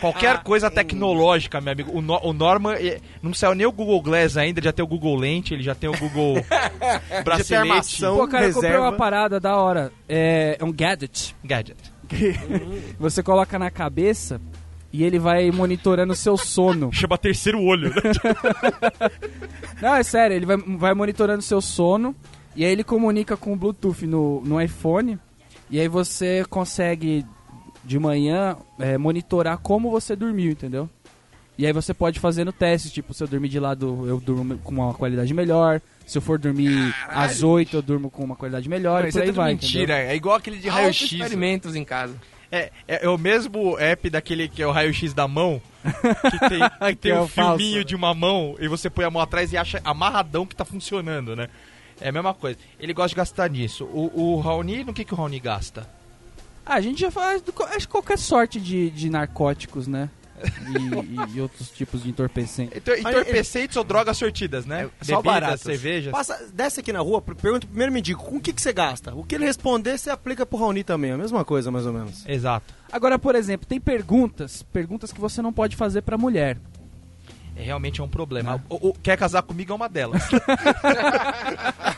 Qualquer 0.00 0.42
coisa 0.42 0.70
tecnológica, 0.70 1.60
meu 1.60 1.72
amigo. 1.72 1.90
O, 1.92 2.00
No- 2.00 2.20
o 2.22 2.32
Norman 2.32 2.74
eh, 2.74 3.00
não 3.22 3.34
saiu 3.34 3.54
nem 3.54 3.66
o 3.66 3.72
Google 3.72 4.00
Glass 4.00 4.36
ainda, 4.36 4.62
já 4.62 4.72
tem 4.72 4.84
o 4.84 4.88
Google 4.88 5.16
Lente, 5.16 5.54
ele 5.54 5.62
já 5.64 5.74
tem 5.74 5.90
o 5.90 5.98
Google 5.98 6.36
bracelete. 7.24 7.54
armação. 7.70 8.16
Pô, 8.16 8.28
cara, 8.28 8.46
eu 8.46 8.52
comprei 8.52 8.70
reserva. 8.70 8.90
uma 8.90 8.96
parada 8.96 9.40
da 9.40 9.56
hora. 9.56 9.92
É, 10.08 10.56
é 10.60 10.64
um 10.64 10.72
gadget 10.72 11.34
Gadget. 11.44 11.76
você 12.98 13.20
coloca 13.22 13.58
na 13.58 13.68
cabeça 13.70 14.40
e 14.92 15.02
ele 15.02 15.18
vai 15.18 15.50
monitorando 15.50 16.12
o 16.12 16.16
seu 16.16 16.36
sono. 16.36 16.90
Chama 16.94 17.18
terceiro 17.18 17.60
olho, 17.60 17.90
né? 17.90 17.96
Não, 19.82 19.94
é 19.96 20.02
sério, 20.02 20.36
ele 20.36 20.46
vai, 20.46 20.56
vai 20.56 20.94
monitorando 20.94 21.40
o 21.40 21.42
seu 21.42 21.60
sono 21.60 22.14
e 22.54 22.64
aí 22.64 22.70
ele 22.70 22.84
comunica 22.84 23.36
com 23.36 23.52
o 23.52 23.56
Bluetooth 23.56 24.06
no, 24.06 24.40
no 24.42 24.60
iPhone 24.60 25.18
e 25.70 25.80
aí 25.80 25.88
você 25.88 26.44
consegue 26.48 27.24
de 27.84 27.98
manhã 27.98 28.56
é, 28.78 28.98
monitorar 28.98 29.58
como 29.58 29.90
você 29.90 30.16
dormiu, 30.16 30.50
entendeu? 30.52 30.88
E 31.58 31.64
aí 31.64 31.72
você 31.72 31.94
pode 31.94 32.20
fazer 32.20 32.44
no 32.44 32.52
teste, 32.52 32.90
tipo, 32.90 33.14
se 33.14 33.22
eu 33.22 33.28
dormir 33.28 33.48
de 33.48 33.58
lado, 33.58 34.04
eu 34.06 34.20
durmo 34.20 34.58
com 34.58 34.72
uma 34.72 34.92
qualidade 34.92 35.32
melhor. 35.32 35.80
Se 36.06 36.18
eu 36.18 36.22
for 36.22 36.38
dormir 36.38 36.94
às 37.08 37.42
8, 37.42 37.76
eu 37.76 37.82
durmo 37.82 38.10
com 38.10 38.22
uma 38.22 38.36
qualidade 38.36 38.68
melhor 38.68 39.00
Não, 39.00 39.06
e 39.06 39.08
isso 39.08 39.18
por 39.18 39.20
é 39.20 39.22
aí 39.22 39.28
tudo 39.28 39.36
vai, 39.36 39.52
mentira. 39.52 39.94
entendeu? 39.94 40.10
É 40.12 40.16
igual 40.16 40.36
aquele 40.36 40.58
de 40.58 40.68
raio-x. 40.68 41.10
experimentos 41.10 41.74
em 41.74 41.84
casa. 41.84 42.14
É, 42.52 42.70
é, 42.86 43.06
é 43.06 43.08
o 43.08 43.18
mesmo 43.18 43.76
app 43.78 44.08
daquele 44.10 44.48
que 44.48 44.62
é 44.62 44.66
o 44.66 44.70
raio-x 44.70 45.12
da 45.14 45.26
mão, 45.26 45.60
que 45.82 46.48
tem, 46.48 46.60
que 46.94 46.96
tem 46.96 47.12
é 47.12 47.20
um 47.20 47.26
filminho 47.26 47.78
né? 47.78 47.84
de 47.84 47.96
uma 47.96 48.14
mão 48.14 48.54
e 48.60 48.68
você 48.68 48.88
põe 48.88 49.04
a 49.04 49.10
mão 49.10 49.20
atrás 49.20 49.52
e 49.52 49.56
acha 49.56 49.80
amarradão 49.82 50.46
que 50.46 50.54
tá 50.54 50.64
funcionando, 50.64 51.34
né? 51.34 51.48
É 52.00 52.08
a 52.08 52.12
mesma 52.12 52.34
coisa. 52.34 52.58
Ele 52.78 52.92
gosta 52.92 53.08
de 53.10 53.14
gastar 53.16 53.48
nisso. 53.50 53.84
O, 53.84 54.10
o 54.36 54.40
Raoni, 54.40 54.84
no 54.84 54.92
que, 54.92 55.04
que 55.04 55.14
o 55.14 55.16
Raoni 55.16 55.40
gasta? 55.40 55.88
Ah, 56.64 56.74
a 56.74 56.80
gente 56.80 57.00
já 57.00 57.10
faz 57.10 57.40
do- 57.42 57.54
acho 57.64 57.86
que 57.86 57.92
qualquer 57.92 58.18
sorte 58.18 58.60
de, 58.60 58.90
de 58.90 59.08
narcóticos, 59.08 59.86
né? 59.86 60.10
e, 60.68 61.32
e- 61.32 61.36
e 61.36 61.40
outros 61.40 61.70
tipos 61.70 62.02
de 62.02 62.10
entorpecente. 62.10 62.76
Entor- 62.76 62.98
Entorpecentes 62.98 63.74
ou 63.76 63.82
drogas 63.84 64.18
sortidas, 64.18 64.66
né? 64.66 64.90
É, 65.00 65.04
só 65.04 65.22
baratas. 65.22 65.62
cerveja. 65.62 66.10
Passa, 66.10 66.50
desce 66.52 66.80
aqui 66.80 66.92
na 66.92 67.00
rua, 67.00 67.22
per- 67.22 67.34
pergunta 67.36 67.66
primeiro 67.66 67.90
mendigo, 67.92 68.22
com 68.22 68.36
o 68.36 68.40
que, 68.40 68.52
que 68.52 68.60
você 68.60 68.72
gasta? 68.72 69.14
O 69.14 69.24
que 69.24 69.34
ele 69.34 69.46
responder, 69.46 69.96
você 69.96 70.10
aplica 70.10 70.44
pro 70.44 70.58
Raoni 70.58 70.84
também, 70.84 71.12
a 71.12 71.16
mesma 71.16 71.42
coisa, 71.44 71.70
mais 71.70 71.86
ou 71.86 71.92
menos. 71.94 72.26
Exato. 72.28 72.74
Agora, 72.92 73.18
por 73.18 73.34
exemplo, 73.34 73.66
tem 73.66 73.80
perguntas, 73.80 74.62
perguntas 74.64 75.10
que 75.12 75.20
você 75.20 75.40
não 75.40 75.52
pode 75.52 75.74
fazer 75.76 76.02
pra 76.02 76.18
mulher. 76.18 76.58
É, 77.56 77.62
realmente 77.62 78.00
é 78.00 78.04
um 78.04 78.08
problema. 78.08 78.62
O- 78.68 78.90
o- 78.90 78.94
quer 78.94 79.16
casar 79.16 79.42
comigo 79.42 79.72
é 79.72 79.74
uma 79.74 79.88
delas. 79.88 80.22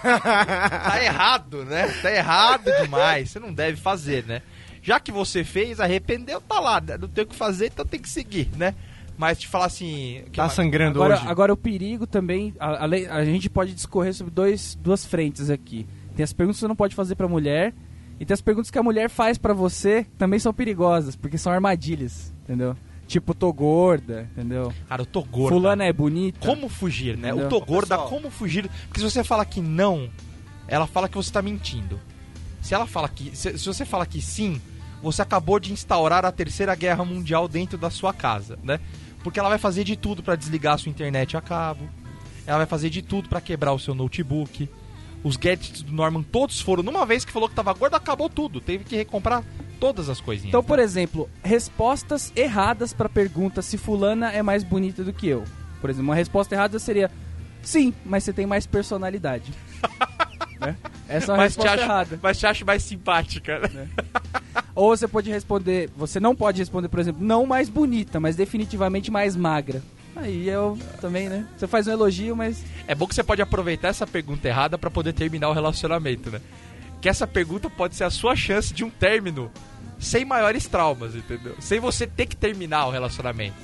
tá 0.03 1.03
errado, 1.03 1.65
né? 1.65 1.89
Tá 2.03 2.13
errado 2.13 2.71
demais. 2.83 3.31
Você 3.31 3.39
não 3.39 3.53
deve 3.53 3.77
fazer, 3.81 4.25
né? 4.25 4.43
Já 4.83 5.01
que 5.01 5.11
você 5.11 5.43
fez, 5.45 5.81
arrependeu, 5.81 6.41
tá 6.41 6.61
lá. 6.61 6.81
Não 7.01 7.09
tem 7.09 7.25
o 7.25 7.27
que 7.27 7.35
fazer, 7.35 7.67
então 7.67 7.85
tem 7.85 8.01
que 8.01 8.09
seguir, 8.09 8.49
né? 8.57 8.75
Mas 9.17 9.39
te 9.41 9.49
falar 9.49 9.67
assim. 9.67 10.23
que 10.27 10.37
Tá 10.37 10.45
mais? 10.45 10.53
sangrando 10.53 11.03
Agora, 11.03 11.19
hoje. 11.21 11.29
agora 11.29 11.53
o 11.53 11.57
perigo 11.57 12.07
também, 12.07 12.55
a, 12.61 12.85
além- 12.85 13.09
a 13.09 13.25
gente 13.25 13.51
pode 13.51 13.75
discorrer 13.75 14.15
sobre 14.15 14.33
dois, 14.33 14.77
duas 14.81 15.05
frentes 15.05 15.51
aqui. 15.51 15.87
Tem 16.15 16.23
as 16.23 16.33
perguntas 16.33 16.59
que 16.59 16.61
você 16.61 16.69
não 16.69 16.77
pode 16.77 16.95
fazer 16.95 17.17
pra 17.17 17.27
mulher 17.27 17.75
e 18.21 18.25
tem 18.25 18.33
as 18.33 18.41
perguntas 18.41 18.71
que 18.71 18.79
a 18.79 18.83
mulher 18.83 19.11
faz 19.11 19.37
pra 19.37 19.53
você, 19.53 20.05
que 20.05 20.11
também 20.17 20.39
são 20.39 20.55
perigosas, 20.55 21.17
porque 21.17 21.37
são 21.37 21.53
armadilhas, 21.53 22.33
entendeu? 22.45 22.77
Tipo, 23.09 23.33
tô 23.33 23.51
gorda, 23.55 24.29
entendeu? 24.33 24.71
Cara, 24.87 25.01
eu 25.01 25.07
tô 25.07 25.23
gorda. 25.23 25.57
Fulana 25.57 25.85
é 25.85 25.93
bonita. 25.93 26.47
Como 26.47 26.69
fugir, 26.69 27.17
né? 27.17 27.29
Entendeu? 27.29 27.47
Eu 27.47 27.49
tô 27.49 27.59
gorda, 27.59 27.97
Pessoal. 27.97 28.09
como 28.09 28.31
fugir? 28.31 28.71
Porque 28.87 29.01
se 29.01 29.11
você 29.11 29.25
fala 29.25 29.47
que 29.47 29.63
não, 29.63 30.11
ela 30.69 30.87
fala 30.87 31.09
que 31.09 31.17
você 31.17 31.33
tá 31.33 31.41
mentindo. 31.41 31.99
Se 32.61 32.75
ela 32.75 32.87
fala 32.87 33.09
que. 33.09 33.35
Se, 33.35 33.57
se 33.57 33.65
você 33.65 33.87
fala 33.87 34.05
que 34.05 34.21
sim, 34.21 34.61
você 35.03 35.23
acabou 35.23 35.59
de 35.59 35.73
instaurar 35.73 36.27
a 36.27 36.31
terceira 36.31 36.75
guerra 36.75 37.03
mundial 37.03 37.49
dentro 37.49 37.79
da 37.79 37.89
sua 37.89 38.13
casa, 38.13 38.59
né? 38.63 38.79
Porque 39.25 39.41
ela 39.41 39.49
vai 39.49 39.59
fazer 39.59 39.85
de 39.85 39.97
tudo 39.97 40.23
pra 40.23 40.37
desligar 40.37 40.75
a 40.75 40.79
sua 40.79 40.91
internet 40.91 41.35
a 41.35 41.41
cabo. 41.41 41.89
Ela 42.47 42.59
vai 42.59 42.67
fazer 42.67 42.91
de 42.91 43.01
tudo 43.01 43.27
pra 43.27 43.41
quebrar 43.41 43.73
o 43.73 43.79
seu 43.79 43.95
notebook. 43.95 44.69
Os 45.25 45.37
gadgets 45.37 45.83
do 45.83 45.93
Norman 45.93 46.23
todos 46.23 46.61
foram. 46.61 46.83
Numa 46.83 47.05
vez 47.05 47.25
que 47.25 47.33
falou 47.33 47.49
que 47.49 47.55
tava 47.55 47.73
gordo, 47.73 47.95
acabou 47.95 48.29
tudo. 48.29 48.61
Teve 48.61 48.85
que 48.85 48.97
recomprar 48.97 49.43
todas 49.81 50.09
as 50.09 50.21
coisinhas. 50.21 50.49
Então, 50.49 50.63
por 50.63 50.79
exemplo, 50.79 51.29
respostas 51.43 52.33
erradas 52.37 52.93
pra 52.93 53.09
pergunta 53.09 53.63
se 53.63 53.77
fulana 53.77 54.31
é 54.33 54.43
mais 54.43 54.63
bonita 54.63 55.03
do 55.03 55.13
que 55.13 55.27
eu. 55.29 55.45
Por 55.81 55.91
exemplo, 55.91 56.09
uma 56.09 56.15
resposta 56.15 56.55
errada 56.55 56.79
seria 56.79 57.11
sim, 57.63 57.93
mas 58.05 58.25
você 58.25 58.33
tem 58.33 58.47
mais 58.47 58.67
personalidade. 58.67 59.53
Né? 60.61 60.77
Essa 61.09 61.31
é 61.31 61.35
uma 61.35 61.37
mas, 61.37 61.55
resposta 61.55 61.73
acho, 61.73 61.83
errada. 61.85 62.19
mas 62.21 62.37
te 62.37 62.45
acho 62.45 62.67
mais 62.67 62.83
simpática. 62.83 63.61
né? 63.69 63.89
Ou 64.75 64.89
você 64.89 65.07
pode 65.07 65.31
responder, 65.31 65.89
você 65.97 66.19
não 66.19 66.35
pode 66.35 66.59
responder, 66.59 66.89
por 66.89 66.99
exemplo, 66.99 67.25
não 67.25 67.47
mais 67.47 67.69
bonita, 67.69 68.19
mas 68.19 68.35
definitivamente 68.35 69.09
mais 69.09 69.37
magra. 69.37 69.81
Aí 70.21 70.49
eu 70.49 70.77
também, 71.01 71.29
né? 71.29 71.47
Você 71.57 71.67
faz 71.67 71.87
um 71.87 71.93
elogio, 71.93 72.35
mas 72.37 72.63
É 72.87 72.95
bom 72.95 73.07
que 73.07 73.15
você 73.15 73.23
pode 73.23 73.41
aproveitar 73.41 73.89
essa 73.89 74.07
pergunta 74.07 74.47
errada 74.49 74.77
pra 74.77 74.91
poder 74.91 75.13
terminar 75.13 75.49
o 75.49 75.53
relacionamento, 75.53 76.31
né? 76.31 76.41
Que 77.01 77.09
essa 77.09 77.27
pergunta 77.27 77.71
pode 77.71 77.95
ser 77.95 78.05
a 78.05 78.11
sua 78.11 78.35
chance 78.35 78.75
de 78.75 78.85
um 78.85 78.91
término 78.91 79.51
sem 79.99 80.25
maiores 80.25 80.67
traumas, 80.67 81.15
entendeu? 81.15 81.55
Sem 81.61 81.79
você 81.81 82.07
ter 82.07 82.27
que 82.27 82.37
terminar 82.37 82.87
o 82.87 82.91
relacionamento. 82.91 83.57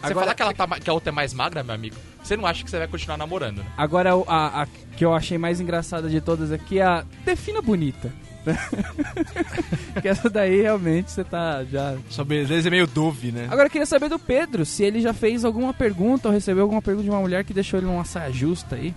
Você 0.00 0.12
Agora- 0.12 0.20
falar 0.26 0.34
que, 0.34 0.42
ela 0.42 0.54
tá, 0.54 0.80
que 0.80 0.88
a 0.88 0.92
outra 0.92 1.10
é 1.10 1.12
mais 1.12 1.34
magra, 1.34 1.64
meu 1.64 1.74
amigo, 1.74 1.96
você 2.22 2.36
não 2.36 2.46
acha 2.46 2.62
que 2.62 2.70
você 2.70 2.78
vai 2.78 2.86
continuar 2.86 3.16
namorando, 3.16 3.58
né? 3.58 3.66
agora 3.76 4.10
a, 4.28 4.62
a 4.62 4.66
que 4.96 5.04
eu 5.04 5.12
achei 5.12 5.36
mais 5.36 5.60
engraçada 5.60 6.08
de 6.08 6.20
todas 6.20 6.52
aqui 6.52 6.78
é 6.78 6.84
a 6.84 7.04
defina 7.24 7.60
bonita. 7.60 8.12
que 10.00 10.08
essa 10.08 10.30
daí 10.30 10.62
realmente 10.62 11.10
você 11.10 11.24
tá 11.24 11.64
já 11.64 11.96
Sua 12.08 12.24
beleza 12.24 12.68
é 12.68 12.70
meio 12.70 12.86
dove, 12.86 13.32
né? 13.32 13.46
Agora 13.50 13.66
eu 13.66 13.70
queria 13.70 13.86
saber 13.86 14.08
do 14.08 14.18
Pedro, 14.18 14.64
se 14.64 14.84
ele 14.84 15.00
já 15.00 15.12
fez 15.12 15.44
alguma 15.44 15.74
pergunta 15.74 16.28
ou 16.28 16.34
recebeu 16.34 16.62
alguma 16.62 16.80
pergunta 16.82 17.04
de 17.04 17.10
uma 17.10 17.20
mulher 17.20 17.44
que 17.44 17.52
deixou 17.52 17.78
ele 17.78 17.86
numa 17.86 18.04
saia 18.04 18.32
justa 18.32 18.76
aí. 18.76 18.94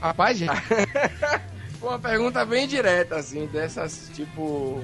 Rapaz, 0.00 0.38
já. 0.38 0.52
Uma 1.82 1.98
pergunta 1.98 2.44
bem 2.44 2.68
direta, 2.68 3.16
assim, 3.16 3.46
dessas, 3.46 4.08
tipo. 4.14 4.80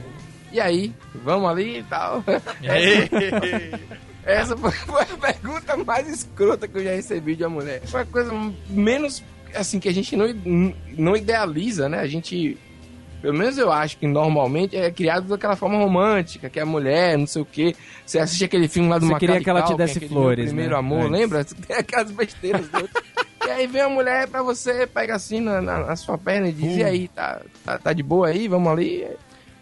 E 0.51 0.61
aí? 0.61 0.93
Vamos 1.25 1.49
ali 1.49 1.79
e 1.79 1.83
tal? 1.85 2.25
Essa 4.25 4.57
foi, 4.57 4.73
foi 4.73 5.03
a 5.03 5.33
pergunta 5.33 5.77
mais 5.77 6.09
escrota 6.09 6.67
que 6.67 6.79
eu 6.79 6.85
já 6.85 6.91
recebi 6.91 7.37
de 7.37 7.45
uma 7.45 7.61
mulher. 7.61 7.83
Foi 7.87 8.03
a 8.03 8.05
coisa 8.05 8.33
menos, 8.69 9.23
assim, 9.55 9.79
que 9.79 9.89
a 9.89 9.95
gente 9.95 10.17
não, 10.17 10.27
não 10.97 11.17
idealiza, 11.17 11.89
né? 11.89 12.01
A 12.01 12.07
gente, 12.07 12.59
pelo 13.21 13.37
menos 13.37 13.59
eu 13.59 13.71
acho 13.73 13.97
que 13.99 14.07
normalmente 14.07 14.77
é 14.77 14.91
criado 14.91 15.29
daquela 15.29 15.57
forma 15.57 15.77
romântica, 15.79 16.49
que 16.49 16.59
é 16.59 16.63
a 16.63 16.67
mulher, 16.67 17.17
não 17.19 17.27
sei 17.27 17.43
o 17.43 17.45
quê. 17.45 17.75
Você 18.07 18.19
assiste 18.19 18.45
aquele 18.45 18.69
filme 18.69 18.89
lá 18.89 18.99
do 18.99 19.07
Você 19.07 19.13
Macaulay 19.13 19.39
queria 19.41 19.45
que 19.45 19.51
ela 19.51 19.63
te 19.63 19.75
desse 19.77 20.01
Meu 20.01 20.09
flores, 20.09 20.47
Primeiro 20.47 20.73
né? 20.73 20.79
amor, 20.79 21.01
Antes. 21.07 21.11
lembra? 21.13 21.45
Tem 21.67 21.77
aquelas 21.77 22.11
besteiras. 22.11 22.67
E 23.47 23.51
aí 23.51 23.67
vem 23.67 23.81
a 23.81 23.89
mulher 23.89 24.29
pra 24.29 24.43
você, 24.43 24.87
pega 24.87 25.15
assim 25.15 25.41
na, 25.41 25.63
na- 25.63 25.87
na 25.87 25.97
sua 25.97 26.19
perna 26.19 26.49
e 26.49 26.53
diz, 26.53 26.77
e 26.77 26.85
aí, 26.85 27.09
tá, 27.09 27.41
tá, 27.65 27.79
tá 27.79 27.93
de 27.95 28.03
boa 28.03 28.27
aí, 28.27 28.47
vamos 28.47 28.71
ali? 28.71 29.07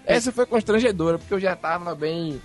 Essa 0.05 0.33
foi 0.33 0.45
constrangedora, 0.47 1.19
porque 1.19 1.33
eu 1.33 1.39
já 1.39 1.55
tava 1.55 1.95
bem 1.95 2.41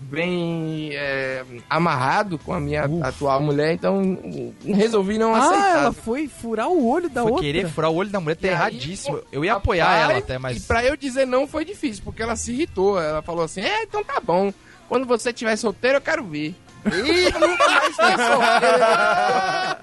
bem 0.00 0.90
é, 0.92 1.44
amarrado 1.68 2.38
com 2.38 2.52
a 2.54 2.60
minha 2.60 2.84
atual 3.02 3.40
mulher, 3.42 3.72
então 3.74 4.18
resolvi 4.64 5.18
não 5.18 5.34
Ah, 5.34 5.38
aceitar. 5.38 5.78
ela 5.78 5.92
foi 5.92 6.28
furar 6.28 6.68
o 6.68 6.88
olho 6.88 7.08
da 7.10 7.22
Foi 7.22 7.30
outra. 7.32 7.46
querer 7.46 7.68
furar 7.68 7.90
o 7.90 7.94
olho 7.96 8.08
da 8.10 8.20
mulher, 8.20 8.36
tá 8.36 8.46
E 8.46 8.50
aí, 8.50 8.54
erradíssimo. 8.56 9.16
pô, 9.18 9.24
Eu 9.32 9.44
ia 9.44 9.52
Rapaz, 9.52 9.64
apoiar 9.64 9.96
ela 9.98 10.18
até, 10.18 10.34
E 10.34 10.38
mas... 10.38 10.64
pra 10.66 10.84
eu 10.84 10.96
dizer 10.96 11.26
não 11.26 11.46
foi 11.46 11.64
difícil, 11.64 12.02
porque 12.04 12.22
ela 12.22 12.36
se 12.36 12.52
irritou. 12.52 13.00
Ela 13.00 13.22
falou 13.22 13.44
assim: 13.44 13.60
É, 13.60 13.82
então 13.82 14.02
tá 14.04 14.20
bom. 14.22 14.52
Quando 14.88 15.04
você 15.06 15.30
estiver 15.30 15.56
solteiro, 15.56 15.98
eu 15.98 16.02
quero 16.02 16.24
ver. 16.24 16.54
Eu 16.88 17.40
nunca 17.40 17.68
mais 17.68 17.94
solteiro. 17.96 18.78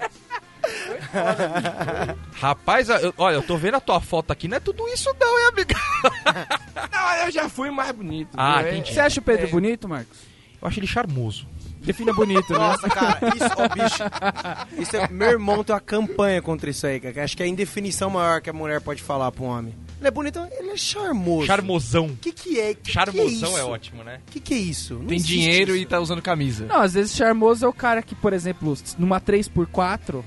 Rapaz, 2.40 2.88
eu- 2.88 3.14
olha, 3.16 3.34
eu 3.36 3.42
tô 3.42 3.56
vendo 3.56 3.76
a 3.76 3.80
tua 3.80 4.00
foto 4.00 4.30
aqui, 4.32 4.48
não 4.48 4.56
é 4.56 4.60
tudo 4.60 4.86
isso 4.88 5.10
não, 5.18 5.38
hein, 5.40 5.46
amiga? 5.52 5.74
Não, 6.92 7.14
eu 7.24 7.30
já 7.30 7.48
fui 7.48 7.70
mais 7.70 7.90
bonito. 7.92 8.30
Ah, 8.36 8.62
viu? 8.62 8.72
entendi. 8.72 8.92
Você 8.94 9.00
acha 9.00 9.20
o 9.20 9.22
Pedro 9.22 9.46
É. 9.46 9.50
bonito, 9.50 9.88
Marcos? 9.88 10.18
Eu 10.60 10.68
acho 10.68 10.78
ele 10.80 10.86
charmoso. 10.86 11.46
Defina 11.80 12.12
bonito, 12.12 12.52
né? 12.52 12.58
Nossa, 12.58 12.88
cara, 12.88 13.18
isso, 13.34 13.46
ó, 13.56 13.68
bicho. 13.68 14.82
Isso 14.82 14.96
é, 14.96 15.08
meu 15.08 15.28
irmão 15.30 15.62
tem 15.62 15.72
uma 15.74 15.80
campanha 15.80 16.42
contra 16.42 16.68
isso 16.70 16.86
aí, 16.86 16.98
cara. 16.98 17.14
que 17.14 17.20
Acho 17.20 17.36
que 17.36 17.42
é 17.42 17.46
a 17.46 17.48
indefinição 17.48 18.10
maior 18.10 18.40
que 18.40 18.50
a 18.50 18.52
mulher 18.52 18.80
pode 18.80 19.02
falar 19.02 19.30
pra 19.30 19.44
um 19.44 19.46
homem. 19.48 19.74
Ele 19.98 20.08
é 20.08 20.10
bonito, 20.10 20.40
ele 20.58 20.70
é 20.70 20.76
charmoso. 20.76 21.46
Charmosão. 21.46 22.06
O 22.06 22.16
que 22.16 22.32
que 22.32 22.58
é? 22.60 22.74
Que 22.74 22.90
Charmosão 22.92 23.24
que 23.50 23.56
é, 23.56 23.60
isso? 23.60 23.68
ótimo, 23.70 24.04
né? 24.04 24.20
O 24.28 24.32
que 24.32 24.40
que 24.40 24.54
é 24.54 24.58
isso? 24.58 24.94
Não 24.94 25.06
Tem 25.06 25.18
dinheiro 25.20 25.72
isso. 25.74 25.82
e 25.82 25.86
tá 25.86 26.00
usando 26.00 26.20
camisa. 26.20 26.66
Não, 26.66 26.80
às 26.80 26.94
vezes 26.94 27.14
charmoso 27.14 27.64
é 27.64 27.68
o 27.68 27.72
cara 27.72 28.02
que, 28.02 28.14
por 28.14 28.32
exemplo, 28.32 28.76
numa 28.98 29.20
3x4, 29.20 30.22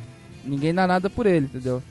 ninguém 0.50 0.74
dá 0.74 0.86
nada 0.88 1.10
por 1.10 1.26
ele, 1.26 1.46
entendeu? 1.46 1.82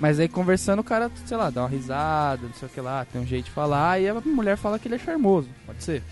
Mas 0.00 0.18
aí 0.20 0.28
conversando 0.28 0.78
o 0.80 0.84
cara, 0.84 1.10
sei 1.26 1.36
lá, 1.36 1.50
dá 1.50 1.62
uma 1.62 1.68
risada, 1.68 2.46
não 2.46 2.54
sei 2.54 2.66
o 2.68 2.70
que 2.70 2.80
lá, 2.80 3.04
tem 3.04 3.20
um 3.20 3.26
jeito 3.26 3.46
de 3.46 3.50
falar, 3.50 4.00
e 4.00 4.08
a 4.08 4.14
mulher 4.14 4.56
fala 4.56 4.78
que 4.78 4.86
ele 4.88 4.94
é 4.94 4.98
charmoso. 4.98 5.48
Pode 5.66 5.82
ser? 5.82 6.02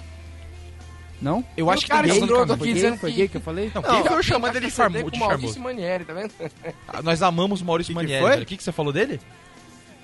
Não? 1.23 1.43
Eu 1.57 1.71
acho 1.71 1.83
que 1.85 1.89
cara 1.91 2.07
camisa. 2.07 2.27
Foi 2.27 2.53
aqui 2.55 2.75
dizendo 2.75 2.97
Foi 2.99 3.11
que- 3.11 3.17
gay 3.17 3.29
que 3.29 3.37
eu 3.39 3.41
falei? 3.41 3.71
Não, 3.75 3.83
quem 3.83 4.05
foi 4.05 4.23
chamando 4.23 4.57
ele 4.57 4.67
de 4.67 4.73
com 4.73 4.77
charmo- 4.77 5.11
de 5.11 5.19
Maurício 5.19 5.29
charmoso? 5.55 5.61
Manieri, 5.61 6.05
tá 6.05 6.13
vendo? 6.13 6.33
Ah, 6.89 7.01
Nós 7.03 7.23
amamos 7.23 7.61
o 7.63 7.65
Maurício 7.65 7.95
Que 7.95 8.01
que 8.01 8.13
Manieri. 8.13 8.43
O 8.43 8.47
que, 8.47 8.57
que 8.57 8.63
você 8.63 8.73
falou 8.73 8.93
dele? 8.93 9.19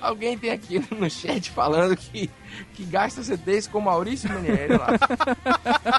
Alguém 0.02 0.36
tem 0.36 0.50
aqui 0.50 0.82
no 0.98 1.08
chat 1.08 1.50
falando 1.50 1.96
que, 1.96 2.28
que 2.74 2.84
gasta 2.84 3.22
CDs 3.22 3.66
com 3.68 3.80
Maurício 3.80 4.28
Manieri 4.28 4.72
lá. 4.76 4.88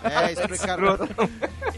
É, 0.04 0.34
explicaram. 0.34 0.98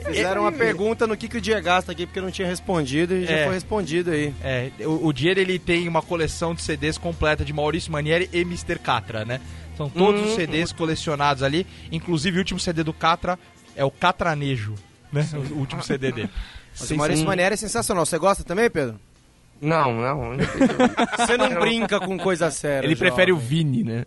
Fizeram 0.05 0.41
uma 0.41 0.51
pergunta 0.51 1.05
no 1.07 1.15
que, 1.15 1.27
que 1.27 1.37
o 1.37 1.41
dia 1.41 1.59
gasta 1.61 1.91
aqui, 1.91 2.05
porque 2.05 2.19
não 2.19 2.31
tinha 2.31 2.47
respondido 2.47 3.15
e 3.15 3.25
já 3.25 3.31
É. 3.33 3.45
foi 3.45 3.53
respondido 3.53 4.11
aí. 4.11 4.33
É, 4.43 4.71
o, 4.81 5.07
o 5.07 5.13
Dier 5.13 5.37
ele 5.37 5.57
tem 5.59 5.87
uma 5.87 6.01
coleção 6.01 6.53
de 6.53 6.61
CDs 6.61 6.97
completa 6.97 7.45
de 7.45 7.53
Maurício 7.53 7.91
Manieri 7.91 8.29
e 8.33 8.41
Mr. 8.41 8.79
Catra, 8.79 9.23
né? 9.23 9.39
São 9.77 9.89
todos 9.89 10.21
Hum, 10.21 10.25
os 10.25 10.35
CDs 10.35 10.71
colecionados 10.71 11.43
ali. 11.43 11.65
Inclusive 11.91 12.37
o 12.37 12.39
último 12.39 12.59
CD 12.59 12.83
do 12.83 12.93
Catra 12.93 13.37
é 13.75 13.83
o 13.85 13.91
Catranejo, 13.91 14.73
né? 15.11 15.27
O 15.51 15.59
último 15.59 15.83
CD 15.83 16.11
dele. 16.11 16.29
Mas 16.79 16.91
o 16.91 16.95
Maurício 16.95 17.21
sim. 17.21 17.27
Manieri 17.27 17.53
é 17.53 17.57
sensacional. 17.57 18.05
Você 18.05 18.17
gosta 18.17 18.43
também, 18.43 18.69
Pedro? 18.69 18.99
Não, 19.61 19.93
não. 19.93 20.37
Você 21.17 21.37
não 21.37 21.49
brinca 21.59 21.99
com 21.99 22.17
coisa 22.17 22.51
séria. 22.51 22.85
Ele 22.85 22.95
prefere 22.95 23.31
o 23.31 23.35
jovem. 23.35 23.47
Vini, 23.49 23.83
né? 23.83 24.05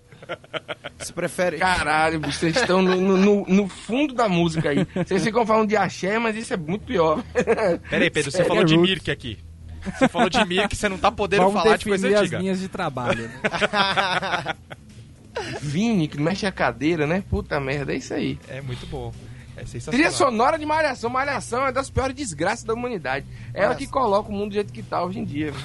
Você 0.98 1.12
prefere. 1.12 1.56
Caralho, 1.58 2.20
vocês 2.20 2.54
estão 2.54 2.82
no, 2.82 3.16
no- 3.16 3.46
no- 3.46 3.68
fundo 3.68 4.12
da 4.14 4.28
música 4.28 4.68
aí. 4.70 4.86
Vocês 5.06 5.24
ficam 5.24 5.46
falando 5.46 5.68
de 5.68 5.76
axé, 5.76 6.18
mas 6.18 6.36
isso 6.36 6.52
é 6.52 6.56
muito 6.56 6.84
pior. 6.84 7.22
Pera 7.88 8.04
aí, 8.04 8.10
Pedro, 8.10 8.30
você 8.30 8.42
É, 8.42 8.44
falou 8.44 8.62
é 8.62 8.66
de. 8.66 8.76
Mirk 8.76 9.10
aqui. 9.10 9.38
Você 9.98 10.06
falou 10.08 10.28
de 10.28 10.44
Mirk, 10.44 10.76
você 10.76 10.88
não 10.88 10.98
tá 10.98 11.10
podendo 11.10 11.44
Vamos 11.44 11.62
falar 11.62 11.76
de 11.78 11.84
coisa 11.86 12.02
definir 12.08 12.16
as 12.16 12.22
antiga. 12.24 12.38
linhas 12.38 12.60
de 12.60 12.68
trabalho. 12.68 13.22
né? 13.22 13.34
Vini, 15.62 16.08
que 16.08 16.20
mexe 16.20 16.44
a 16.46 16.52
cadeira, 16.52 17.06
né? 17.06 17.22
Puta 17.30 17.58
merda, 17.60 17.92
é 17.92 17.96
isso 17.96 18.12
aí. 18.12 18.38
É 18.48 18.60
muito 18.60 18.86
bom. 18.86 19.12
É. 19.60 19.90
Trilha 19.90 20.10
sonora 20.10 20.58
de 20.58 20.64
Malhação. 20.66 21.10
Malhação 21.10 21.66
é 21.66 21.72
das 21.72 21.90
piores 21.90 22.14
desgraças 22.14 22.64
da 22.64 22.74
humanidade. 22.74 23.26
Ela 23.52 23.68
Nossa. 23.68 23.78
que 23.78 23.86
coloca 23.86 24.28
o 24.28 24.32
mundo 24.32 24.48
do 24.48 24.54
jeito 24.54 24.72
que 24.72 24.82
tá 24.82 25.02
hoje 25.04 25.18
em 25.18 25.24
dia. 25.24 25.52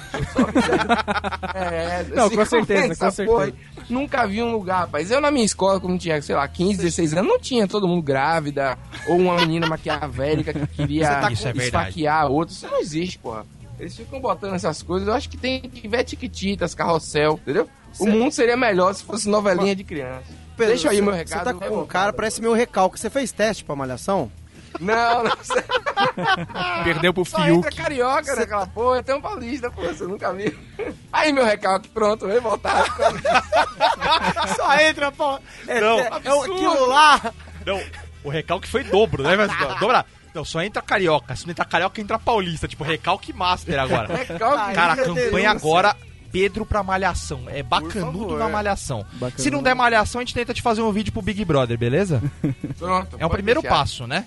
É, 1.54 2.04
Não, 2.14 2.28
se 2.28 2.36
com 2.36 2.44
certeza, 2.44 2.82
começa 2.82 3.24
com 3.24 3.30
porra 3.30 3.44
certeza. 3.46 3.68
aí, 3.78 3.84
Nunca 3.88 4.26
vi 4.26 4.42
um 4.42 4.52
lugar, 4.52 4.80
rapaz. 4.80 5.10
Eu 5.10 5.20
na 5.20 5.30
minha 5.30 5.44
escola, 5.44 5.78
quando 5.80 5.98
tinha, 5.98 6.20
sei 6.22 6.34
lá, 6.34 6.46
15, 6.48 6.78
16 6.78 7.14
anos, 7.14 7.28
não 7.28 7.38
tinha 7.38 7.66
todo 7.68 7.86
mundo 7.86 8.02
grávida 8.02 8.76
ou 9.06 9.16
uma 9.16 9.36
menina 9.36 9.66
maquiavélica 9.66 10.52
que 10.52 10.66
queria 10.68 11.08
tá- 11.20 11.30
Isso 11.32 11.46
é 11.48 12.24
outro. 12.24 12.54
Isso 12.54 12.66
não 12.66 12.80
existe, 12.80 13.18
porra. 13.18 13.46
Eles 13.78 13.96
ficam 13.96 14.20
botando 14.20 14.54
essas 14.54 14.82
coisas. 14.82 15.08
Eu 15.08 15.14
acho 15.14 15.28
que 15.28 15.36
tem 15.36 15.60
que 15.60 15.86
ver 15.88 16.04
Tiquititas, 16.04 16.74
Carrossel, 16.74 17.38
entendeu? 17.42 17.68
O 17.98 18.06
mundo 18.06 18.32
seria 18.32 18.56
melhor 18.56 18.92
se 18.94 19.04
fosse 19.04 19.28
novelinha 19.28 19.74
de 19.74 19.84
criança. 19.84 20.43
Pedro, 20.56 20.72
Deixa 20.74 20.90
aí 20.90 20.96
cê- 20.96 21.02
meu 21.02 21.12
Você 21.12 21.18
recado. 21.18 21.44
tá 21.44 21.52
vai 21.52 21.68
com 21.68 21.80
um 21.80 21.86
cara, 21.86 22.12
parece 22.12 22.40
meu 22.40 22.52
recalque. 22.52 22.98
Você 22.98 23.10
fez 23.10 23.32
teste 23.32 23.64
pra 23.64 23.74
malhação? 23.76 24.30
Não, 24.80 25.22
não 25.24 25.36
sei. 25.42 25.62
Perdeu 26.84 27.14
pro 27.14 27.24
Só 27.24 27.38
entra 27.46 27.70
Fiuk. 27.70 27.76
carioca 27.76 28.34
naquela 28.36 28.66
porra, 28.66 29.02
tem 29.02 29.14
um 29.14 29.20
paulista, 29.20 29.70
pô, 29.70 29.82
você 29.82 30.04
nunca 30.04 30.32
viu. 30.32 30.52
Aí, 31.12 31.32
meu 31.32 31.44
recalque, 31.44 31.88
pronto, 31.88 32.26
vem 32.26 32.40
voltar. 32.40 32.84
Só 34.56 34.74
entra, 34.80 35.12
pô. 35.12 35.38
É, 35.68 35.80
Não, 35.80 35.98
é, 36.00 36.06
é 36.24 36.86
lá. 36.88 37.20
Não, 37.64 37.80
o 38.24 38.28
recalque 38.30 38.68
foi 38.68 38.84
dobro, 38.84 39.22
né? 39.22 39.36
Mas, 39.36 39.48
não, 39.60 39.78
dobra. 39.78 40.04
Não, 40.34 40.44
só 40.44 40.60
entra 40.62 40.82
carioca. 40.82 41.36
Se 41.36 41.46
não 41.46 41.52
entra 41.52 41.64
carioca, 41.64 42.00
entra 42.00 42.18
paulista. 42.18 42.66
Tipo, 42.66 42.82
recalque 42.82 43.32
master 43.32 43.78
agora. 43.78 44.12
Recalque. 44.16 44.74
Cara, 44.74 44.92
a 44.94 44.96
campanha 44.96 45.50
agora, 45.52 45.96
Pedro 46.34 46.66
pra 46.66 46.82
malhação. 46.82 47.44
É 47.46 47.62
bacanudo 47.62 48.36
na 48.36 48.48
malhação. 48.48 49.06
Bacanudo. 49.12 49.40
Se 49.40 49.50
não 49.52 49.62
der 49.62 49.72
malhação, 49.74 50.20
a 50.20 50.24
gente 50.24 50.34
tenta 50.34 50.52
te 50.52 50.60
fazer 50.60 50.82
um 50.82 50.90
vídeo 50.90 51.12
pro 51.12 51.22
Big 51.22 51.44
Brother, 51.44 51.78
beleza? 51.78 52.20
Pronto, 52.76 53.16
É 53.20 53.24
o 53.24 53.30
primeiro 53.30 53.62
deixar. 53.62 53.76
passo, 53.76 54.06
né? 54.06 54.26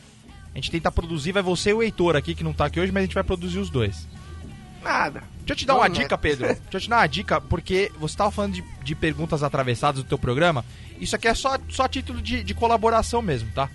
A 0.53 0.57
gente 0.57 0.71
tenta 0.71 0.89
produzir, 0.89 1.33
vai 1.33 1.43
você 1.43 1.71
e 1.71 1.73
o 1.73 1.83
Heitor 1.83 2.15
aqui, 2.15 2.33
que 2.33 2.43
não 2.45 2.53
tá 2.53 2.65
aqui 2.65 2.79
hoje, 2.79 2.91
mas 2.93 3.01
a 3.03 3.05
gente 3.05 3.13
vai 3.13 3.23
produzir 3.25 3.59
os 3.59 3.69
dois. 3.69 4.07
Nada. 4.81 5.21
Deixa 5.39 5.51
eu 5.51 5.55
te 5.57 5.65
dar 5.65 5.73
Não, 5.73 5.81
uma 5.81 5.89
né? 5.89 5.95
dica, 5.95 6.17
Pedro. 6.17 6.47
Deixa 6.47 6.61
eu 6.73 6.79
te 6.79 6.89
dar 6.89 6.97
uma 6.99 7.07
dica, 7.07 7.41
porque 7.41 7.91
você 7.99 8.15
tava 8.15 8.31
falando 8.31 8.53
de, 8.53 8.63
de 8.83 8.95
perguntas 8.95 9.43
atravessadas 9.43 10.01
do 10.01 10.07
teu 10.07 10.17
programa. 10.17 10.63
Isso 10.99 11.13
aqui 11.15 11.27
é 11.27 11.33
só, 11.33 11.57
só 11.69 11.83
a 11.83 11.89
título 11.89 12.21
de, 12.21 12.41
de 12.43 12.53
colaboração 12.53 13.21
mesmo, 13.21 13.49
tá? 13.53 13.69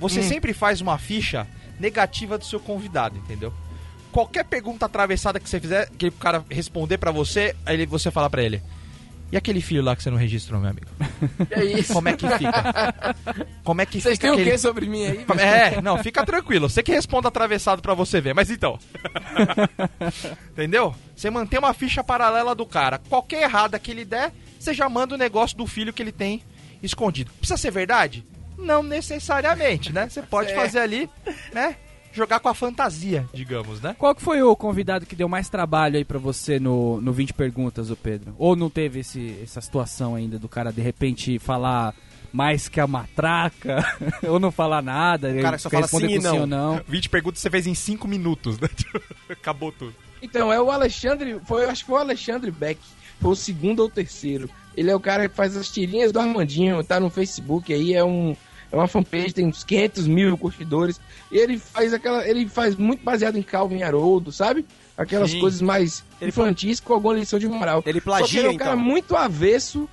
Você 0.00 0.20
Hum. 0.20 0.24
sempre 0.24 0.52
faz 0.52 0.80
uma 0.80 0.98
ficha 0.98 1.46
negativa 1.78 2.36
do 2.36 2.44
seu 2.44 2.58
convidado, 2.58 3.16
entendeu? 3.16 3.54
Qualquer 4.18 4.44
pergunta 4.44 4.84
atravessada 4.84 5.38
que 5.38 5.48
você 5.48 5.60
fizer, 5.60 5.88
que 5.96 6.08
o 6.08 6.12
cara 6.12 6.44
responder 6.50 6.98
pra 6.98 7.12
você, 7.12 7.54
aí 7.64 7.86
você 7.86 8.10
fala 8.10 8.28
pra 8.28 8.42
ele. 8.42 8.60
E 9.30 9.36
aquele 9.36 9.60
filho 9.60 9.80
lá 9.80 9.94
que 9.94 10.02
você 10.02 10.10
não 10.10 10.16
registrou, 10.18 10.58
meu 10.60 10.70
amigo? 10.70 10.86
Que 11.46 11.54
é 11.54 11.64
isso? 11.64 11.92
Como 11.92 12.08
é 12.08 12.16
que 12.16 12.26
fica? 12.28 13.14
Como 13.62 13.80
é 13.80 13.86
que 13.86 14.00
Vocês 14.00 14.14
fica 14.16 14.22
têm 14.26 14.30
o 14.30 14.34
aquele... 14.34 14.50
que 14.50 14.58
sobre 14.58 14.86
mim 14.88 15.04
aí? 15.04 15.24
É, 15.38 15.80
não, 15.80 16.02
fica 16.02 16.26
tranquilo. 16.26 16.68
Você 16.68 16.82
que 16.82 16.90
responda 16.90 17.28
atravessado 17.28 17.80
pra 17.80 17.94
você 17.94 18.20
ver. 18.20 18.34
Mas 18.34 18.50
então. 18.50 18.76
Entendeu? 20.50 20.92
Você 21.14 21.30
mantém 21.30 21.60
uma 21.60 21.72
ficha 21.72 22.02
paralela 22.02 22.56
do 22.56 22.66
cara. 22.66 22.98
Qualquer 23.08 23.42
errada 23.44 23.78
que 23.78 23.92
ele 23.92 24.04
der, 24.04 24.32
você 24.58 24.74
já 24.74 24.88
manda 24.88 25.14
o 25.14 25.18
negócio 25.18 25.56
do 25.56 25.64
filho 25.64 25.92
que 25.92 26.02
ele 26.02 26.10
tem 26.10 26.42
escondido. 26.82 27.30
Precisa 27.38 27.56
ser 27.56 27.70
verdade? 27.70 28.24
Não 28.58 28.82
necessariamente, 28.82 29.92
né? 29.92 30.08
Você 30.08 30.22
pode 30.22 30.50
É. 30.50 30.54
fazer 30.56 30.80
ali, 30.80 31.08
né? 31.52 31.76
Jogar 32.18 32.40
com 32.40 32.48
a 32.48 32.54
fantasia, 32.54 33.24
digamos, 33.32 33.80
né? 33.80 33.94
Qual 33.96 34.12
que 34.12 34.20
foi 34.20 34.42
o 34.42 34.56
convidado 34.56 35.06
que 35.06 35.14
deu 35.14 35.28
mais 35.28 35.48
trabalho 35.48 35.96
aí 35.96 36.04
pra 36.04 36.18
você 36.18 36.58
no, 36.58 37.00
no 37.00 37.12
20 37.12 37.32
perguntas, 37.32 37.92
o 37.92 37.96
Pedro? 37.96 38.34
Ou 38.36 38.56
não 38.56 38.68
teve 38.68 38.98
esse, 38.98 39.38
essa 39.40 39.60
situação 39.60 40.16
ainda 40.16 40.36
do 40.36 40.48
cara 40.48 40.72
de 40.72 40.82
repente 40.82 41.38
falar 41.38 41.94
mais 42.32 42.68
que 42.68 42.80
a 42.80 42.88
matraca? 42.88 43.84
ou 44.28 44.40
não 44.40 44.50
falar 44.50 44.82
nada? 44.82 45.32
cara 45.40 45.58
só 45.58 45.70
fala 45.70 45.82
responder 45.82 46.08
sim 46.08 46.14
e 46.14 46.16
com 46.16 46.22
sim 46.22 46.28
não. 46.28 46.40
ou 46.40 46.46
não? 46.48 46.80
20 46.88 47.08
perguntas 47.08 47.40
você 47.40 47.48
fez 47.50 47.68
em 47.68 47.74
5 47.74 48.08
minutos, 48.08 48.58
né? 48.58 48.68
Acabou 49.30 49.70
tudo. 49.70 49.94
Então, 50.20 50.52
é 50.52 50.60
o 50.60 50.72
Alexandre, 50.72 51.40
foi, 51.46 51.66
acho 51.66 51.84
que 51.84 51.90
foi 51.90 51.98
o 52.00 52.02
Alexandre 52.02 52.50
Beck, 52.50 52.80
foi 53.20 53.30
o 53.30 53.36
segundo 53.36 53.78
ou 53.78 53.88
terceiro. 53.88 54.50
Ele 54.76 54.90
é 54.90 54.96
o 54.96 54.98
cara 54.98 55.28
que 55.28 55.36
faz 55.36 55.56
as 55.56 55.70
tirinhas 55.70 56.10
do 56.10 56.18
Armandinho, 56.18 56.82
tá 56.82 56.98
no 56.98 57.10
Facebook 57.10 57.72
aí, 57.72 57.94
é 57.94 58.02
um 58.02 58.36
é 58.70 58.76
uma 58.76 58.86
fanpage, 58.88 59.32
tem 59.32 59.46
uns 59.46 59.64
500 59.64 60.06
mil 60.06 60.36
curtidores. 60.38 61.00
E 61.32 61.38
ele 61.38 61.58
faz 61.58 61.92
aquela, 61.94 62.26
ele 62.28 62.48
faz 62.48 62.74
muito 62.76 63.02
baseado 63.02 63.36
em 63.36 63.42
Calvin 63.42 63.82
Haroldo, 63.82 64.30
sabe? 64.32 64.64
Aquelas 64.96 65.30
Sim. 65.30 65.40
coisas 65.40 65.60
mais 65.62 66.04
Ele 66.20 66.30
infantis 66.30 66.80
com 66.80 66.92
alguma 66.92 67.14
lição 67.14 67.38
de 67.38 67.46
moral. 67.48 67.82
Ele 67.86 68.00
Só 68.00 68.04
que 68.04 68.10
ele 68.10 68.18
plagia, 68.18 68.46
é 68.46 68.50
um 68.50 68.56
cara 68.56 68.72
então. 68.74 68.84
muito 68.84 69.16
avesso 69.16 69.88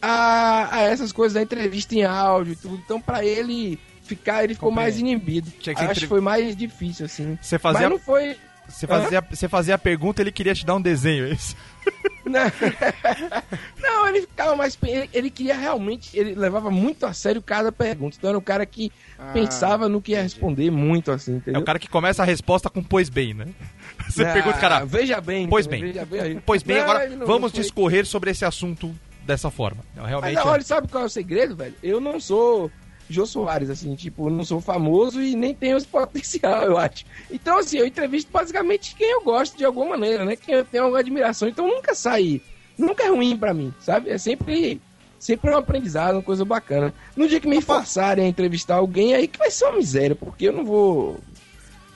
a, 0.00 0.76
a 0.76 0.80
essas 0.82 1.10
coisas 1.12 1.34
da 1.34 1.42
entrevista 1.42 1.94
em 1.94 2.04
áudio 2.04 2.52
e 2.52 2.56
tudo. 2.56 2.76
Então, 2.84 3.00
pra 3.00 3.24
ele 3.24 3.78
ficar, 4.02 4.44
ele 4.44 4.54
ficou 4.54 4.70
mais 4.70 4.98
inibido. 4.98 5.50
Tinha 5.60 5.74
que 5.74 5.80
Acho 5.80 5.88
que 5.90 5.96
entrev- 5.96 6.08
foi 6.08 6.20
mais 6.20 6.56
difícil, 6.56 7.06
assim. 7.06 7.36
Você 7.42 7.56
Mas 7.56 7.62
fazia, 7.62 7.88
não 7.88 7.98
foi. 7.98 8.36
você, 8.68 8.86
fazia, 8.86 9.20
você 9.28 9.48
fazia 9.48 9.74
a 9.74 9.78
pergunta 9.78 10.22
ele 10.22 10.30
queria 10.30 10.54
te 10.54 10.64
dar 10.64 10.76
um 10.76 10.80
desenho, 10.80 11.26
é 11.26 11.30
isso? 11.32 11.56
Não, 13.80 13.90
não 14.00 14.08
ele 14.08 14.22
ficava 14.22 14.56
mais. 14.56 14.76
Ele, 14.82 15.08
ele 15.12 15.30
queria 15.30 15.54
realmente. 15.56 16.16
Ele 16.18 16.34
levava 16.34 16.70
muito 16.70 17.06
a 17.06 17.12
sério 17.12 17.40
cada 17.40 17.70
pergunta. 17.70 18.16
Então 18.18 18.30
era 18.30 18.38
um 18.38 18.42
cara 18.42 18.66
que 18.66 18.90
pensava 19.32 19.88
no 19.88 20.02
que 20.02 20.12
ia 20.12 20.22
responder 20.22 20.70
muito, 20.70 21.10
assim, 21.12 21.34
É 21.34 21.36
entendeu? 21.36 21.60
o 21.60 21.64
cara 21.64 21.78
que 21.78 21.88
começa 21.88 22.22
a 22.22 22.26
resposta 22.26 22.68
com 22.68 22.82
pois 22.82 23.08
bem, 23.08 23.32
né? 23.34 23.46
Você 24.08 24.24
Ah, 24.24 24.32
pergunta, 24.32 24.58
cara, 24.58 24.84
Veja 24.84 25.20
bem. 25.20 25.48
Pois 25.48 25.66
então, 25.66 25.78
bem. 25.80 25.92
Veja 25.92 26.04
bem. 26.06 26.42
Pois 26.44 26.62
bem, 26.62 26.76
Não, 26.76 26.82
agora 26.84 27.08
não- 27.08 27.26
vamos 27.26 27.52
não 27.52 27.60
discorrer 27.60 28.04
sobre 28.06 28.30
esse 28.30 28.44
assunto 28.44 28.94
dessa 29.24 29.50
forma. 29.50 29.82
Não, 29.94 30.02
Mas 30.02 30.10
Realmente. 30.10 30.34
não, 30.34 30.42
é. 30.42 30.46
olha, 30.46 30.62
sabe 30.62 30.88
qual 30.88 31.04
é 31.04 31.06
o 31.06 31.10
segredo, 31.10 31.56
velho? 31.56 31.74
Eu 31.82 32.00
não 32.00 32.20
sou 32.20 32.70
Jô 33.08 33.24
Soares, 33.24 33.70
assim, 33.70 33.94
tipo, 33.94 34.28
não 34.28 34.44
sou 34.44 34.60
famoso 34.60 35.22
e 35.22 35.36
nem 35.36 35.54
tenho 35.54 35.76
esse 35.76 35.86
potencial, 35.86 36.64
eu 36.64 36.76
acho. 36.76 37.04
Então, 37.30 37.58
assim, 37.58 37.78
eu 37.78 37.86
entrevisto 37.86 38.30
basicamente 38.32 38.94
quem 38.96 39.10
eu 39.12 39.22
gosto 39.22 39.56
de 39.56 39.64
alguma 39.64 39.90
maneira, 39.90 40.24
né? 40.24 40.34
Quem 40.36 40.54
eu 40.56 40.64
tenho 40.64 40.84
alguma 40.84 41.00
admiração. 41.00 41.48
Então 41.48 41.66
nunca 41.68 41.94
sai. 41.94 42.40
Nunca 42.76 43.04
é 43.04 43.08
ruim 43.08 43.36
pra 43.36 43.54
mim, 43.54 43.72
sabe? 43.80 44.10
É 44.10 44.18
sempre. 44.18 44.80
Sempre 45.18 45.50
um 45.50 45.56
aprendizado, 45.56 46.16
uma 46.16 46.22
coisa 46.22 46.44
bacana. 46.44 46.92
No 47.16 47.26
dia 47.26 47.40
que 47.40 47.48
me 47.48 47.60
forçarem 47.62 48.26
a 48.26 48.28
entrevistar 48.28 48.74
alguém, 48.76 49.14
aí 49.14 49.26
que 49.26 49.38
vai 49.38 49.50
ser 49.50 49.64
uma 49.64 49.78
miséria, 49.78 50.14
porque 50.14 50.48
eu 50.48 50.52
não 50.52 50.64
vou. 50.64 51.18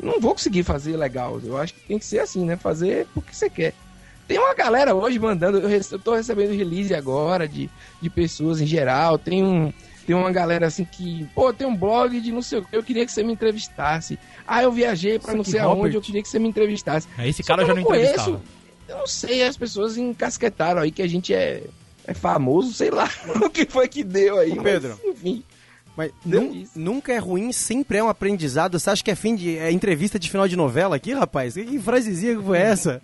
Não 0.03 0.19
vou 0.19 0.33
conseguir 0.33 0.63
fazer 0.63 0.97
legal. 0.97 1.39
Eu 1.45 1.59
acho 1.59 1.75
que 1.75 1.81
tem 1.81 1.99
que 1.99 2.05
ser 2.07 2.21
assim, 2.21 2.45
né? 2.47 2.57
Fazer 2.57 3.07
porque 3.13 3.35
você 3.35 3.51
quer. 3.51 3.75
Tem 4.27 4.39
uma 4.39 4.55
galera 4.55 4.95
hoje 4.95 5.19
mandando, 5.19 5.59
eu, 5.59 5.69
rece- 5.69 5.95
eu 5.95 5.99
tô 5.99 6.15
recebendo 6.15 6.55
release 6.55 6.95
agora 6.95 7.47
de, 7.47 7.69
de 8.01 8.09
pessoas 8.09 8.61
em 8.61 8.67
geral. 8.67 9.19
Tem 9.19 9.45
um. 9.45 9.71
Tem 10.11 10.17
uma 10.17 10.33
galera 10.33 10.67
assim 10.67 10.85
que, 10.85 11.25
pô, 11.37 11.53
tem 11.53 11.65
um 11.65 11.77
blog 11.77 12.21
de 12.21 12.33
não 12.33 12.43
sei 12.43 12.59
o 12.59 12.65
que, 12.65 12.77
eu 12.77 12.83
queria 12.83 13.07
que 13.07 13.13
você 13.13 13.23
me 13.23 13.33
entrevistasse. 13.33 14.19
Ah, 14.45 14.61
eu 14.61 14.73
viajei 14.73 15.21
pra 15.21 15.29
Isso 15.29 15.37
não 15.37 15.45
sei 15.45 15.61
aonde, 15.61 15.95
eu 15.95 16.01
queria 16.01 16.21
que 16.21 16.29
você 16.29 16.41
me 16.41 16.49
entrevistasse. 16.49 17.07
Esse 17.21 17.45
Só 17.45 17.55
cara 17.55 17.65
já 17.65 17.73
não 17.73 17.85
conheço. 17.85 18.11
entrevistava. 18.11 18.43
Eu 18.89 18.97
não 18.99 19.07
sei, 19.07 19.45
as 19.45 19.57
pessoas 19.57 19.97
encasquetaram 19.97 20.83
aí 20.83 20.91
que 20.91 21.01
a 21.01 21.07
gente 21.07 21.33
é, 21.33 21.63
é 22.09 22.13
famoso, 22.13 22.73
sei 22.73 22.91
lá 22.91 23.09
o 23.41 23.49
que 23.49 23.65
foi 23.67 23.87
que 23.87 24.03
deu 24.03 24.37
aí. 24.37 24.51
Ô, 24.51 24.63
Pedro. 24.65 24.99
mas, 25.01 25.15
enfim. 25.15 25.45
Mas 25.97 26.11
nunca 26.75 27.13
é 27.13 27.19
ruim, 27.19 27.53
sempre 27.53 27.99
é 27.99 28.03
um 28.03 28.09
aprendizado. 28.09 28.81
Você 28.81 28.91
acha 28.91 29.05
que 29.05 29.13
é 29.13 29.15
fim 29.15 29.37
de 29.37 29.59
é 29.59 29.71
entrevista 29.71 30.19
de 30.19 30.29
final 30.29 30.49
de 30.49 30.57
novela 30.57 30.97
aqui, 30.97 31.13
rapaz? 31.13 31.55
Que, 31.55 31.65
que 31.65 31.79
frasezinha 31.79 32.35
que 32.35 32.43
foi 32.43 32.59
essa? 32.59 33.01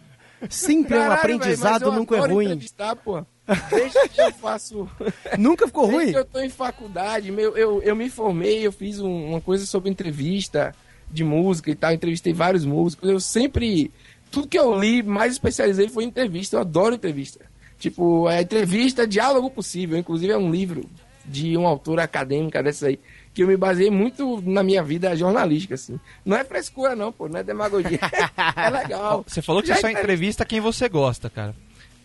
Sempre 0.51 0.97
é 0.97 0.99
um 0.99 1.03
Caralho, 1.03 1.21
aprendizado, 1.21 1.85
eu 1.85 1.93
nunca 1.93 2.17
é 2.17 2.27
ruim. 2.27 2.47
entrevistar, 2.47 2.97
pô. 2.97 3.25
Desde 3.71 4.09
que 4.09 4.21
eu 4.21 4.33
faço. 4.33 4.89
Nunca 5.39 5.67
ficou 5.67 5.87
Desde 5.87 6.03
ruim? 6.05 6.13
que 6.13 6.19
eu 6.19 6.25
tô 6.25 6.41
em 6.41 6.49
faculdade, 6.49 7.31
meu, 7.31 7.57
eu, 7.57 7.83
eu 7.83 7.95
me 7.95 8.09
formei, 8.11 8.67
eu 8.67 8.73
fiz 8.73 9.01
um- 9.01 9.31
uma 9.31 9.41
coisa 9.41 9.65
sobre 9.67 9.91
entrevista 9.91 10.75
de 11.11 11.23
música 11.23 11.71
e 11.71 11.75
tal, 11.75 11.93
entrevistei 11.93 12.33
vários 12.33 12.65
músicos. 12.65 13.09
Eu 13.09 13.21
sempre. 13.21 13.93
Tudo 14.31 14.49
que 14.49 14.59
eu 14.59 14.79
li, 14.79 15.03
mais 15.03 15.33
especializei 15.33 15.89
foi 15.89 16.05
em 16.05 16.09
entrevista. 16.09 16.57
Eu 16.57 16.61
adoro 16.61 16.95
entrevista. 16.97 17.45
Tipo, 17.79 18.29
é 18.29 18.43
entrevista, 18.43 19.07
diálogo 19.07 19.49
possível. 19.51 19.97
Inclusive, 19.97 20.33
é 20.33 20.37
um 20.39 20.51
livro 20.51 20.85
de 21.25 21.57
uma 21.57 21.69
autora 21.69 22.03
acadêmica 22.05 22.63
dessa 22.63 22.87
aí, 22.87 22.99
que 23.35 23.43
eu 23.43 23.47
me 23.49 23.57
baseei 23.57 23.91
muito 23.91 24.41
na 24.45 24.63
minha 24.63 24.83
vida 24.83 25.15
jornalística, 25.17 25.75
assim. 25.75 25.99
Não 26.25 26.37
é 26.37 26.45
frescura, 26.45 26.95
não, 26.97 27.13
pô, 27.13 27.29
não 27.29 27.39
é 27.41 27.43
demagogia. 27.45 27.99
é 28.57 28.71
legal. 28.71 29.25
Você 29.27 29.43
falou 29.43 29.61
que 29.63 29.69
Já 29.69 29.75
você 29.75 29.81
só 29.81 29.89
entrev- 29.89 30.05
entrevista 30.05 30.45
quem 30.45 30.61
você 30.61 30.89
gosta, 30.89 31.29
cara. 31.31 31.55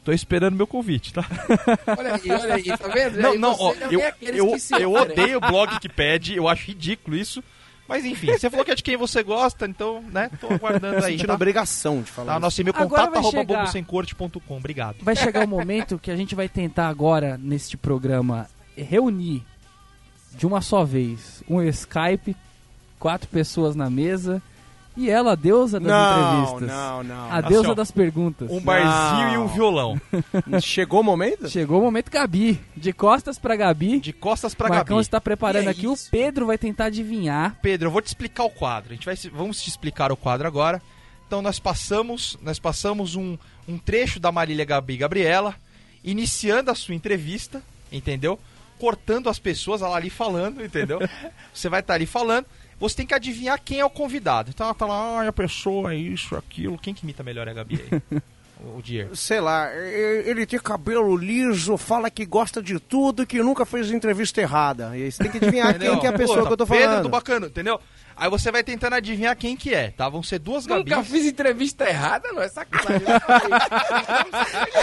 Tô 0.04 0.12
esperando 0.12 0.56
meu 0.56 0.66
convite, 0.66 1.14
tá? 1.14 1.24
Olha 1.98 2.16
aí, 2.16 2.32
olha 2.32 2.56
aí, 2.56 2.64
tá 2.64 2.88
vendo? 2.88 3.20
Não, 3.22 3.36
não, 3.38 3.52
ó, 3.54 3.76
não 3.76 3.92
eu, 3.92 4.00
é 4.02 4.16
eu, 4.22 4.56
eu 4.80 4.94
odeio 4.94 5.38
o 5.38 5.42
blog 5.42 5.80
que 5.80 5.88
pede, 5.88 6.36
eu 6.36 6.48
acho 6.48 6.66
ridículo 6.68 7.16
isso. 7.16 7.44
Mas 7.88 8.04
enfim, 8.06 8.28
você 8.28 8.50
falou 8.50 8.64
que 8.66 8.72
é 8.72 8.76
de 8.76 8.82
quem 8.82 8.96
você 8.98 9.22
gosta, 9.22 9.68
então, 9.68 10.02
né, 10.12 10.32
tô 10.40 10.48
aguardando 10.48 11.04
aí, 11.06 11.12
Sentindo 11.14 11.28
tá? 11.28 11.34
obrigação 11.36 12.02
de 12.02 12.10
falar 12.10 12.28
Tá, 12.28 12.32
isso. 12.34 12.42
nosso 12.42 12.62
e-mail 12.62 12.76
Agora 12.78 12.90
contato 13.08 13.18
arroba 13.18 13.66
chegar. 13.66 14.58
obrigado. 14.58 14.96
Vai 15.04 15.16
chegar 15.16 15.46
o 15.46 15.48
momento 15.48 16.00
que 16.00 16.10
a 16.10 16.16
gente 16.16 16.34
vai 16.34 16.48
tentar 16.50 16.88
agora, 16.88 17.38
neste 17.38 17.76
programa, 17.78 18.50
reunir 18.76 19.44
de 20.36 20.48
uma 20.48 20.62
só 20.62 20.84
vez 20.86 21.44
um 21.50 21.62
Skype, 21.62 22.36
quatro 22.98 23.28
pessoas 23.28 23.76
na 23.76 23.90
mesa 23.90 24.42
E 24.98 25.10
ela, 25.10 25.32
a 25.32 25.36
deusa 25.36 25.80
das 25.80 25.88
Não, 25.88 26.42
entrevistas. 26.44 26.68
não, 26.78 27.04
não. 27.04 27.32
A 27.32 27.40
deusa 27.42 27.62
Assim, 27.62 27.72
ó, 27.72 27.74
das 27.76 27.92
perguntas. 27.92 28.52
Um 28.52 28.60
barzinho 28.60 29.28
Não. 29.28 29.34
e 29.34 29.38
um 29.38 29.48
violão. 29.48 30.02
Chegou 30.62 31.00
o 31.00 31.04
momento? 31.04 31.50
Chegou 31.50 31.80
o 31.80 31.84
momento 31.84 32.12
Gabi. 32.12 32.60
De 32.76 32.92
costas 32.92 33.40
pra 33.40 33.56
Gabi. 33.56 34.00
De 34.02 34.12
costas 34.12 34.54
pra 34.54 34.68
Marcão 34.68 34.98
Gabi. 34.98 35.02
está 35.06 35.22
preparando 35.22 35.68
é 35.68 35.72
aqui. 35.72 35.86
isso. 35.90 36.08
O 36.08 36.12
Pedro 36.12 36.46
vai 36.48 36.58
tentar 36.58 36.86
adivinhar. 36.86 37.58
Pedro, 37.62 37.88
eu 37.88 37.92
vou 37.92 38.02
te 38.02 38.08
explicar 38.08 38.44
o 38.44 38.50
quadro. 38.50 38.92
A 38.92 38.94
gente 38.96 39.06
vai, 39.06 39.16
vamos 39.34 39.62
te 39.62 39.70
explicar 39.70 40.12
o 40.12 40.18
quadro 40.18 40.46
agora. 40.46 40.82
Então 41.26 41.42
nós 41.42 41.58
passamos, 41.58 42.38
nós 42.42 42.60
passamos 42.60 43.16
um, 43.16 43.38
um 43.66 43.78
trecho 43.78 44.20
da 44.20 44.30
Marília 44.32 44.66
Gabi 44.66 44.98
Gabriela, 44.98 45.56
iniciando 46.04 46.70
a 46.70 46.76
sua 46.76 46.94
entrevista, 46.96 47.64
entendeu? 47.90 48.38
Cortando 48.78 49.30
as 49.30 49.40
pessoas, 49.40 49.82
ela 49.82 49.96
ali 49.96 50.10
falando, 50.10 50.62
entendeu? 50.66 51.00
Você 51.54 51.70
vai 51.70 51.80
estar 51.80 51.94
ali 51.94 52.06
falando. 52.06 52.46
Você 52.82 52.96
tem 52.96 53.06
que 53.06 53.14
adivinhar 53.14 53.62
quem 53.64 53.80
é 53.80 53.86
o 53.86 53.90
convidado. 53.92 54.50
Então 54.50 54.66
ela 54.66 54.74
tá 54.74 54.88
lá, 54.88 55.20
ai, 55.20 55.28
a 55.28 55.32
pessoa 55.32 55.94
é 55.94 55.98
isso, 55.98 56.36
aquilo. 56.36 56.80
Quem 56.80 56.96
que 56.96 57.04
imita 57.04 57.22
melhor 57.22 57.48
a 57.48 57.54
Gabi 57.54 57.80
aí? 57.80 58.22
o 58.64 58.82
Dier. 58.82 59.10
Sei 59.16 59.40
lá, 59.40 59.70
ele 59.74 60.46
tem 60.46 60.60
cabelo 60.60 61.16
liso, 61.16 61.78
fala 61.78 62.10
que 62.10 62.26
gosta 62.26 62.62
de 62.62 62.80
tudo, 62.80 63.26
que 63.26 63.42
nunca 63.42 63.66
fez 63.66 63.92
entrevista 63.92 64.42
errada. 64.42 64.96
E 64.96 65.04
aí 65.04 65.12
você 65.12 65.24
tem 65.24 65.32
que 65.32 65.38
adivinhar 65.38 65.78
quem 65.78 66.00
que 66.00 66.06
é 66.06 66.10
a 66.10 66.14
pessoa 66.14 66.40
Pô, 66.42 66.48
que 66.48 66.54
eu 66.54 66.58
tô 66.58 66.68
Pedro 66.68 66.84
falando. 66.86 67.04
do 67.04 67.10
Bacano, 67.10 67.48
entendeu? 67.48 67.80
Aí 68.16 68.30
você 68.30 68.52
vai 68.52 68.64
tentando 68.64 68.94
adivinhar 68.94 69.36
quem 69.36 69.56
que 69.56 69.74
é, 69.74 69.90
tá? 69.90 70.08
Vão 70.08 70.22
ser 70.22 70.38
duas 70.38 70.68
Gabis. 70.68 70.86
Nunca 70.86 71.04
fiz 71.04 71.26
entrevista 71.26 71.90
errada, 71.90 72.32
não 72.32 72.42
é 72.42 72.50
sacanagem. 72.50 73.02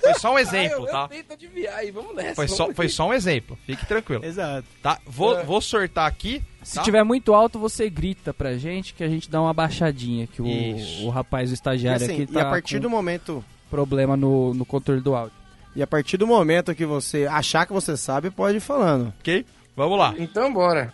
Foi 0.00 0.14
só 0.14 0.32
um 0.32 0.36
Ah, 0.36 0.40
exemplo, 0.40 0.86
eu, 0.86 0.90
tá? 0.90 1.02
Eu 1.02 1.08
tento 1.08 1.32
adivinhar 1.32 1.76
aí, 1.76 1.90
vamos 1.90 2.14
nessa. 2.14 2.34
Foi 2.34 2.48
só, 2.48 2.64
vamos 2.64 2.76
foi 2.76 2.88
só 2.88 3.08
um 3.08 3.14
exemplo. 3.14 3.58
Fique 3.66 3.86
tranquilo. 3.86 4.24
Exato. 4.24 4.66
Tá? 4.82 4.98
Vou, 5.06 5.44
vou 5.44 5.60
sortar 5.60 6.06
aqui. 6.06 6.42
Se 6.62 6.76
tá? 6.76 6.82
tiver 6.82 7.02
muito 7.02 7.34
alto, 7.34 7.58
você 7.58 7.90
grita 7.90 8.32
pra 8.32 8.56
gente 8.56 8.94
que 8.94 9.02
a 9.02 9.08
gente 9.08 9.30
dá 9.30 9.40
uma 9.40 9.52
baixadinha. 9.52 10.26
Que 10.26 10.40
o, 10.40 11.06
o 11.06 11.10
rapaz, 11.10 11.50
o 11.50 11.52
E, 11.52 11.54
estagiário 11.54 12.02
assim, 12.04 12.12
aqui, 12.14 12.22
e 12.22 12.26
tá 12.26 12.42
a 12.42 12.50
partir 12.50 12.76
com 12.76 12.82
do 12.82 12.90
momento. 12.90 13.44
problema 13.70 14.16
no, 14.16 14.54
no 14.54 14.64
controle 14.64 15.00
do 15.00 15.14
áudio. 15.14 15.36
E 15.74 15.82
a 15.82 15.86
partir 15.86 16.16
do 16.16 16.26
momento 16.26 16.74
que 16.74 16.84
você 16.84 17.26
achar 17.26 17.66
que 17.66 17.72
você 17.72 17.96
sabe, 17.96 18.30
pode 18.30 18.58
ir 18.58 18.60
falando. 18.60 19.12
Ok? 19.20 19.44
Vamos 19.74 19.98
lá. 19.98 20.14
Então 20.18 20.52
bora. 20.52 20.92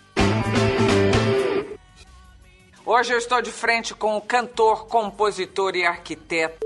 Hoje 2.86 3.12
eu 3.12 3.18
estou 3.18 3.42
de 3.42 3.50
frente 3.50 3.94
com 3.94 4.16
o 4.16 4.20
cantor, 4.20 4.86
compositor 4.86 5.76
e 5.76 5.84
arquiteto. 5.84 6.58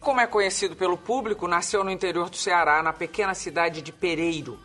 Como 0.00 0.18
é 0.20 0.26
conhecido 0.26 0.74
pelo 0.74 0.96
público, 0.96 1.46
nasceu 1.46 1.84
no 1.84 1.90
interior 1.90 2.30
do 2.30 2.36
Ceará, 2.36 2.82
na 2.82 2.92
pequena 2.92 3.34
cidade 3.34 3.82
de 3.82 3.92
Pereiro. 3.92 4.58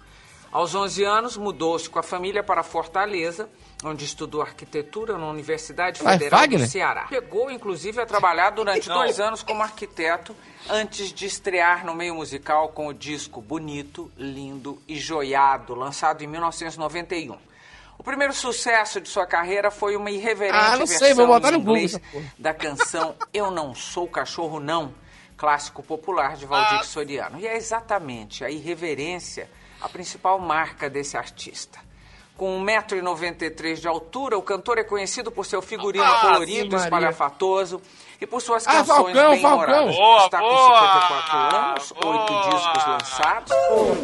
Aos 0.55 0.73
11 0.73 1.03
anos, 1.03 1.35
mudou-se 1.35 1.89
com 1.89 1.99
a 1.99 2.01
família 2.01 2.41
para 2.41 2.63
Fortaleza, 2.63 3.49
onde 3.83 4.05
estudou 4.05 4.41
arquitetura 4.41 5.17
na 5.17 5.27
Universidade 5.27 5.99
Ah, 6.05 6.11
é 6.11 6.13
Federal 6.13 6.39
do 6.39 6.43
Fagner? 6.43 6.69
Ceará. 6.69 7.07
Chegou, 7.09 7.51
inclusive, 7.51 7.99
a 7.99 8.05
trabalhar 8.05 8.51
durante 8.51 8.87
dois 8.87 9.19
anos 9.19 9.43
como 9.43 9.61
arquiteto, 9.61 10.33
antes 10.69 11.11
de 11.11 11.25
estrear 11.25 11.85
no 11.85 11.93
meio 11.93 12.15
musical 12.15 12.69
com 12.69 12.87
o 12.87 12.93
disco 12.93 13.41
Bonito, 13.41 14.09
Lindo 14.17 14.81
e 14.87 14.95
Joiado, 14.95 15.75
lançado 15.75 16.23
em 16.23 16.27
1991. 16.27 17.37
O 17.97 18.03
primeiro 18.03 18.31
sucesso 18.31 19.01
de 19.01 19.09
sua 19.09 19.25
carreira 19.25 19.69
foi 19.69 19.97
uma 19.97 20.09
irreverente 20.09 20.57
Ah, 20.57 20.77
não 20.77 20.85
versão 20.85 20.99
sei, 20.99 21.13
vou 21.13 21.27
botar 21.27 21.49
em 21.49 21.51
no 21.51 21.59
Google 21.59 21.79
inglês 21.79 21.99
da 22.39 22.53
canção 22.53 23.13
Eu 23.33 23.51
Não 23.51 23.75
Sou 23.75 24.07
Cachorro 24.07 24.61
Não, 24.61 24.95
clássico 25.35 25.83
popular 25.83 26.37
de 26.37 26.45
Valdir 26.45 26.85
Soriano. 26.85 27.41
E 27.41 27.45
é 27.45 27.57
exatamente 27.57 28.45
a 28.45 28.49
irreverência 28.49 29.49
a 29.85 29.89
principal 29.89 30.39
marca 30.39 30.89
desse 30.89 31.15
artista. 31.15 31.79
Com 32.35 32.59
1,93m 32.65 33.75
de 33.79 33.87
altura, 33.87 34.37
o 34.37 34.41
cantor 34.41 34.79
é 34.79 34.83
conhecido 34.83 35.31
por 35.31 35.45
seu 35.45 35.61
figurino 35.61 36.03
Ah, 36.03 36.19
colorido, 36.21 36.77
sim, 36.77 36.83
espalhafatoso 36.83 37.81
e 38.19 38.25
por 38.25 38.41
suas 38.41 38.67
Ah, 38.67 38.71
canções 38.71 38.87
Falcão, 39.15 39.31
bem 39.31 39.41
Falcão. 39.41 39.85
humoradas. 39.87 39.95
Está 40.25 40.39
com 40.39 40.49
boa, 40.49 40.79
54 40.79 41.37
anos, 41.37 41.91
boa. 41.91 42.49
discos 42.49 42.85
lançados. 42.87 43.51
Acertou. 43.51 43.97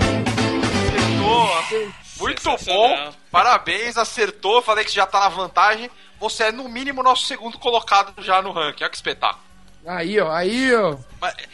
Muito 2.20 2.44
bom. 2.66 3.14
Parabéns, 3.32 3.98
acertou. 3.98 4.62
Falei 4.62 4.86
que 4.86 4.92
já 4.94 5.08
tá 5.08 5.22
na 5.22 5.30
vantagem. 5.30 5.90
Você 6.20 6.44
é 6.46 6.52
no 6.52 6.70
mínimo 6.70 7.02
nosso 7.02 7.26
segundo 7.26 7.58
colocado 7.58 8.14
já 8.24 8.42
no 8.42 8.52
ranking. 8.52 8.84
Olha 8.84 8.90
que 8.90 8.96
espetáculo. 8.96 9.42
Aí, 9.86 10.20
ó, 10.22 10.32
aí, 10.32 10.74
ó. 10.76 10.96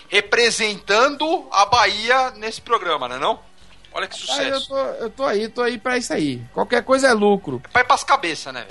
Representando 0.10 1.48
a 1.52 1.66
Bahia 1.66 2.32
nesse 2.32 2.62
programa, 2.62 3.08
né 3.08 3.18
não? 3.18 3.40
Olha 3.98 4.08
que 4.08 4.16
Ah, 4.30 4.44
eu, 4.44 4.60
sucesso. 4.60 4.68
tô, 4.70 4.78
eu 4.78 5.10
tô 5.10 5.24
aí, 5.24 5.48
tô 5.50 5.62
aí 5.64 5.78
pra 5.80 5.98
isso 5.98 6.14
aí. 6.14 6.40
Qualquer 6.54 6.84
coisa 6.84 7.08
é 7.08 7.14
lucro. 7.14 7.60
Vai 7.74 7.84
pras 7.84 8.04
cabeças, 8.04 8.54
né? 8.54 8.66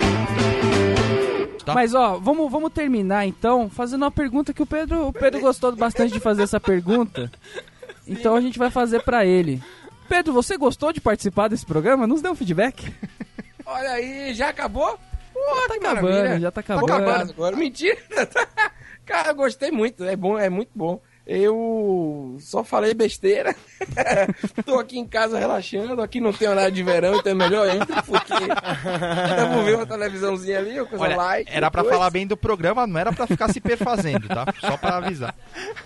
Tá. 1.65 1.73
Mas 1.73 1.93
ó, 1.93 2.17
vamos, 2.17 2.49
vamos 2.49 2.71
terminar 2.71 3.25
então 3.27 3.69
fazendo 3.69 4.03
uma 4.03 4.11
pergunta 4.11 4.53
que 4.53 4.61
o 4.63 4.65
Pedro, 4.65 5.07
o 5.07 5.11
Pedro 5.11 5.41
gostou 5.41 5.75
bastante 5.75 6.13
de 6.13 6.19
fazer 6.19 6.43
essa 6.43 6.59
pergunta. 6.59 7.29
Então 8.09 8.35
a 8.37 8.39
gente 8.39 8.57
vai 8.57 8.71
fazer 8.71 9.01
pra 9.03 9.25
ele. 9.25 9.61
Pedro, 10.07 10.31
você 10.31 10.55
gostou 10.55 10.93
de 10.93 11.01
participar 11.01 11.49
desse 11.49 11.65
programa? 11.65 12.07
Nos 12.07 12.21
dê 12.21 12.29
um 12.29 12.35
feedback. 12.35 12.89
Olha 13.65 13.89
aí, 13.91 14.33
já 14.33 14.47
acabou? 14.47 14.97
Pô, 15.33 15.39
tá 15.67 15.73
que 15.77 15.85
acabando, 15.85 16.03
maravilha. 16.13 16.39
já 16.39 16.49
tá 16.49 16.61
Tá 16.63 16.73
acabando. 16.75 16.93
acabando 16.93 17.31
agora. 17.31 17.57
Mentira. 17.57 17.97
Cara, 19.05 19.31
eu 19.31 19.35
gostei 19.35 19.71
muito. 19.71 20.05
É 20.05 20.15
bom, 20.15 20.39
é 20.39 20.49
muito 20.49 20.69
bom. 20.73 21.01
Eu 21.29 22.37
só 22.39 22.63
falei 22.63 22.93
besteira. 22.93 23.53
Tô 24.65 24.79
aqui 24.79 24.97
em 24.97 25.05
casa 25.05 25.37
relaxando. 25.37 26.01
Aqui 26.01 26.21
não 26.21 26.31
tem 26.31 26.47
horário 26.47 26.71
de 26.71 26.81
verão, 26.81 27.17
então 27.17 27.33
é 27.33 27.35
melhor 27.35 27.67
ainda, 27.67 27.85
porque 28.01 28.47
dá 28.47 28.55
pra 28.55 29.61
ver 29.61 29.75
uma 29.75 29.85
televisãozinha 29.85 30.57
ali, 30.59 30.79
uma 30.79 30.87
coisa 30.87 31.03
Olha, 31.03 31.17
light. 31.17 31.49
era 31.51 31.69
pra 31.69 31.81
depois. 31.81 31.97
falar 31.97 32.09
bem 32.11 32.25
do 32.25 32.37
programa, 32.37 32.87
não 32.87 32.97
era 32.97 33.11
pra 33.11 33.27
ficar 33.27 33.51
se 33.51 33.59
perfazendo, 33.59 34.25
tá? 34.29 34.45
Só 34.61 34.77
pra 34.77 34.97
avisar. 34.97 35.35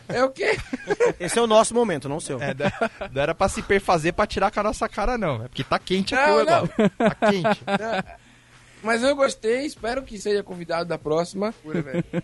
É 0.08 0.24
o 0.24 0.30
quê? 0.30 0.56
Esse 1.20 1.40
é 1.40 1.42
o 1.42 1.48
nosso 1.48 1.74
momento, 1.74 2.08
não 2.08 2.18
o 2.18 2.22
seu. 2.22 2.40
É, 2.40 2.54
não 2.54 3.10
não 3.12 3.22
era 3.22 3.34
pra 3.34 3.50
se 3.50 3.64
perfazer 3.64 4.14
pra 4.14 4.28
tirar 4.28 4.52
com 4.52 4.60
a 4.60 4.64
nossa 4.64 4.88
cara, 4.88 5.18
não. 5.18 5.44
É 5.44 5.48
porque 5.48 5.64
tá 5.64 5.80
quente 5.80 6.14
aqui 6.14 6.28
Não, 6.30 6.36
o 6.36 6.46
negócio. 6.46 6.70
Tá 7.00 7.16
quente. 7.32 7.64
Mas 8.84 9.04
eu 9.04 9.16
gostei, 9.16 9.66
espero 9.66 10.02
que 10.02 10.18
seja 10.18 10.42
convidado 10.44 10.86
da 10.90 10.98
próxima. 10.98 11.54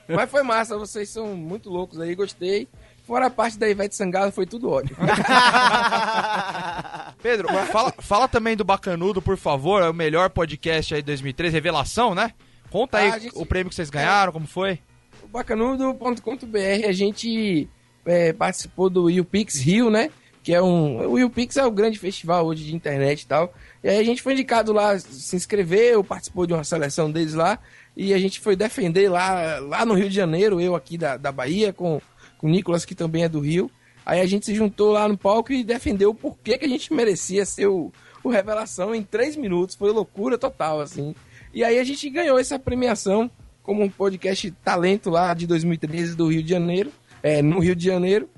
Mas 0.07 0.29
foi 0.29 0.41
massa, 0.43 0.77
vocês 0.77 1.09
são 1.09 1.35
muito 1.35 1.69
loucos 1.69 1.99
aí, 1.99 2.15
gostei. 2.15 2.67
Fora 3.07 3.27
a 3.27 3.29
parte 3.29 3.57
da 3.57 3.69
Ivete 3.69 3.95
Sangalo, 3.95 4.33
foi 4.33 4.45
tudo 4.45 4.69
ótimo. 4.69 4.97
Pedro, 7.23 7.47
fala, 7.71 7.93
fala 7.99 8.27
também 8.27 8.55
do 8.57 8.65
Bacanudo, 8.65 9.21
por 9.21 9.37
favor. 9.37 9.81
É 9.81 9.89
o 9.89 9.93
melhor 9.93 10.29
podcast 10.29 10.93
aí 10.93 11.01
de 11.01 11.05
2013, 11.07 11.53
revelação, 11.53 12.13
né? 12.13 12.33
Conta 12.69 12.97
aí 12.97 13.09
Ah, 13.09 13.13
a 13.15 13.19
gente- 13.19 13.31
o 13.33 13.45
prêmio 13.45 13.69
que 13.69 13.75
vocês 13.75 13.89
ganharam, 13.89 14.33
como 14.33 14.45
foi? 14.45 14.79
O 15.23 15.27
bacanudo.com.br 15.29 16.85
a 16.87 16.91
gente 16.91 17.69
é, 18.05 18.33
participou 18.33 18.89
do 18.89 19.09
YouPix 19.09 19.57
Rio, 19.61 19.89
né? 19.89 20.09
Que 20.43 20.53
é 20.53 20.61
um. 20.61 21.09
O 21.09 21.17
YouPix 21.17 21.55
é 21.57 21.65
o 21.65 21.71
grande 21.71 21.97
festival 21.99 22.45
hoje 22.45 22.63
de 22.65 22.75
internet 22.75 23.21
e 23.21 23.27
tal. 23.27 23.53
E 23.83 23.89
aí 23.89 23.99
a 23.99 24.03
gente 24.03 24.21
foi 24.21 24.33
indicado 24.33 24.71
lá, 24.73 24.97
se 24.99 25.35
inscreveu, 25.35 26.03
participou 26.03 26.45
de 26.45 26.53
uma 26.53 26.63
seleção 26.63 27.09
deles 27.11 27.33
lá. 27.33 27.57
E 27.95 28.13
a 28.13 28.17
gente 28.19 28.39
foi 28.39 28.55
defender 28.55 29.09
lá, 29.09 29.59
lá 29.59 29.85
no 29.85 29.93
Rio 29.93 30.07
de 30.07 30.15
Janeiro, 30.15 30.61
eu 30.61 30.75
aqui 30.75 30.97
da, 30.97 31.17
da 31.17 31.31
Bahia, 31.31 31.73
com, 31.73 31.99
com 32.37 32.47
o 32.47 32.49
Nicolas, 32.49 32.85
que 32.85 32.95
também 32.95 33.23
é 33.23 33.29
do 33.29 33.39
Rio. 33.39 33.69
Aí 34.05 34.21
a 34.21 34.25
gente 34.25 34.45
se 34.45 34.55
juntou 34.55 34.91
lá 34.91 35.07
no 35.07 35.17
palco 35.17 35.51
e 35.51 35.63
defendeu 35.63 36.11
o 36.11 36.15
porquê 36.15 36.57
que 36.57 36.65
a 36.65 36.69
gente 36.69 36.93
merecia 36.93 37.45
ser 37.45 37.67
o, 37.67 37.91
o 38.23 38.29
Revelação 38.29 38.95
em 38.95 39.03
três 39.03 39.35
minutos. 39.35 39.75
Foi 39.75 39.91
loucura 39.91 40.37
total, 40.37 40.79
assim. 40.79 41.13
E 41.53 41.63
aí 41.63 41.77
a 41.77 41.83
gente 41.83 42.09
ganhou 42.09 42.39
essa 42.39 42.57
premiação 42.57 43.29
como 43.61 43.83
um 43.83 43.89
podcast 43.89 44.49
talento 44.63 45.09
lá 45.09 45.33
de 45.33 45.45
2013 45.45 46.15
do 46.15 46.27
Rio 46.31 46.41
de 46.41 46.49
Janeiro, 46.49 46.89
é, 47.21 47.41
no 47.41 47.59
Rio 47.59 47.75
de 47.75 47.83
Janeiro, 47.85 48.29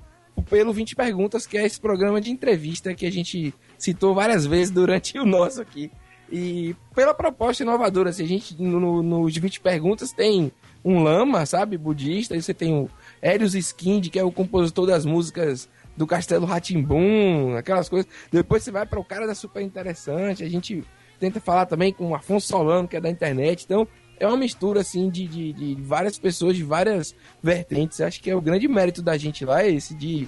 pelo 0.49 0.73
20 0.73 0.95
Perguntas, 0.95 1.45
que 1.45 1.55
é 1.57 1.65
esse 1.65 1.79
programa 1.79 2.19
de 2.19 2.31
entrevista 2.31 2.95
que 2.95 3.05
a 3.05 3.11
gente 3.11 3.53
citou 3.77 4.15
várias 4.15 4.45
vezes 4.47 4.71
durante 4.71 5.19
o 5.19 5.25
nosso 5.25 5.61
aqui. 5.61 5.91
E 6.31 6.75
pela 6.95 7.13
proposta 7.13 7.61
inovadora, 7.61 8.09
assim, 8.09 8.23
a 8.23 8.27
gente, 8.27 8.59
no- 8.59 9.03
nos 9.03 9.35
20 9.35 9.59
Perguntas, 9.59 10.11
tem 10.11 10.51
um 10.83 11.03
lama, 11.03 11.45
sabe, 11.45 11.77
budista, 11.77 12.33
aí 12.33 12.41
você 12.41 12.53
tem 12.53 12.73
o 12.73 12.89
Helios 13.21 13.55
Skind, 13.55 14.09
que 14.09 14.19
é 14.19 14.23
o 14.23 14.31
compositor 14.31 14.87
das 14.87 15.05
músicas 15.05 15.69
do 15.95 16.07
Castelo 16.07 16.45
Ratimbum, 16.45 17.55
aquelas 17.55 17.89
coisas. 17.89 18.09
Depois 18.31 18.63
você 18.63 18.71
vai 18.71 18.85
para 18.85 18.99
o 18.99 19.03
cara 19.03 19.27
da 19.27 19.35
Super 19.35 19.61
Interessante, 19.61 20.43
a 20.43 20.49
gente 20.49 20.83
tenta 21.19 21.39
falar 21.41 21.65
também 21.65 21.91
com 21.91 22.09
o 22.09 22.15
Afonso 22.15 22.47
Solano, 22.47 22.87
que 22.87 22.95
é 22.95 23.01
da 23.01 23.09
internet. 23.09 23.63
Então, 23.65 23.87
é 24.19 24.27
uma 24.27 24.37
mistura, 24.37 24.81
assim, 24.81 25.09
de, 25.09 25.27
de, 25.27 25.53
de 25.53 25.81
várias 25.81 26.17
pessoas, 26.17 26.55
de 26.55 26.63
várias 26.63 27.15
vertentes. 27.41 28.01
Acho 28.01 28.21
que 28.21 28.29
é 28.29 28.35
o 28.35 28.41
grande 28.41 28.67
mérito 28.67 29.01
da 29.01 29.17
gente 29.17 29.45
lá, 29.45 29.65
esse 29.65 29.93
de 29.93 30.27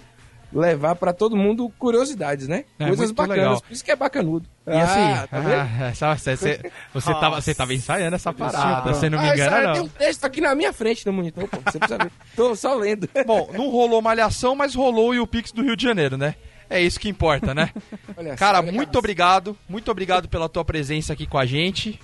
levar 0.54 0.96
para 0.96 1.14
todo 1.14 1.36
mundo 1.36 1.70
curiosidades, 1.80 2.48
né? 2.48 2.66
É, 2.78 2.88
Coisas 2.88 3.12
bacanas. 3.12 3.38
legal. 3.38 3.62
Por 3.62 3.72
isso 3.72 3.84
que 3.86 3.92
é 3.92 3.96
bacanudo. 3.96 4.48
E 4.68 4.72
assim, 4.72 5.00
Ah, 5.00 5.28
tá 5.30 5.40
vendo? 5.40 5.54
ah, 5.54 5.88
essa- 5.90 6.16
você, 6.16 6.36
você, 6.36 6.72
você, 6.94 7.14
tava, 7.14 7.42
você 7.42 7.56
tava 7.56 7.74
ensaiando 7.74 8.16
essa 8.16 8.34
parada, 8.34 8.94
você 8.94 9.10
não 9.10 9.22
me 9.22 9.30
Ah, 9.30 9.34
engana, 9.34 9.58
Tem 9.74 9.80
não. 9.82 9.86
um 9.86 9.88
texto 9.88 10.26
aqui 10.26 10.42
na 10.42 10.54
minha 10.54 10.74
frente 10.74 11.06
no 11.06 11.14
monitor, 11.14 11.48
pô. 11.48 11.58
Você 11.66 11.80
precisa 11.80 11.98
ver. 11.98 12.12
Tô 12.36 12.56
só 12.56 12.76
lendo. 12.76 13.08
Bom, 13.26 13.50
não 13.54 13.70
rolou 13.70 14.02
malhação, 14.02 14.56
mas 14.56 14.76
rolou 14.76 15.10
o 15.10 15.14
YouPix 15.14 15.52
do 15.52 15.64
Rio 15.64 15.76
de 15.76 15.84
Janeiro, 15.84 16.18
né? 16.18 16.36
É 16.70 16.82
isso 16.82 17.00
que 17.00 17.10
importa, 17.10 17.54
né? 17.54 17.70
Olha 18.16 18.36
Cara, 18.36 18.60
olha 18.60 18.72
muito 18.72 18.98
obrigado. 18.98 19.58
Muito 19.68 19.92
obrigado 19.92 20.30
pela 20.30 20.48
tua 20.48 20.64
presença 20.64 21.12
aqui 21.14 21.26
com 21.28 21.38
a 21.38 21.46
gente. 21.46 22.00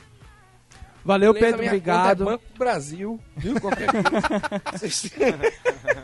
Valeu, 1.05 1.31
Beleza, 1.31 1.45
Pedro, 1.45 1.59
minha 1.61 1.71
obrigado. 1.71 2.23
É 2.23 2.25
Banco 2.25 2.43
Brasil, 2.57 3.17
viu? 3.37 3.61
Qualquer 3.61 3.87
coisa. 3.89 4.11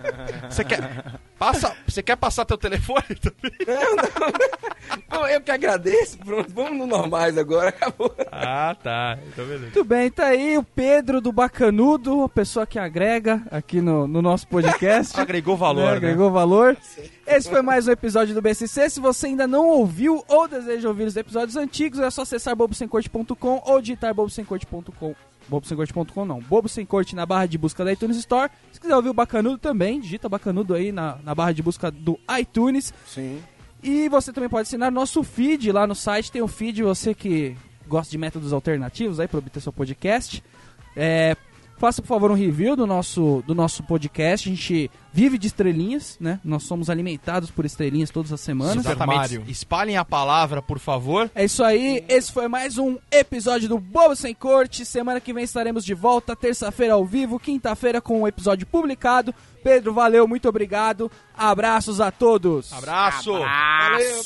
Você 0.49 0.63
quer, 0.63 1.15
passa, 1.37 1.75
você 1.87 2.03
quer 2.03 2.15
passar 2.15 2.45
teu 2.45 2.57
telefone 2.57 3.03
também? 3.21 3.51
Não, 5.09 5.27
eu 5.27 5.41
que 5.41 5.51
agradeço. 5.51 6.17
Pronto, 6.17 6.51
vamos 6.53 6.77
no 6.77 6.85
normais 6.87 7.37
agora, 7.37 7.69
acabou. 7.69 8.13
Ah, 8.31 8.75
tá. 8.81 9.17
Então 9.27 9.45
beleza. 9.45 9.63
Muito 9.63 9.83
bem, 9.83 10.09
tá 10.09 10.27
aí 10.27 10.57
o 10.57 10.63
Pedro 10.63 11.21
do 11.21 11.31
Bacanudo, 11.31 12.23
a 12.23 12.29
pessoa 12.29 12.65
que 12.65 12.79
agrega 12.79 13.41
aqui 13.51 13.81
no, 13.81 14.07
no 14.07 14.21
nosso 14.21 14.47
podcast. 14.47 15.19
Agregou 15.19 15.55
valor, 15.55 15.85
né? 15.85 15.91
né? 15.91 15.97
Agregou 15.97 16.31
valor. 16.31 16.77
Esse 17.25 17.49
foi 17.49 17.61
mais 17.61 17.87
um 17.87 17.91
episódio 17.91 18.33
do 18.33 18.41
BSC. 18.41 18.89
Se 18.89 18.99
você 18.99 19.27
ainda 19.27 19.47
não 19.47 19.67
ouviu 19.67 20.23
ou 20.27 20.47
deseja 20.47 20.87
ouvir 20.87 21.05
os 21.05 21.15
episódios 21.15 21.55
antigos, 21.55 21.99
é 21.99 22.09
só 22.09 22.23
acessar 22.23 22.55
bobosemcorte.com 22.55 23.61
ou 23.65 23.81
digitar 23.81 24.13
bobosemcorte.com. 24.13 25.15
Bobosemcorte.com 25.47 26.25
não, 26.25 26.39
Bobo 26.39 26.69
Sem 26.69 26.85
Corte 26.85 27.15
na 27.15 27.25
barra 27.25 27.45
de 27.45 27.57
busca 27.57 27.83
da 27.83 27.91
iTunes 27.91 28.17
Store. 28.17 28.51
Se 28.71 28.79
quiser 28.79 28.95
ouvir 28.95 29.09
o 29.09 29.13
Bacanudo 29.13 29.57
também, 29.57 29.99
digita 29.99 30.29
Bacanudo 30.29 30.73
aí 30.73 30.91
na, 30.91 31.17
na 31.23 31.35
barra 31.35 31.51
de 31.51 31.61
busca 31.61 31.91
do 31.91 32.19
iTunes. 32.39 32.93
Sim. 33.05 33.41
E 33.81 34.07
você 34.07 34.31
também 34.31 34.49
pode 34.49 34.63
assinar 34.63 34.91
nosso 34.91 35.21
feed 35.23 35.71
lá 35.71 35.85
no 35.85 35.93
site. 35.93 36.31
Tem 36.31 36.41
o 36.41 36.47
feed, 36.47 36.83
você 36.83 37.13
que 37.13 37.55
gosta 37.87 38.09
de 38.09 38.17
métodos 38.17 38.53
alternativos 38.53 39.19
aí 39.19 39.27
para 39.27 39.39
obter 39.39 39.59
seu 39.59 39.73
podcast. 39.73 40.41
É, 40.95 41.35
faça, 41.77 42.01
por 42.01 42.07
favor, 42.07 42.31
um 42.31 42.35
review 42.35 42.75
do 42.75 42.87
nosso, 42.87 43.43
do 43.45 43.53
nosso 43.53 43.83
podcast. 43.83 44.47
A 44.47 44.51
gente 44.51 44.89
vive 45.11 45.37
de 45.37 45.47
estrelinhas, 45.47 46.17
né? 46.19 46.39
Nós 46.43 46.63
somos 46.63 46.89
alimentados 46.89 47.51
por 47.51 47.65
estrelinhas 47.65 48.09
todas 48.09 48.31
as 48.31 48.41
semanas. 48.41 48.75
Super 48.75 48.89
Exatamente. 48.89 49.17
Mario. 49.17 49.43
Espalhem 49.47 49.97
a 49.97 50.05
palavra, 50.05 50.61
por 50.61 50.79
favor. 50.79 51.29
É 51.35 51.45
isso 51.45 51.63
aí, 51.63 52.03
esse 52.07 52.31
foi 52.31 52.47
mais 52.47 52.77
um 52.77 52.97
episódio 53.11 53.69
do 53.69 53.79
Bobo 53.79 54.15
Sem 54.15 54.33
Corte. 54.33 54.85
Semana 54.85 55.19
que 55.19 55.33
vem 55.33 55.43
estaremos 55.43 55.83
de 55.85 55.93
volta, 55.93 56.35
terça-feira 56.35 56.93
ao 56.93 57.05
vivo, 57.05 57.39
quinta-feira 57.39 58.01
com 58.01 58.21
o 58.21 58.27
episódio 58.27 58.65
publicado. 58.65 59.33
Pedro, 59.63 59.93
valeu, 59.93 60.27
muito 60.27 60.49
obrigado. 60.49 61.11
Abraços 61.37 62.01
a 62.01 62.11
todos. 62.11 62.73
Abraço. 62.73 63.31
Valeu, 63.33 64.23